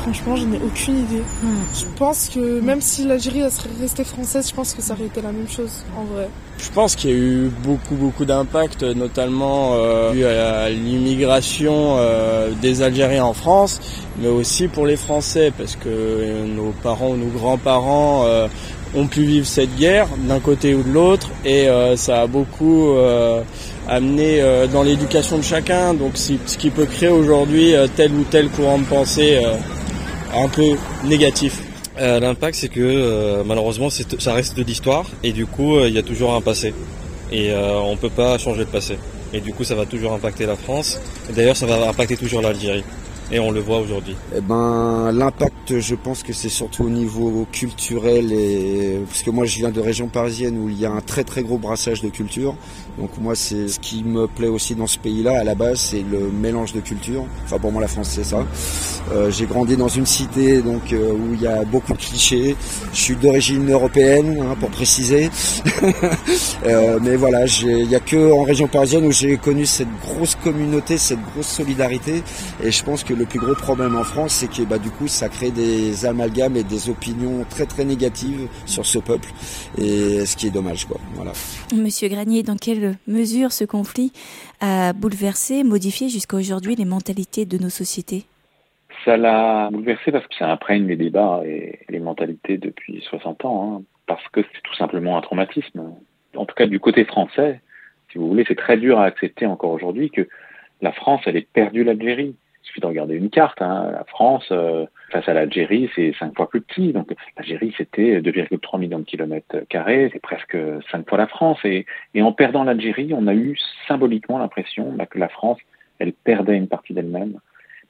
Franchement, 0.00 0.36
je 0.36 0.46
n'ai 0.46 0.58
aucune 0.58 0.98
idée. 1.00 1.22
Hmm. 1.42 1.62
Je 1.74 1.84
pense 1.96 2.28
que 2.28 2.60
même 2.60 2.80
si 2.80 3.04
l'Algérie 3.04 3.50
serait 3.50 3.68
restée 3.80 4.04
française, 4.04 4.48
je 4.48 4.54
pense 4.54 4.74
que 4.74 4.82
ça 4.82 4.94
aurait 4.94 5.06
été 5.06 5.20
la 5.20 5.32
même 5.32 5.48
chose 5.48 5.84
en 5.96 6.04
vrai. 6.04 6.28
Je 6.58 6.70
pense 6.70 6.94
qu'il 6.94 7.10
y 7.10 7.12
a 7.12 7.16
eu 7.16 7.50
beaucoup 7.64 7.94
beaucoup 7.94 8.24
d'impact, 8.24 8.82
notamment 8.82 9.72
euh, 9.74 10.64
à 10.64 10.70
l'immigration 10.70 11.96
euh, 11.98 12.50
des 12.60 12.82
Algériens 12.82 13.24
en 13.24 13.32
France, 13.32 13.80
mais 14.20 14.28
aussi 14.28 14.68
pour 14.68 14.86
les 14.86 14.96
Français, 14.96 15.52
parce 15.56 15.76
que 15.76 16.46
nos 16.46 16.72
parents 16.82 17.10
ou 17.10 17.16
nos 17.16 17.30
grands-parents 17.30 18.24
euh, 18.26 18.46
ont 18.94 19.06
pu 19.06 19.22
vivre 19.24 19.46
cette 19.46 19.74
guerre 19.76 20.06
d'un 20.28 20.40
côté 20.40 20.74
ou 20.74 20.82
de 20.82 20.90
l'autre, 20.90 21.30
et 21.44 21.68
euh, 21.68 21.96
ça 21.96 22.22
a 22.22 22.26
beaucoup 22.26 22.90
euh, 22.90 23.40
amené 23.88 24.40
dans 24.72 24.82
l'éducation 24.82 25.38
de 25.38 25.42
chacun. 25.42 25.94
Donc 25.94 26.12
ce 26.16 26.56
qui 26.56 26.70
peut 26.70 26.86
créer 26.86 27.08
aujourd'hui 27.08 27.74
tel 27.96 28.12
ou 28.12 28.22
tel 28.22 28.48
courant 28.48 28.78
de 28.78 28.84
pensée 28.84 29.40
un 30.34 30.48
peu 30.48 30.76
négatif 31.04 31.60
euh, 31.98 32.20
L'impact, 32.20 32.56
c'est 32.56 32.68
que 32.68 32.80
euh, 32.80 33.42
malheureusement, 33.44 33.88
ça 33.90 34.32
reste 34.32 34.56
de 34.56 34.62
l'histoire 34.62 35.04
et 35.22 35.32
du 35.32 35.46
coup, 35.46 35.76
euh, 35.76 35.88
il 35.88 35.94
y 35.94 35.98
a 35.98 36.02
toujours 36.02 36.34
un 36.34 36.40
passé. 36.40 36.74
Et 37.30 37.50
euh, 37.50 37.80
on 37.80 37.96
peut 37.96 38.10
pas 38.10 38.38
changer 38.38 38.60
le 38.60 38.66
passé. 38.66 38.98
Et 39.32 39.40
du 39.40 39.52
coup, 39.52 39.64
ça 39.64 39.74
va 39.74 39.86
toujours 39.86 40.12
impacter 40.12 40.46
la 40.46 40.56
France. 40.56 41.00
D'ailleurs, 41.34 41.56
ça 41.56 41.66
va 41.66 41.88
impacter 41.88 42.16
toujours 42.16 42.42
l'Algérie. 42.42 42.84
et 43.30 43.38
on 43.38 43.50
le 43.50 43.60
voit 43.60 43.78
aujourd'hui 43.78 44.14
eh 44.36 44.40
ben, 44.42 45.10
L'impact, 45.12 45.80
je 45.80 45.94
pense 45.94 46.22
que 46.22 46.34
c'est 46.34 46.50
surtout 46.50 46.84
au 46.84 46.90
niveau 46.90 47.46
culturel, 47.50 48.32
et 48.32 48.98
parce 49.06 49.22
que 49.22 49.30
moi 49.30 49.46
je 49.46 49.56
viens 49.56 49.70
de 49.70 49.80
région 49.80 50.08
parisienne 50.08 50.58
où 50.58 50.68
il 50.68 50.78
y 50.78 50.84
a 50.84 50.90
un 50.90 51.00
très 51.00 51.24
très 51.24 51.42
gros 51.42 51.56
brassage 51.56 52.02
de 52.02 52.10
culture. 52.10 52.54
Donc 52.98 53.10
moi 53.18 53.34
c'est 53.34 53.68
ce 53.68 53.80
qui 53.80 54.04
me 54.04 54.26
plaît 54.26 54.48
aussi 54.48 54.74
dans 54.74 54.86
ce 54.86 54.98
pays-là, 54.98 55.40
à 55.40 55.44
la 55.44 55.54
base, 55.54 55.78
c'est 55.78 56.02
le 56.02 56.30
mélange 56.30 56.72
de 56.72 56.80
culture. 56.80 57.24
Enfin 57.44 57.58
pour 57.58 57.72
moi 57.72 57.80
la 57.80 57.88
France 57.88 58.08
c'est 58.10 58.24
ça. 58.24 58.46
Euh, 59.12 59.30
j'ai 59.30 59.46
grandi 59.46 59.76
dans 59.76 59.88
une 59.88 60.06
cité 60.06 60.62
donc 60.62 60.92
euh, 60.92 61.12
où 61.12 61.34
il 61.34 61.40
y 61.40 61.46
a 61.46 61.64
beaucoup 61.64 61.92
de 61.92 61.98
clichés. 61.98 62.56
Je 62.92 63.00
suis 63.00 63.16
d'origine 63.16 63.70
européenne, 63.70 64.38
hein, 64.40 64.56
pour 64.58 64.70
préciser. 64.70 65.30
euh, 66.66 66.98
mais 67.02 67.16
voilà, 67.16 67.46
il 67.46 67.88
n'y 67.88 67.94
a 67.94 68.00
que 68.00 68.32
en 68.32 68.42
région 68.42 68.68
parisienne 68.68 69.06
où 69.06 69.12
j'ai 69.12 69.36
connu 69.36 69.66
cette 69.66 69.88
grosse 70.02 70.34
communauté, 70.36 70.98
cette 70.98 71.20
grosse 71.32 71.48
solidarité. 71.48 72.22
Et 72.62 72.70
je 72.70 72.84
pense 72.84 73.04
que 73.04 73.14
le 73.14 73.24
plus 73.24 73.38
gros 73.38 73.54
problème 73.54 73.96
en 73.96 74.04
France, 74.04 74.32
c'est 74.40 74.50
que 74.50 74.62
bah, 74.62 74.78
du 74.78 74.90
coup, 74.90 75.08
ça 75.08 75.28
crée 75.28 75.50
des 75.50 76.06
amalgames 76.06 76.56
et 76.56 76.64
des 76.64 76.88
opinions 76.88 77.44
très 77.48 77.66
très 77.66 77.84
négatives 77.84 78.48
sur 78.66 78.86
ce 78.86 78.98
peuple. 78.98 79.28
Et 79.78 80.24
ce 80.26 80.36
qui 80.36 80.46
est 80.46 80.50
dommage, 80.50 80.86
quoi. 80.86 80.98
Voilà. 81.14 81.32
Monsieur 81.74 82.08
Granier, 82.08 82.42
dans 82.42 82.56
quelle 82.82 82.96
mesure 83.06 83.52
ce 83.52 83.64
conflit 83.64 84.12
a 84.60 84.92
bouleversé, 84.92 85.64
modifié 85.64 86.08
jusqu'à 86.08 86.36
aujourd'hui 86.36 86.74
les 86.74 86.84
mentalités 86.84 87.44
de 87.44 87.58
nos 87.58 87.68
sociétés? 87.68 88.24
Ça 89.04 89.16
l'a 89.16 89.68
bouleversé 89.70 90.12
parce 90.12 90.26
que 90.26 90.34
ça 90.36 90.50
imprègne 90.50 90.86
les 90.86 90.96
débats 90.96 91.42
et 91.44 91.80
les 91.88 91.98
mentalités 91.98 92.58
depuis 92.58 93.02
60 93.08 93.44
ans, 93.44 93.76
hein, 93.76 93.82
parce 94.06 94.26
que 94.28 94.42
c'est 94.42 94.62
tout 94.62 94.74
simplement 94.74 95.16
un 95.16 95.20
traumatisme. 95.20 95.92
En 96.36 96.44
tout 96.44 96.54
cas, 96.54 96.66
du 96.66 96.80
côté 96.80 97.04
français, 97.04 97.60
si 98.10 98.18
vous 98.18 98.28
voulez, 98.28 98.44
c'est 98.46 98.56
très 98.56 98.76
dur 98.76 98.98
à 98.98 99.04
accepter 99.04 99.46
encore 99.46 99.70
aujourd'hui 99.70 100.10
que 100.10 100.28
la 100.80 100.92
France, 100.92 101.22
elle 101.26 101.36
ait 101.36 101.46
perdu 101.52 101.84
l'Algérie. 101.84 102.34
Il 102.62 102.66
suffit 102.66 102.80
de 102.80 102.86
regarder 102.86 103.16
une 103.16 103.30
carte. 103.30 103.60
Hein. 103.60 103.90
La 103.92 104.04
France, 104.04 104.46
euh, 104.52 104.86
face 105.10 105.28
à 105.28 105.34
l'Algérie, 105.34 105.90
c'est 105.94 106.14
cinq 106.18 106.34
fois 106.36 106.48
plus 106.48 106.60
petit. 106.60 106.92
Donc 106.92 107.12
l'Algérie, 107.36 107.74
c'était 107.76 108.20
2,3 108.20 108.78
millions 108.78 109.00
de 109.00 109.04
kilomètres 109.04 109.58
carrés, 109.68 110.10
c'est 110.12 110.22
presque 110.22 110.56
cinq 110.90 111.08
fois 111.08 111.18
la 111.18 111.26
France. 111.26 111.58
Et, 111.64 111.86
et 112.14 112.22
en 112.22 112.32
perdant 112.32 112.64
l'Algérie, 112.64 113.12
on 113.14 113.26
a 113.26 113.34
eu 113.34 113.58
symboliquement 113.88 114.38
l'impression 114.38 114.92
bah, 114.92 115.06
que 115.06 115.18
la 115.18 115.28
France, 115.28 115.58
elle 115.98 116.12
perdait 116.12 116.56
une 116.56 116.68
partie 116.68 116.94
d'elle-même 116.94 117.38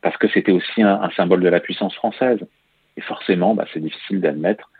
parce 0.01 0.17
que 0.17 0.29
c'était 0.29 0.53
aussi 0.53 0.83
un, 0.83 1.01
un, 1.01 1.11
symbole 1.11 1.43
de 1.43 1.49
la 1.49 1.61
puissance 1.61 1.95
française. 1.95 2.41
Et 2.97 3.01
forcément, 3.01 3.55
bah, 3.55 3.67
c'est 3.73 3.81
difficile 3.81 4.21
d'admettre 4.21 4.72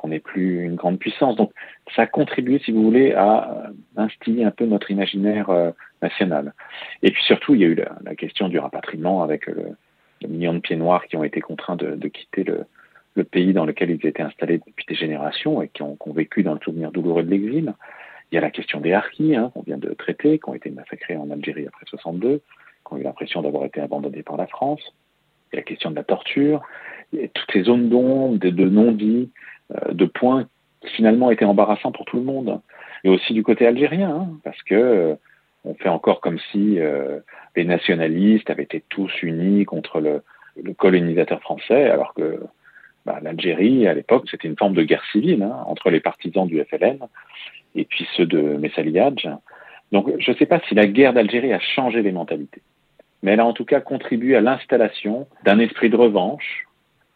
qu'on 0.00 0.08
n'est 0.08 0.18
plus 0.18 0.64
une 0.64 0.76
grande 0.76 0.98
puissance. 0.98 1.36
Donc, 1.36 1.52
ça 1.94 2.02
a 2.02 2.06
contribué, 2.06 2.58
si 2.64 2.72
vous 2.72 2.82
voulez, 2.82 3.12
à 3.12 3.70
instiller 3.96 4.44
un 4.44 4.50
peu 4.50 4.64
notre 4.64 4.90
imaginaire 4.90 5.50
euh, 5.50 5.72
national. 6.00 6.54
Et 7.02 7.10
puis 7.10 7.22
surtout, 7.24 7.54
il 7.54 7.60
y 7.60 7.64
a 7.64 7.66
eu 7.66 7.74
la, 7.74 7.98
la 8.02 8.14
question 8.14 8.48
du 8.48 8.58
rapatriement 8.58 9.22
avec 9.22 9.46
le, 9.46 9.76
le, 10.22 10.28
million 10.28 10.54
de 10.54 10.60
pieds 10.60 10.76
noirs 10.76 11.04
qui 11.06 11.16
ont 11.18 11.24
été 11.24 11.42
contraints 11.42 11.76
de, 11.76 11.96
de 11.96 12.08
quitter 12.08 12.44
le, 12.44 12.64
le, 13.14 13.24
pays 13.24 13.52
dans 13.52 13.66
lequel 13.66 13.90
ils 13.90 14.06
étaient 14.06 14.22
installés 14.22 14.56
depuis 14.66 14.86
des 14.88 14.94
générations 14.94 15.60
et 15.60 15.68
qui 15.68 15.82
ont, 15.82 15.96
qui 15.96 16.08
ont 16.08 16.14
vécu 16.14 16.42
dans 16.42 16.54
le 16.54 16.60
souvenir 16.60 16.92
douloureux 16.92 17.22
de 17.22 17.30
l'exil. 17.30 17.74
Il 18.32 18.36
y 18.36 18.38
a 18.38 18.40
la 18.40 18.50
question 18.50 18.80
des 18.80 18.94
harkis, 18.94 19.36
hein, 19.36 19.50
qu'on 19.52 19.62
vient 19.62 19.76
de 19.76 19.92
traiter, 19.92 20.38
qui 20.38 20.48
ont 20.48 20.54
été 20.54 20.70
massacrés 20.70 21.16
en 21.18 21.30
Algérie 21.30 21.66
après 21.66 21.84
62 21.86 22.40
qui 22.86 22.94
ont 22.94 22.96
eu 22.96 23.02
l'impression 23.02 23.42
d'avoir 23.42 23.64
été 23.66 23.80
abandonnés 23.80 24.22
par 24.22 24.38
la 24.38 24.46
France. 24.46 24.80
Il 25.52 25.56
y 25.56 25.58
a 25.58 25.60
la 25.60 25.64
question 25.64 25.90
de 25.90 25.96
la 25.96 26.04
torture, 26.04 26.62
a 27.12 27.28
toutes 27.34 27.50
ces 27.52 27.64
zones 27.64 27.88
d'ombre, 27.88 28.38
de, 28.38 28.50
de 28.50 28.68
non-dits, 28.68 29.30
euh, 29.34 29.49
de 29.92 30.04
points 30.04 30.46
qui 30.80 30.90
finalement 30.94 31.30
étaient 31.30 31.44
embarrassants 31.44 31.92
pour 31.92 32.04
tout 32.04 32.16
le 32.16 32.24
monde. 32.24 32.60
Et 33.04 33.08
aussi 33.08 33.32
du 33.32 33.42
côté 33.42 33.66
algérien, 33.66 34.10
hein, 34.10 34.28
parce 34.44 34.62
que 34.62 34.74
euh, 34.74 35.14
on 35.64 35.74
fait 35.74 35.88
encore 35.88 36.20
comme 36.20 36.38
si 36.52 36.78
euh, 36.78 37.20
les 37.56 37.64
nationalistes 37.64 38.50
avaient 38.50 38.62
été 38.62 38.82
tous 38.88 39.10
unis 39.22 39.64
contre 39.64 40.00
le, 40.00 40.22
le 40.62 40.74
colonisateur 40.74 41.40
français, 41.40 41.88
alors 41.90 42.14
que 42.14 42.40
bah, 43.06 43.18
l'Algérie, 43.22 43.86
à 43.86 43.94
l'époque, 43.94 44.26
c'était 44.30 44.48
une 44.48 44.56
forme 44.56 44.74
de 44.74 44.82
guerre 44.82 45.04
civile 45.12 45.42
hein, 45.42 45.64
entre 45.66 45.90
les 45.90 46.00
partisans 46.00 46.46
du 46.46 46.62
FLN 46.62 46.98
et 47.74 47.84
puis 47.84 48.06
ceux 48.16 48.26
de 48.26 48.40
Messaliadj. 48.40 49.28
Donc 49.92 50.12
je 50.18 50.30
ne 50.30 50.36
sais 50.36 50.46
pas 50.46 50.60
si 50.68 50.74
la 50.74 50.86
guerre 50.86 51.12
d'Algérie 51.12 51.52
a 51.52 51.60
changé 51.60 52.02
les 52.02 52.12
mentalités 52.12 52.62
mais 53.22 53.32
elle 53.32 53.40
a 53.40 53.46
en 53.46 53.52
tout 53.52 53.64
cas 53.64 53.80
contribué 53.80 54.36
à 54.36 54.40
l'installation 54.40 55.26
d'un 55.44 55.58
esprit 55.58 55.90
de 55.90 55.96
revanche 55.96 56.66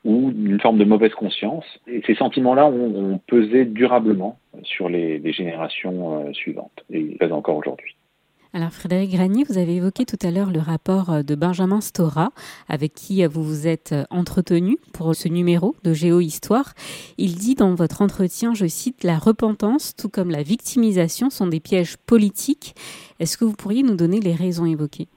ou 0.05 0.31
d'une 0.33 0.61
forme 0.61 0.79
de 0.79 0.85
mauvaise 0.85 1.15
conscience. 1.15 1.65
Et 1.87 2.03
ces 2.07 2.15
sentiments-là 2.15 2.67
ont, 2.67 3.13
ont, 3.13 3.21
pesé 3.27 3.65
durablement 3.65 4.39
sur 4.63 4.89
les, 4.89 5.19
les 5.19 5.33
générations 5.33 6.21
euh, 6.21 6.33
suivantes, 6.33 6.85
et 6.91 7.01
ils 7.01 7.17
pèsent 7.17 7.33
encore 7.33 7.57
aujourd'hui. 7.57 7.97
Alors 8.57 8.71
Frédéric 8.71 9.11
Granier, 9.11 9.43
vous 9.49 9.59
avez 9.59 9.77
évoqué 9.77 10.05
tout 10.05 10.19
à 10.23 10.31
l'heure 10.31 10.53
le 10.53 10.61
rapport 10.61 11.11
euh, 11.11 11.23
de 11.23 11.35
Benjamin 11.35 11.81
Stora, 11.81 12.31
avec 12.69 12.95
qui 12.95 13.25
euh, 13.25 13.29
vous 13.29 13.43
vous 13.43 13.67
êtes 13.67 13.95
entretenu 14.11 14.77
pour 14.93 15.15
ce 15.15 15.29
numéro 15.29 15.75
de 15.83 15.93
Géohistoire. 15.93 16.75
Il 17.19 17.35
dit 17.35 17.55
dans 17.55 17.75
votre 17.75 18.03
entretien, 18.03 18.55
je 18.55 18.67
cite, 18.67 19.03
La 19.03 19.19
repentance, 19.19 19.97
tout 19.97 20.09
comme 20.09 20.31
la 20.31 20.43
victimisation, 20.43 21.31
sont 21.31 21.47
des 21.47 21.61
pièges 21.61 21.97
politiques. 21.97 22.75
Est-ce 23.19 23.39
que 23.39 23.45
vous 23.45 23.57
pourriez 23.57 23.83
nous 23.83 23.97
donner 23.97 24.21
les 24.21 24.35
raisons 24.35 24.67
évoquées? 24.67 25.09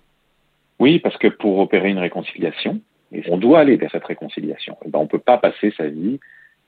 Oui, 0.79 0.99
parce 0.99 1.17
que 1.17 1.27
pour 1.27 1.59
opérer 1.59 1.89
une 1.89 1.97
réconciliation, 1.97 2.81
et 3.11 3.23
on 3.29 3.37
doit 3.37 3.59
aller 3.59 3.77
vers 3.77 3.91
cette 3.91 4.05
réconciliation, 4.05 4.77
et 4.85 4.89
ben 4.89 4.99
on 4.99 5.03
ne 5.03 5.07
peut 5.07 5.19
pas 5.19 5.37
passer 5.37 5.73
sa 5.77 5.87
vie 5.87 6.19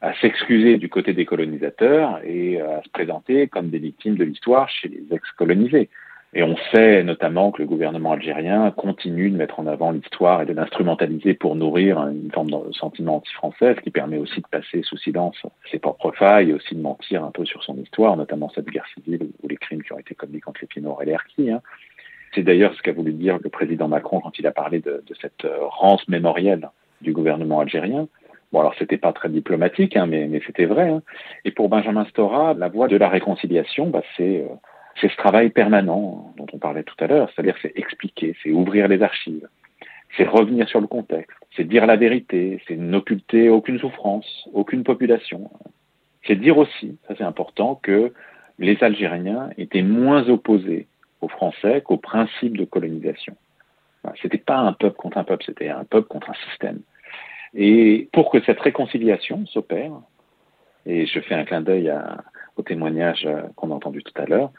à 0.01 0.13
s'excuser 0.21 0.77
du 0.77 0.89
côté 0.89 1.13
des 1.13 1.25
colonisateurs 1.25 2.21
et 2.23 2.61
à 2.61 2.81
se 2.83 2.89
présenter 2.89 3.47
comme 3.47 3.69
des 3.69 3.79
victimes 3.79 4.15
de 4.15 4.23
l'histoire 4.23 4.69
chez 4.69 4.87
les 4.87 5.03
ex-colonisés. 5.11 5.89
Et 6.33 6.43
on 6.43 6.55
sait 6.71 7.03
notamment 7.03 7.51
que 7.51 7.63
le 7.63 7.67
gouvernement 7.67 8.11
algérien 8.11 8.69
continue 8.69 9.31
de 9.31 9.35
mettre 9.35 9.59
en 9.59 9.65
avant 9.65 9.91
l'histoire 9.91 10.43
et 10.43 10.45
de 10.45 10.53
l'instrumentaliser 10.53 11.33
pour 11.33 11.55
nourrir 11.55 11.97
une 12.07 12.31
forme 12.31 12.51
de 12.51 12.71
sentiment 12.71 13.15
anti-français, 13.15 13.73
ce 13.75 13.81
qui 13.81 13.89
permet 13.89 14.19
aussi 14.19 14.39
de 14.39 14.47
passer 14.47 14.83
sous 14.83 14.97
silence 14.97 15.41
ses 15.71 15.79
propres 15.79 16.11
failles 16.11 16.51
et 16.51 16.53
aussi 16.53 16.75
de 16.75 16.81
mentir 16.81 17.23
un 17.23 17.31
peu 17.31 17.45
sur 17.45 17.63
son 17.63 17.77
histoire, 17.77 18.15
notamment 18.15 18.51
cette 18.53 18.67
guerre 18.67 18.85
civile 18.93 19.31
ou 19.41 19.47
les 19.47 19.57
crimes 19.57 19.81
qui 19.81 19.91
ont 19.91 19.97
été 19.97 20.13
commis 20.13 20.39
contre 20.39 20.61
les 20.75 20.81
noirs 20.83 21.01
et 21.01 21.05
les 21.05 21.13
harkis. 21.15 21.49
Hein. 21.49 21.61
C'est 22.33 22.43
d'ailleurs 22.43 22.73
ce 22.75 22.81
qu'a 22.81 22.93
voulu 22.93 23.13
dire 23.13 23.39
le 23.41 23.49
président 23.49 23.87
Macron 23.87 24.19
quand 24.19 24.37
il 24.39 24.47
a 24.47 24.51
parlé 24.51 24.79
de, 24.79 25.03
de 25.05 25.15
cette 25.21 25.45
euh, 25.45 25.57
rance 25.61 26.07
mémorielle 26.07 26.69
du 27.01 27.13
gouvernement 27.13 27.59
algérien. 27.59 28.07
Bon, 28.51 28.59
alors 28.61 28.73
c'était 28.79 28.97
pas 28.97 29.13
très 29.13 29.29
diplomatique, 29.29 29.95
hein, 29.95 30.05
mais, 30.05 30.27
mais 30.27 30.41
c'était 30.45 30.65
vrai. 30.65 30.89
Hein. 30.89 31.01
Et 31.45 31.51
pour 31.51 31.69
Benjamin 31.69 32.05
Stora, 32.05 32.53
la 32.53 32.67
voie 32.67 32.87
de 32.87 32.97
la 32.97 33.09
réconciliation, 33.09 33.87
bah, 33.87 34.01
c'est 34.17 34.41
euh, 34.41 34.55
c'est 34.99 35.09
ce 35.09 35.15
travail 35.15 35.49
permanent 35.49 36.33
dont 36.37 36.47
on 36.51 36.57
parlait 36.57 36.83
tout 36.83 36.95
à 36.99 37.07
l'heure, 37.07 37.29
c'est-à-dire 37.33 37.55
c'est 37.61 37.71
expliquer, 37.77 38.35
c'est 38.43 38.51
ouvrir 38.51 38.87
les 38.87 39.01
archives, 39.01 39.47
c'est 40.17 40.27
revenir 40.27 40.67
sur 40.67 40.81
le 40.81 40.87
contexte, 40.87 41.37
c'est 41.55 41.63
dire 41.63 41.85
la 41.85 41.95
vérité, 41.95 42.61
c'est 42.67 42.75
n'occulter 42.75 43.49
aucune 43.49 43.79
souffrance, 43.79 44.49
aucune 44.53 44.83
population. 44.83 45.49
C'est 46.25 46.35
dire 46.35 46.57
aussi, 46.57 46.97
ça 47.07 47.15
c'est 47.17 47.23
important, 47.23 47.79
que 47.81 48.13
les 48.57 48.77
Algériens 48.83 49.49
étaient 49.57 49.83
moins 49.83 50.27
opposés 50.27 50.87
aux 51.21 51.27
Français 51.27 51.81
qu'au 51.81 51.97
principe 51.97 52.57
de 52.57 52.65
colonisation. 52.65 53.35
C'était 54.21 54.37
pas 54.37 54.57
un 54.57 54.73
peuple 54.73 54.95
contre 54.95 55.17
un 55.17 55.23
peuple, 55.23 55.43
c'était 55.45 55.69
un 55.69 55.83
peuple 55.83 56.07
contre 56.07 56.29
un 56.29 56.49
système. 56.49 56.79
Et 57.53 58.07
pour 58.13 58.31
que 58.31 58.41
cette 58.43 58.59
réconciliation 58.59 59.45
s'opère, 59.47 59.91
et 60.85 61.05
je 61.05 61.19
fais 61.19 61.35
un 61.35 61.43
clin 61.43 61.61
d'œil 61.61 61.93
au 62.55 62.61
témoignage 62.61 63.27
qu'on 63.55 63.71
a 63.71 63.75
entendu 63.75 64.01
tout 64.03 64.21
à 64.21 64.25
l'heure, 64.25 64.51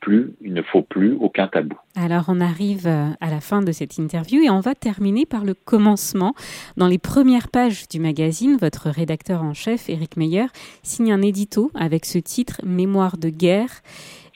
plus, 0.00 0.34
il 0.40 0.52
ne 0.52 0.62
faut 0.62 0.82
plus 0.82 1.16
aucun 1.20 1.48
tabou. 1.48 1.76
Alors 1.94 2.24
on 2.28 2.40
arrive 2.40 2.86
à 2.86 3.30
la 3.30 3.40
fin 3.40 3.62
de 3.62 3.72
cette 3.72 3.98
interview 3.98 4.42
et 4.42 4.50
on 4.50 4.60
va 4.60 4.74
terminer 4.74 5.26
par 5.26 5.44
le 5.44 5.54
commencement. 5.54 6.34
Dans 6.76 6.86
les 6.86 6.98
premières 6.98 7.48
pages 7.48 7.88
du 7.88 8.00
magazine, 8.00 8.56
votre 8.60 8.88
rédacteur 8.88 9.42
en 9.42 9.54
chef, 9.54 9.88
Éric 9.88 10.16
Meyer, 10.16 10.46
signe 10.82 11.12
un 11.12 11.22
édito 11.22 11.70
avec 11.74 12.04
ce 12.04 12.18
titre 12.18 12.60
Mémoire 12.64 13.18
de 13.18 13.28
guerre 13.28 13.82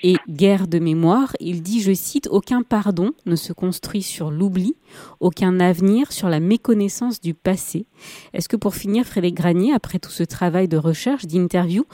et 0.03 0.17
guerre 0.29 0.67
de 0.67 0.79
mémoire, 0.79 1.35
il 1.41 1.63
dit, 1.63 1.81
je 1.81 1.93
cite, 1.93 2.29
Aucun 2.31 2.63
pardon 2.63 3.11
ne 3.27 3.37
se 3.37 3.53
construit 3.53 4.03
sur 4.03 4.31
l'oubli, 4.31 4.75
aucun 5.21 5.61
avenir 5.61 6.13
sur 6.13 6.29
la 6.29 6.41
méconnaissance 6.41 7.21
du 7.21 7.35
passé. 7.35 7.87
Est-ce 8.33 8.49
que 8.49 8.57
pour 8.57 8.75
finir, 8.75 9.05
Frédéric 9.05 9.37
Granier, 9.37 9.73
après 9.73 9.99
tout 9.99 10.11
ce 10.11 10.23
travail 10.23 10.69
de 10.69 10.77
recherche, 10.77 11.27
d'interview, 11.27 11.85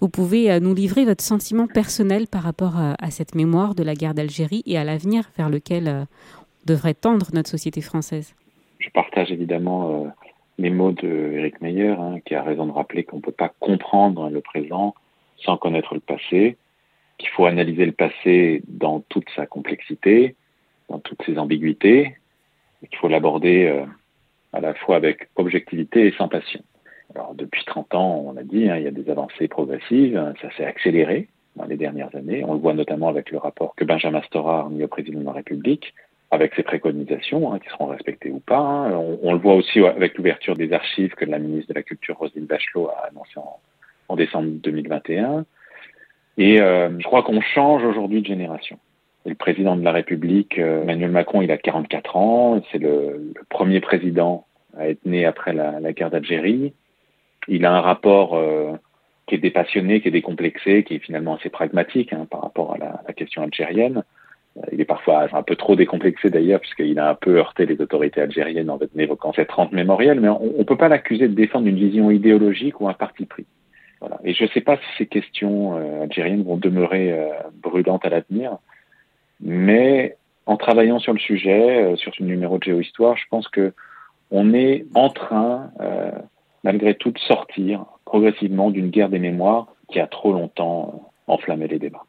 vous 0.00 0.08
pouvez 0.08 0.50
euh, 0.50 0.60
nous 0.60 0.74
livrer 0.74 1.04
votre 1.04 1.22
sentiment 1.22 1.66
personnel 1.66 2.26
par 2.26 2.42
rapport 2.42 2.76
à, 2.76 2.94
à 2.98 3.10
cette 3.10 3.34
mémoire 3.34 3.74
de 3.74 3.82
la 3.82 3.94
guerre 3.94 4.14
d'Algérie 4.14 4.62
et 4.66 4.76
à 4.76 4.84
l'avenir 4.84 5.30
vers 5.36 5.48
lequel 5.48 5.88
euh, 5.88 6.04
devrait 6.66 6.94
tendre 6.94 7.26
notre 7.32 7.50
société 7.50 7.80
française? 7.80 8.34
Je 8.78 8.90
partage 8.90 9.30
évidemment 9.30 10.04
euh, 10.04 10.08
les 10.58 10.70
mots 10.70 10.92
d'Éric 10.92 11.60
Meyer, 11.60 11.94
hein, 11.98 12.18
qui 12.24 12.34
a 12.34 12.42
raison 12.42 12.66
de 12.66 12.72
rappeler 12.72 13.04
qu'on 13.04 13.16
ne 13.16 13.22
peut 13.22 13.30
pas 13.30 13.52
comprendre 13.60 14.28
le 14.30 14.40
présent 14.40 14.94
sans 15.44 15.56
connaître 15.56 15.94
le 15.94 16.00
passé 16.00 16.56
qu'il 17.22 17.30
faut 17.30 17.46
analyser 17.46 17.86
le 17.86 17.92
passé 17.92 18.62
dans 18.66 19.00
toute 19.00 19.28
sa 19.36 19.46
complexité, 19.46 20.34
dans 20.88 20.98
toutes 20.98 21.22
ses 21.24 21.38
ambiguïtés, 21.38 22.16
et 22.82 22.86
qu'il 22.88 22.98
faut 22.98 23.08
l'aborder 23.08 23.66
euh, 23.66 23.84
à 24.52 24.60
la 24.60 24.74
fois 24.74 24.96
avec 24.96 25.28
objectivité 25.36 26.08
et 26.08 26.12
sans 26.18 26.28
passion. 26.28 26.60
Alors 27.14 27.34
depuis 27.34 27.64
30 27.64 27.94
ans, 27.94 28.24
on 28.26 28.36
a 28.36 28.42
dit, 28.42 28.68
hein, 28.68 28.76
il 28.76 28.82
y 28.82 28.88
a 28.88 28.90
des 28.90 29.08
avancées 29.08 29.46
progressives, 29.46 30.16
hein, 30.16 30.34
ça 30.42 30.50
s'est 30.56 30.64
accéléré 30.64 31.28
dans 31.54 31.64
les 31.64 31.76
dernières 31.76 32.14
années. 32.16 32.42
On 32.44 32.54
le 32.54 32.58
voit 32.58 32.74
notamment 32.74 33.08
avec 33.08 33.30
le 33.30 33.38
rapport 33.38 33.74
que 33.76 33.84
Benjamin 33.84 34.22
Stora 34.22 34.58
a 34.58 34.62
remis 34.62 34.82
au 34.82 34.88
président 34.88 35.20
de 35.20 35.26
la 35.26 35.32
République, 35.32 35.94
avec 36.32 36.54
ses 36.54 36.64
préconisations, 36.64 37.52
hein, 37.52 37.60
qui 37.60 37.68
seront 37.68 37.86
respectées 37.86 38.30
ou 38.30 38.40
pas. 38.40 38.58
Hein. 38.58 38.96
On, 39.22 39.32
le 39.32 39.38
voit 39.38 39.54
aussi 39.54 39.78
avec 39.84 40.16
l'ouverture 40.16 40.56
des 40.56 40.72
archives 40.72 41.14
que 41.14 41.26
la 41.26 41.38
ministre 41.38 41.68
de 41.68 41.74
la 41.78 41.82
Culture, 41.84 42.16
Roselyne 42.18 42.46
Bachelot, 42.46 42.88
a 42.88 43.08
annoncé 43.10 43.32
en, 43.36 43.60
en 44.08 44.16
décembre 44.16 44.48
2021. 44.62 45.44
Et 46.38 46.60
euh, 46.60 46.90
je 46.98 47.04
crois 47.04 47.22
qu'on 47.22 47.40
change 47.40 47.84
aujourd'hui 47.84 48.22
de 48.22 48.26
génération. 48.26 48.78
Et 49.26 49.28
le 49.28 49.34
président 49.34 49.76
de 49.76 49.84
la 49.84 49.92
République, 49.92 50.58
euh, 50.58 50.82
Emmanuel 50.82 51.10
Macron, 51.10 51.42
il 51.42 51.50
a 51.50 51.58
44 51.58 52.16
ans. 52.16 52.62
C'est 52.70 52.78
le, 52.78 53.32
premier 53.50 53.80
président 53.80 54.46
à 54.76 54.88
être 54.88 55.04
né 55.04 55.26
après 55.26 55.52
la, 55.52 55.92
guerre 55.92 56.10
d'Algérie. 56.10 56.72
Il 57.48 57.64
a 57.66 57.72
un 57.72 57.80
rapport 57.80 58.36
euh, 58.36 58.72
qui 59.26 59.34
est 59.34 59.38
dépassionné, 59.38 60.00
qui 60.00 60.08
est 60.08 60.12
décomplexé, 60.12 60.84
qui 60.84 60.94
est 60.94 60.98
finalement 60.98 61.36
assez 61.36 61.50
pragmatique 61.50 62.12
hein, 62.12 62.26
par 62.30 62.42
rapport 62.42 62.74
à 62.74 62.78
la, 62.78 63.02
la 63.06 63.12
question 63.12 63.42
algérienne. 63.42 64.02
Il 64.70 64.80
est 64.80 64.86
parfois 64.86 65.28
un 65.32 65.42
peu 65.42 65.56
trop 65.56 65.76
décomplexé 65.76 66.28
d'ailleurs, 66.28 66.60
puisqu'il 66.60 66.98
a 66.98 67.08
un 67.08 67.14
peu 67.14 67.38
heurté 67.38 67.64
les 67.64 67.80
autorités 67.80 68.20
algériennes 68.20 68.68
en 68.68 68.78
évoquant 68.96 69.32
cette 69.32 69.50
rente 69.50 69.72
mémorielle, 69.72 70.20
mais 70.20 70.28
on 70.28 70.58
ne 70.58 70.64
peut 70.64 70.76
pas 70.76 70.88
l'accuser 70.88 71.26
de 71.26 71.34
défendre 71.34 71.66
une 71.66 71.76
vision 71.76 72.10
idéologique 72.10 72.80
ou 72.80 72.88
un 72.88 72.92
parti 72.92 73.24
pris. 73.24 73.46
Et 74.24 74.34
je 74.34 74.44
ne 74.44 74.48
sais 74.48 74.60
pas 74.60 74.76
si 74.76 74.82
ces 74.98 75.06
questions 75.06 75.76
euh, 75.76 76.02
algériennes 76.02 76.42
vont 76.42 76.56
demeurer 76.56 77.12
euh, 77.12 77.28
brûlantes 77.62 78.04
à 78.04 78.08
l'avenir, 78.08 78.58
mais 79.40 80.16
en 80.46 80.56
travaillant 80.56 80.98
sur 80.98 81.12
le 81.12 81.18
sujet, 81.18 81.84
euh, 81.84 81.96
sur 81.96 82.14
ce 82.14 82.22
numéro 82.22 82.58
de 82.58 82.64
géohistoire, 82.64 83.16
je 83.16 83.24
pense 83.30 83.48
que 83.48 83.72
on 84.30 84.54
est 84.54 84.86
en 84.94 85.10
train, 85.10 85.70
euh, 85.80 86.10
malgré 86.64 86.94
tout, 86.94 87.10
de 87.10 87.18
sortir 87.18 87.84
progressivement 88.04 88.70
d'une 88.70 88.88
guerre 88.88 89.10
des 89.10 89.18
mémoires 89.18 89.66
qui 89.90 90.00
a 90.00 90.06
trop 90.06 90.32
longtemps 90.32 91.10
enflammé 91.26 91.68
les 91.68 91.78
débats. 91.78 92.04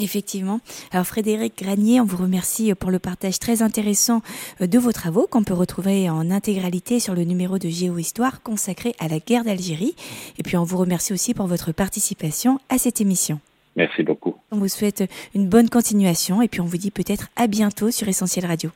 Effectivement. 0.00 0.60
Alors 0.90 1.06
Frédéric 1.06 1.62
Granier, 1.62 2.00
on 2.00 2.04
vous 2.04 2.16
remercie 2.16 2.74
pour 2.74 2.90
le 2.90 2.98
partage 2.98 3.38
très 3.38 3.60
intéressant 3.60 4.22
de 4.60 4.78
vos 4.78 4.92
travaux 4.92 5.26
qu'on 5.30 5.44
peut 5.44 5.52
retrouver 5.54 6.08
en 6.08 6.30
intégralité 6.30 6.98
sur 6.98 7.14
le 7.14 7.24
numéro 7.24 7.58
de 7.58 7.68
Géohistoire 7.68 8.42
consacré 8.42 8.94
à 8.98 9.08
la 9.08 9.18
guerre 9.18 9.44
d'Algérie. 9.44 9.94
Et 10.38 10.42
puis 10.42 10.56
on 10.56 10.64
vous 10.64 10.78
remercie 10.78 11.12
aussi 11.12 11.34
pour 11.34 11.46
votre 11.46 11.72
participation 11.72 12.58
à 12.70 12.78
cette 12.78 13.02
émission. 13.02 13.38
Merci 13.76 14.02
beaucoup. 14.02 14.34
On 14.50 14.58
vous 14.58 14.68
souhaite 14.68 15.04
une 15.34 15.48
bonne 15.48 15.68
continuation 15.68 16.40
et 16.40 16.48
puis 16.48 16.60
on 16.60 16.66
vous 16.66 16.78
dit 16.78 16.90
peut-être 16.90 17.28
à 17.36 17.46
bientôt 17.46 17.90
sur 17.90 18.08
Essentiel 18.08 18.46
Radio. 18.46 18.70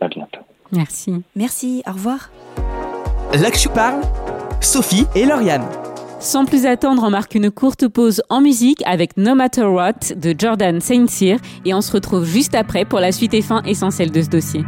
À 0.00 0.08
bientôt. 0.08 0.40
Merci. 0.72 1.22
Merci, 1.36 1.82
au 1.86 1.92
revoir. 1.92 2.30
Là 3.32 3.50
que 3.50 3.58
je 3.58 3.68
parle, 3.68 4.02
Sophie 4.60 5.06
et 5.14 5.24
Lauriane. 5.26 5.66
Sans 6.24 6.46
plus 6.46 6.64
attendre, 6.64 7.02
on 7.04 7.10
marque 7.10 7.34
une 7.34 7.50
courte 7.50 7.86
pause 7.86 8.22
en 8.30 8.40
musique 8.40 8.82
avec 8.86 9.18
No 9.18 9.34
Matter 9.34 9.66
What 9.66 10.16
de 10.16 10.34
Jordan 10.36 10.80
Saint 10.80 11.06
Cyr 11.06 11.38
et 11.66 11.74
on 11.74 11.82
se 11.82 11.92
retrouve 11.92 12.24
juste 12.24 12.54
après 12.54 12.86
pour 12.86 12.98
la 12.98 13.12
suite 13.12 13.34
et 13.34 13.42
fin 13.42 13.62
essentielle 13.64 14.10
de 14.10 14.22
ce 14.22 14.30
dossier. 14.30 14.64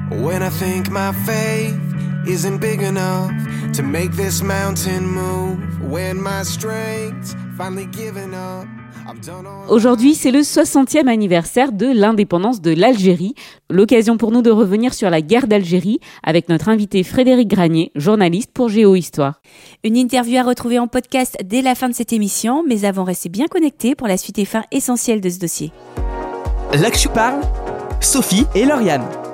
Aujourd'hui, 9.69 10.15
c'est 10.15 10.31
le 10.31 10.41
60e 10.41 11.09
anniversaire 11.09 11.73
de 11.73 11.87
l'indépendance 11.87 12.61
de 12.61 12.73
l'Algérie. 12.73 13.35
L'occasion 13.71 14.17
pour 14.17 14.31
nous 14.31 14.43
de 14.43 14.51
revenir 14.51 14.95
sur 14.95 15.11
la 15.11 15.21
guerre 15.21 15.47
d'Algérie 15.47 16.01
avec 16.23 16.49
notre 16.49 16.69
invité 16.69 17.03
Frédéric 17.03 17.49
Granier, 17.49 17.93
journaliste 17.95 18.51
pour 18.53 18.69
Géohistoire. 18.69 19.41
Une 19.85 19.97
interview 19.97 20.39
à 20.39 20.43
retrouver 20.43 20.79
en 20.79 20.87
podcast 20.87 21.37
dès 21.45 21.63
la 21.63 21.75
fin 21.75 21.89
de 21.89 21.95
cette 21.95 22.13
émission, 22.13 22.65
mais 22.67 22.85
avant, 22.85 23.05
restez 23.05 23.29
bien 23.29 23.47
connectés 23.47 23.95
pour 23.95 24.09
la 24.09 24.17
suite 24.17 24.39
et 24.39 24.45
fin 24.45 24.65
essentielle 24.71 25.21
de 25.21 25.29
ce 25.29 25.39
dossier. 25.39 25.73
Là 26.73 26.91
que 26.91 26.99
je 26.99 27.09
parle, 27.09 27.41
Sophie 28.01 28.47
et 28.55 28.65
Lauriane. 28.65 29.26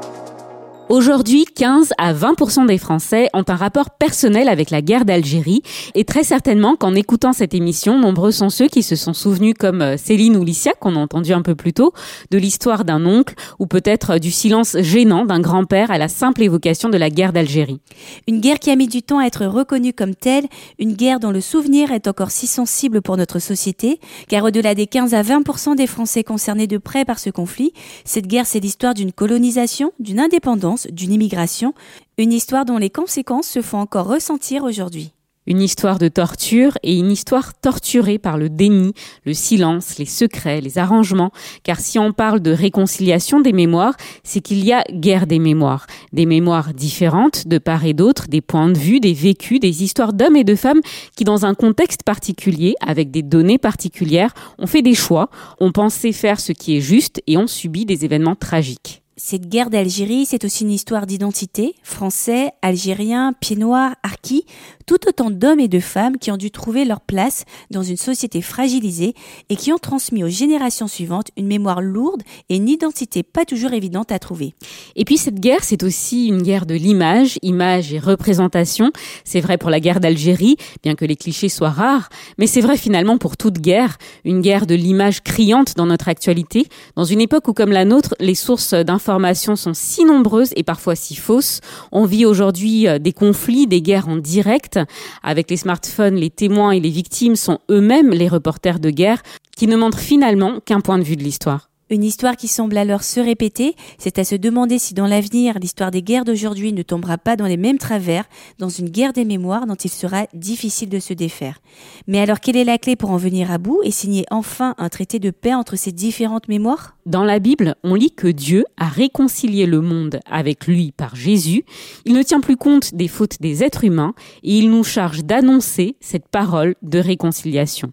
Aujourd'hui, 0.88 1.44
15 1.44 1.92
à 1.96 2.12
20% 2.12 2.66
des 2.66 2.76
Français 2.76 3.28
ont 3.32 3.44
un 3.46 3.54
rapport 3.54 3.90
personnel 3.90 4.48
avec 4.48 4.70
la 4.70 4.82
guerre 4.82 5.04
d'Algérie 5.04 5.62
et 5.94 6.04
très 6.04 6.24
certainement 6.24 6.76
qu'en 6.76 6.94
écoutant 6.94 7.32
cette 7.32 7.54
émission, 7.54 7.98
nombreux 7.98 8.32
sont 8.32 8.50
ceux 8.50 8.68
qui 8.68 8.82
se 8.82 8.96
sont 8.96 9.14
souvenus 9.14 9.54
comme 9.58 9.80
euh, 9.80 9.96
Céline 9.96 10.36
ou 10.36 10.44
Licia 10.44 10.72
qu'on 10.72 10.96
a 10.96 10.98
entendu 10.98 11.32
un 11.32 11.40
peu 11.40 11.54
plus 11.54 11.72
tôt 11.72 11.92
de 12.30 12.36
l'histoire 12.36 12.84
d'un 12.84 13.06
oncle 13.06 13.34
ou 13.58 13.66
peut-être 13.66 14.18
du 14.18 14.30
silence 14.30 14.76
gênant 14.80 15.24
d'un 15.24 15.40
grand-père 15.40 15.90
à 15.90 15.98
la 15.98 16.08
simple 16.08 16.42
évocation 16.42 16.88
de 16.88 16.98
la 16.98 17.10
guerre 17.10 17.32
d'Algérie. 17.32 17.80
Une 18.26 18.40
guerre 18.40 18.58
qui 18.58 18.70
a 18.70 18.76
mis 18.76 18.88
du 18.88 19.02
temps 19.02 19.20
à 19.20 19.26
être 19.26 19.46
reconnue 19.46 19.92
comme 19.92 20.16
telle, 20.16 20.46
une 20.78 20.94
guerre 20.94 21.20
dont 21.20 21.30
le 21.30 21.40
souvenir 21.40 21.92
est 21.92 22.08
encore 22.08 22.32
si 22.32 22.46
sensible 22.46 23.00
pour 23.00 23.16
notre 23.16 23.38
société, 23.38 24.00
car 24.28 24.44
au-delà 24.44 24.74
des 24.74 24.88
15 24.88 25.14
à 25.14 25.22
20% 25.22 25.76
des 25.76 25.86
Français 25.86 26.24
concernés 26.24 26.66
de 26.66 26.76
près 26.76 27.04
par 27.04 27.20
ce 27.20 27.30
conflit, 27.30 27.72
cette 28.04 28.26
guerre 28.26 28.46
c'est 28.46 28.60
l'histoire 28.60 28.94
d'une 28.94 29.12
colonisation, 29.12 29.92
d'une 30.00 30.20
indépendance 30.20 30.81
d'une 30.90 31.12
immigration, 31.12 31.74
une 32.18 32.32
histoire 32.32 32.64
dont 32.64 32.78
les 32.78 32.90
conséquences 32.90 33.48
se 33.48 33.62
font 33.62 33.78
encore 33.78 34.06
ressentir 34.06 34.64
aujourd'hui. 34.64 35.12
Une 35.48 35.60
histoire 35.60 35.98
de 35.98 36.06
torture 36.06 36.78
et 36.84 36.96
une 36.96 37.10
histoire 37.10 37.52
torturée 37.52 38.18
par 38.18 38.38
le 38.38 38.48
déni, 38.48 38.92
le 39.24 39.34
silence, 39.34 39.98
les 39.98 40.06
secrets, 40.06 40.60
les 40.60 40.78
arrangements. 40.78 41.32
Car 41.64 41.80
si 41.80 41.98
on 41.98 42.12
parle 42.12 42.38
de 42.38 42.52
réconciliation 42.52 43.40
des 43.40 43.52
mémoires, 43.52 43.96
c'est 44.22 44.40
qu'il 44.40 44.64
y 44.64 44.72
a 44.72 44.84
guerre 44.92 45.26
des 45.26 45.40
mémoires. 45.40 45.88
Des 46.12 46.26
mémoires 46.26 46.72
différentes 46.74 47.48
de 47.48 47.58
part 47.58 47.84
et 47.84 47.92
d'autre, 47.92 48.28
des 48.28 48.40
points 48.40 48.68
de 48.68 48.78
vue, 48.78 49.00
des 49.00 49.14
vécus, 49.14 49.58
des 49.58 49.82
histoires 49.82 50.12
d'hommes 50.12 50.36
et 50.36 50.44
de 50.44 50.54
femmes 50.54 50.80
qui, 51.16 51.24
dans 51.24 51.44
un 51.44 51.54
contexte 51.54 52.04
particulier, 52.04 52.76
avec 52.80 53.10
des 53.10 53.22
données 53.22 53.58
particulières, 53.58 54.34
ont 54.58 54.68
fait 54.68 54.82
des 54.82 54.94
choix, 54.94 55.28
ont 55.58 55.72
pensé 55.72 56.12
faire 56.12 56.38
ce 56.38 56.52
qui 56.52 56.76
est 56.76 56.80
juste 56.80 57.20
et 57.26 57.36
ont 57.36 57.48
subi 57.48 57.84
des 57.84 58.04
événements 58.04 58.36
tragiques. 58.36 59.01
Cette 59.24 59.48
guerre 59.48 59.70
d'Algérie, 59.70 60.26
c'est 60.26 60.44
aussi 60.44 60.64
une 60.64 60.72
histoire 60.72 61.06
d'identité, 61.06 61.76
français, 61.84 62.50
algériens, 62.60 63.32
pieds 63.38 63.54
noirs, 63.54 63.94
harkis, 64.02 64.46
tout 64.86 65.08
autant 65.08 65.30
d'hommes 65.30 65.60
et 65.60 65.68
de 65.68 65.80
femmes 65.80 66.18
qui 66.18 66.30
ont 66.30 66.36
dû 66.36 66.50
trouver 66.50 66.84
leur 66.84 67.00
place 67.00 67.44
dans 67.70 67.82
une 67.82 67.96
société 67.96 68.42
fragilisée 68.42 69.14
et 69.48 69.56
qui 69.56 69.72
ont 69.72 69.78
transmis 69.78 70.24
aux 70.24 70.28
générations 70.28 70.86
suivantes 70.86 71.28
une 71.36 71.46
mémoire 71.46 71.80
lourde 71.80 72.22
et 72.48 72.56
une 72.56 72.68
identité 72.68 73.22
pas 73.22 73.44
toujours 73.44 73.72
évidente 73.72 74.12
à 74.12 74.18
trouver. 74.18 74.54
Et 74.96 75.04
puis 75.04 75.16
cette 75.16 75.40
guerre, 75.40 75.64
c'est 75.64 75.82
aussi 75.82 76.26
une 76.26 76.42
guerre 76.42 76.66
de 76.66 76.74
l'image, 76.74 77.38
image 77.42 77.92
et 77.92 77.98
représentation. 77.98 78.90
C'est 79.24 79.40
vrai 79.40 79.58
pour 79.58 79.70
la 79.70 79.80
guerre 79.80 80.00
d'Algérie, 80.00 80.56
bien 80.82 80.94
que 80.94 81.04
les 81.04 81.16
clichés 81.16 81.48
soient 81.48 81.70
rares, 81.70 82.08
mais 82.38 82.46
c'est 82.46 82.60
vrai 82.60 82.76
finalement 82.76 83.18
pour 83.18 83.36
toute 83.36 83.58
guerre, 83.58 83.98
une 84.24 84.40
guerre 84.40 84.66
de 84.66 84.74
l'image 84.74 85.22
criante 85.22 85.76
dans 85.76 85.86
notre 85.86 86.08
actualité, 86.08 86.66
dans 86.96 87.04
une 87.04 87.20
époque 87.20 87.48
où 87.48 87.52
comme 87.52 87.72
la 87.72 87.84
nôtre, 87.84 88.14
les 88.20 88.34
sources 88.34 88.74
d'informations 88.74 89.56
sont 89.56 89.74
si 89.74 90.04
nombreuses 90.04 90.52
et 90.56 90.62
parfois 90.62 90.94
si 90.94 91.14
fausses. 91.14 91.60
On 91.90 92.04
vit 92.04 92.26
aujourd'hui 92.26 92.88
euh, 92.88 92.98
des 92.98 93.12
conflits, 93.12 93.66
des 93.66 93.82
guerres 93.82 94.08
en 94.08 94.16
direct 94.16 94.78
avec 95.22 95.50
les 95.50 95.56
smartphones, 95.56 96.14
les 96.14 96.30
témoins 96.30 96.72
et 96.72 96.80
les 96.80 96.90
victimes 96.90 97.36
sont 97.36 97.58
eux-mêmes 97.70 98.10
les 98.10 98.28
reporters 98.28 98.80
de 98.80 98.90
guerre 98.90 99.22
qui 99.56 99.66
ne 99.66 99.76
montrent 99.76 99.98
finalement 99.98 100.60
qu'un 100.60 100.80
point 100.80 100.98
de 100.98 101.04
vue 101.04 101.16
de 101.16 101.22
l'histoire. 101.22 101.71
Une 101.92 102.04
histoire 102.04 102.38
qui 102.38 102.48
semble 102.48 102.78
alors 102.78 103.02
se 103.02 103.20
répéter, 103.20 103.76
c'est 103.98 104.18
à 104.18 104.24
se 104.24 104.34
demander 104.34 104.78
si 104.78 104.94
dans 104.94 105.06
l'avenir 105.06 105.58
l'histoire 105.58 105.90
des 105.90 106.00
guerres 106.00 106.24
d'aujourd'hui 106.24 106.72
ne 106.72 106.82
tombera 106.82 107.18
pas 107.18 107.36
dans 107.36 107.44
les 107.44 107.58
mêmes 107.58 107.76
travers, 107.76 108.24
dans 108.58 108.70
une 108.70 108.88
guerre 108.88 109.12
des 109.12 109.26
mémoires 109.26 109.66
dont 109.66 109.74
il 109.74 109.90
sera 109.90 110.26
difficile 110.32 110.88
de 110.88 110.98
se 110.98 111.12
défaire. 111.12 111.60
Mais 112.06 112.18
alors 112.18 112.40
quelle 112.40 112.56
est 112.56 112.64
la 112.64 112.78
clé 112.78 112.96
pour 112.96 113.10
en 113.10 113.18
venir 113.18 113.50
à 113.50 113.58
bout 113.58 113.82
et 113.84 113.90
signer 113.90 114.24
enfin 114.30 114.74
un 114.78 114.88
traité 114.88 115.18
de 115.18 115.30
paix 115.30 115.52
entre 115.52 115.76
ces 115.76 115.92
différentes 115.92 116.48
mémoires? 116.48 116.96
Dans 117.04 117.24
la 117.24 117.40
Bible, 117.40 117.74
on 117.84 117.94
lit 117.94 118.12
que 118.12 118.28
Dieu 118.28 118.64
a 118.78 118.88
réconcilié 118.88 119.66
le 119.66 119.82
monde 119.82 120.20
avec 120.24 120.66
lui 120.66 120.92
par 120.92 121.14
Jésus. 121.14 121.66
Il 122.06 122.14
ne 122.14 122.22
tient 122.22 122.40
plus 122.40 122.56
compte 122.56 122.94
des 122.94 123.08
fautes 123.08 123.42
des 123.42 123.62
êtres 123.62 123.84
humains 123.84 124.14
et 124.42 124.56
il 124.56 124.70
nous 124.70 124.82
charge 124.82 125.24
d'annoncer 125.24 125.96
cette 126.00 126.28
parole 126.28 126.74
de 126.80 126.98
réconciliation. 127.00 127.92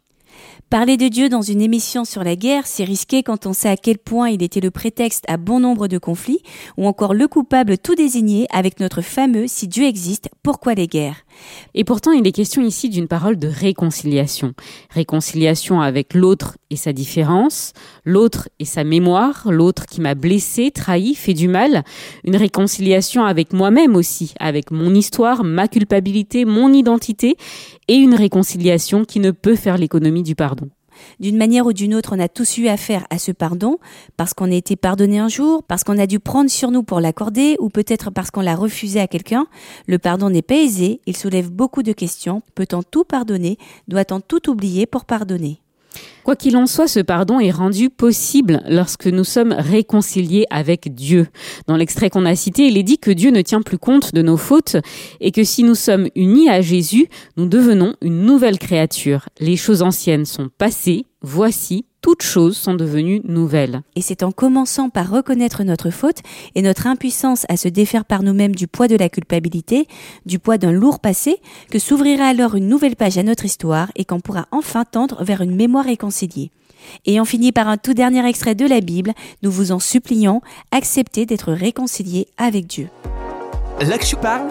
Parler 0.69 0.97
de 0.97 1.07
Dieu 1.07 1.29
dans 1.29 1.41
une 1.41 1.61
émission 1.61 2.05
sur 2.05 2.23
la 2.23 2.35
guerre, 2.35 2.67
c'est 2.67 2.83
risqué 2.83 3.23
quand 3.23 3.47
on 3.47 3.53
sait 3.53 3.69
à 3.69 3.75
quel 3.75 3.97
point 3.97 4.29
il 4.29 4.43
était 4.43 4.59
le 4.59 4.69
prétexte 4.69 5.23
à 5.27 5.37
bon 5.37 5.59
nombre 5.59 5.87
de 5.87 5.97
conflits, 5.97 6.43
ou 6.77 6.85
encore 6.85 7.15
le 7.15 7.27
coupable 7.27 7.79
tout 7.79 7.95
désigné 7.95 8.45
avec 8.51 8.79
notre 8.79 9.01
fameux 9.01 9.47
Si 9.47 9.67
Dieu 9.67 9.85
existe, 9.85 10.29
pourquoi 10.43 10.75
les 10.75 10.85
guerres? 10.85 11.25
Et 11.73 11.83
pourtant, 11.83 12.11
il 12.11 12.25
est 12.25 12.31
question 12.31 12.61
ici 12.61 12.89
d'une 12.89 13.07
parole 13.07 13.37
de 13.37 13.47
réconciliation. 13.47 14.53
Réconciliation 14.89 15.81
avec 15.81 16.13
l'autre 16.13 16.57
et 16.69 16.75
sa 16.75 16.93
différence, 16.93 17.73
l'autre 18.05 18.49
et 18.59 18.65
sa 18.65 18.83
mémoire, 18.83 19.47
l'autre 19.51 19.85
qui 19.85 20.01
m'a 20.01 20.15
blessé, 20.15 20.71
trahi, 20.71 21.15
fait 21.15 21.33
du 21.33 21.47
mal. 21.47 21.83
Une 22.23 22.35
réconciliation 22.35 23.23
avec 23.25 23.53
moi-même 23.53 23.95
aussi, 23.95 24.33
avec 24.39 24.71
mon 24.71 24.93
histoire, 24.93 25.43
ma 25.43 25.67
culpabilité, 25.67 26.45
mon 26.45 26.73
identité, 26.73 27.37
et 27.87 27.95
une 27.95 28.15
réconciliation 28.15 29.05
qui 29.05 29.19
ne 29.19 29.31
peut 29.31 29.55
faire 29.55 29.77
l'économie 29.77 30.23
du 30.23 30.35
pardon. 30.35 30.69
D'une 31.19 31.37
manière 31.37 31.65
ou 31.65 31.73
d'une 31.73 31.95
autre, 31.95 32.15
on 32.15 32.19
a 32.19 32.27
tous 32.27 32.57
eu 32.57 32.67
affaire 32.67 33.05
à 33.09 33.17
ce 33.17 33.31
pardon, 33.31 33.77
parce 34.17 34.33
qu'on 34.33 34.51
a 34.51 34.55
été 34.55 34.75
pardonné 34.75 35.19
un 35.19 35.27
jour, 35.27 35.63
parce 35.63 35.83
qu'on 35.83 35.97
a 35.97 36.07
dû 36.07 36.19
prendre 36.19 36.49
sur 36.49 36.71
nous 36.71 36.83
pour 36.83 36.99
l'accorder, 36.99 37.55
ou 37.59 37.69
peut-être 37.69 38.11
parce 38.11 38.31
qu'on 38.31 38.41
l'a 38.41 38.55
refusé 38.55 38.99
à 38.99 39.07
quelqu'un. 39.07 39.47
Le 39.87 39.99
pardon 39.99 40.29
n'est 40.29 40.41
pas 40.41 40.55
aisé, 40.55 41.01
il 41.05 41.15
soulève 41.15 41.51
beaucoup 41.51 41.83
de 41.83 41.93
questions. 41.93 42.41
Peut-on 42.55 42.83
tout 42.83 43.03
pardonner? 43.03 43.57
Doit-on 43.87 44.19
tout 44.19 44.49
oublier 44.49 44.85
pour 44.85 45.05
pardonner? 45.05 45.61
Quoi 46.29 46.35
qu'il 46.35 46.57
en 46.57 46.67
soit, 46.67 46.87
ce 46.87 46.99
pardon 46.99 47.39
est 47.39 47.49
rendu 47.49 47.89
possible 47.89 48.61
lorsque 48.69 49.07
nous 49.07 49.23
sommes 49.23 49.51
réconciliés 49.51 50.45
avec 50.51 50.93
Dieu. 50.93 51.25
Dans 51.65 51.75
l'extrait 51.75 52.11
qu'on 52.11 52.23
a 52.23 52.35
cité, 52.35 52.67
il 52.67 52.77
est 52.77 52.83
dit 52.83 52.99
que 52.99 53.09
Dieu 53.09 53.31
ne 53.31 53.41
tient 53.41 53.63
plus 53.63 53.79
compte 53.79 54.13
de 54.13 54.21
nos 54.21 54.37
fautes 54.37 54.77
et 55.21 55.31
que 55.31 55.43
si 55.43 55.63
nous 55.63 55.73
sommes 55.73 56.07
unis 56.13 56.47
à 56.47 56.61
Jésus, 56.61 57.07
nous 57.35 57.47
devenons 57.47 57.95
une 58.03 58.25
nouvelle 58.25 58.59
créature. 58.59 59.27
Les 59.39 59.55
choses 59.55 59.81
anciennes 59.81 60.25
sont 60.25 60.49
passées, 60.55 61.07
voici, 61.23 61.85
toutes 62.01 62.23
choses 62.23 62.57
sont 62.57 62.75
devenues 62.75 63.21
nouvelles. 63.25 63.81
Et 63.95 64.01
c'est 64.01 64.23
en 64.23 64.31
commençant 64.31 64.89
par 64.89 65.09
reconnaître 65.09 65.63
notre 65.63 65.89
faute 65.89 66.19
et 66.55 66.61
notre 66.61 66.87
impuissance 66.87 67.45
à 67.49 67.57
se 67.57 67.67
défaire 67.67 68.05
par 68.05 68.23
nous-mêmes 68.23 68.55
du 68.55 68.67
poids 68.67 68.87
de 68.87 68.95
la 68.95 69.09
culpabilité, 69.09 69.87
du 70.25 70.39
poids 70.39 70.57
d'un 70.57 70.71
lourd 70.71 70.99
passé, 70.99 71.37
que 71.69 71.79
s'ouvrira 71.79 72.25
alors 72.25 72.55
une 72.55 72.67
nouvelle 72.67 72.95
page 72.95 73.17
à 73.17 73.23
notre 73.23 73.45
histoire 73.45 73.91
et 73.95 74.05
qu'on 74.05 74.19
pourra 74.19 74.47
enfin 74.51 74.85
tendre 74.85 75.23
vers 75.23 75.41
une 75.41 75.55
mémoire 75.55 75.85
réconciliée. 75.85 76.51
Et 77.05 77.19
on 77.19 77.25
finit 77.25 77.51
par 77.51 77.67
un 77.67 77.77
tout 77.77 77.93
dernier 77.93 78.25
extrait 78.25 78.55
de 78.55 78.65
la 78.65 78.79
Bible, 78.79 79.13
nous 79.43 79.51
vous 79.51 79.71
en 79.71 79.79
supplions, 79.79 80.41
acceptez 80.71 81.25
d'être 81.25 81.51
réconciliés 81.51 82.27
avec 82.37 82.67
Dieu. 82.67 82.87
Là 83.81 83.97
que 83.97 84.05
je 84.05 84.15
parle, 84.15 84.47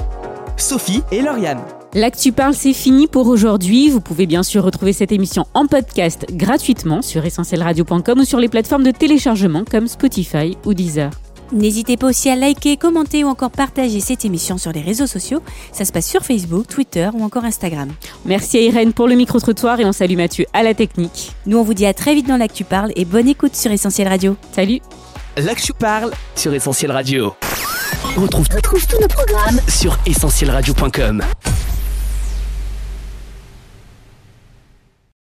Sophie 0.57 1.03
et 1.11 1.23
Lauriane. 1.23 1.63
L'actu 1.95 2.33
parle, 2.33 2.55
c'est 2.55 2.75
fini 2.75 3.07
pour 3.07 3.29
aujourd'hui. 3.29 3.89
Vous 3.89 4.01
pouvez 4.01 4.27
bien 4.27 4.43
sûr 4.43 4.63
retrouver 4.63 4.93
cette 4.93 5.11
émission 5.11 5.47
en 5.55 5.67
podcast 5.67 6.27
gratuitement 6.31 7.01
sur 7.01 7.25
essentielradio.com 7.25 8.19
ou 8.19 8.25
sur 8.25 8.39
les 8.39 8.49
plateformes 8.49 8.83
de 8.83 8.91
téléchargement 8.91 9.65
comme 9.65 9.89
Spotify 9.89 10.57
ou 10.67 10.75
Deezer. 10.75 11.11
N'hésitez 11.51 11.97
pas 11.97 12.09
aussi 12.09 12.29
à 12.29 12.37
liker, 12.37 12.77
commenter 12.77 13.25
ou 13.25 13.29
encore 13.29 13.51
partager 13.51 14.01
cette 14.01 14.27
émission 14.27 14.59
sur 14.59 14.71
les 14.71 14.83
réseaux 14.83 15.07
sociaux. 15.07 15.41
Ça 15.73 15.87
se 15.87 15.93
passe 15.93 16.07
sur 16.07 16.23
Facebook, 16.23 16.67
Twitter 16.67 17.09
ou 17.15 17.25
encore 17.25 17.47
Instagram. 17.47 17.89
Merci 18.27 18.59
à 18.59 18.61
Irène 18.61 18.93
pour 18.93 19.09
le 19.09 19.15
micro-trottoir 19.15 19.81
et 19.81 19.87
on 19.87 19.93
salue 19.93 20.17
Mathieu 20.17 20.45
à 20.53 20.63
la 20.63 20.75
technique. 20.75 21.33
Nous, 21.47 21.57
on 21.57 21.63
vous 21.63 21.73
dit 21.73 21.87
à 21.87 21.95
très 21.95 22.15
vite 22.15 22.29
dans 22.29 22.37
l'Actu 22.37 22.65
Parle 22.65 22.93
et 22.97 23.07
bonne 23.07 23.29
écoute 23.29 23.57
sur 23.57 23.71
Essentiel 23.73 24.09
Radio. 24.09 24.37
Salut 24.53 24.81
L'actu 25.39 25.73
parle 25.73 26.11
sur 26.35 26.53
Essentiel 26.53 26.93
Radio. 26.93 27.33
On 28.19 28.23
retrouve, 28.23 28.47
tous 28.49 29.01
nos 29.01 29.09
programmes 29.09 29.61
sur 29.69 29.97
essentielradio.com. 30.05 31.25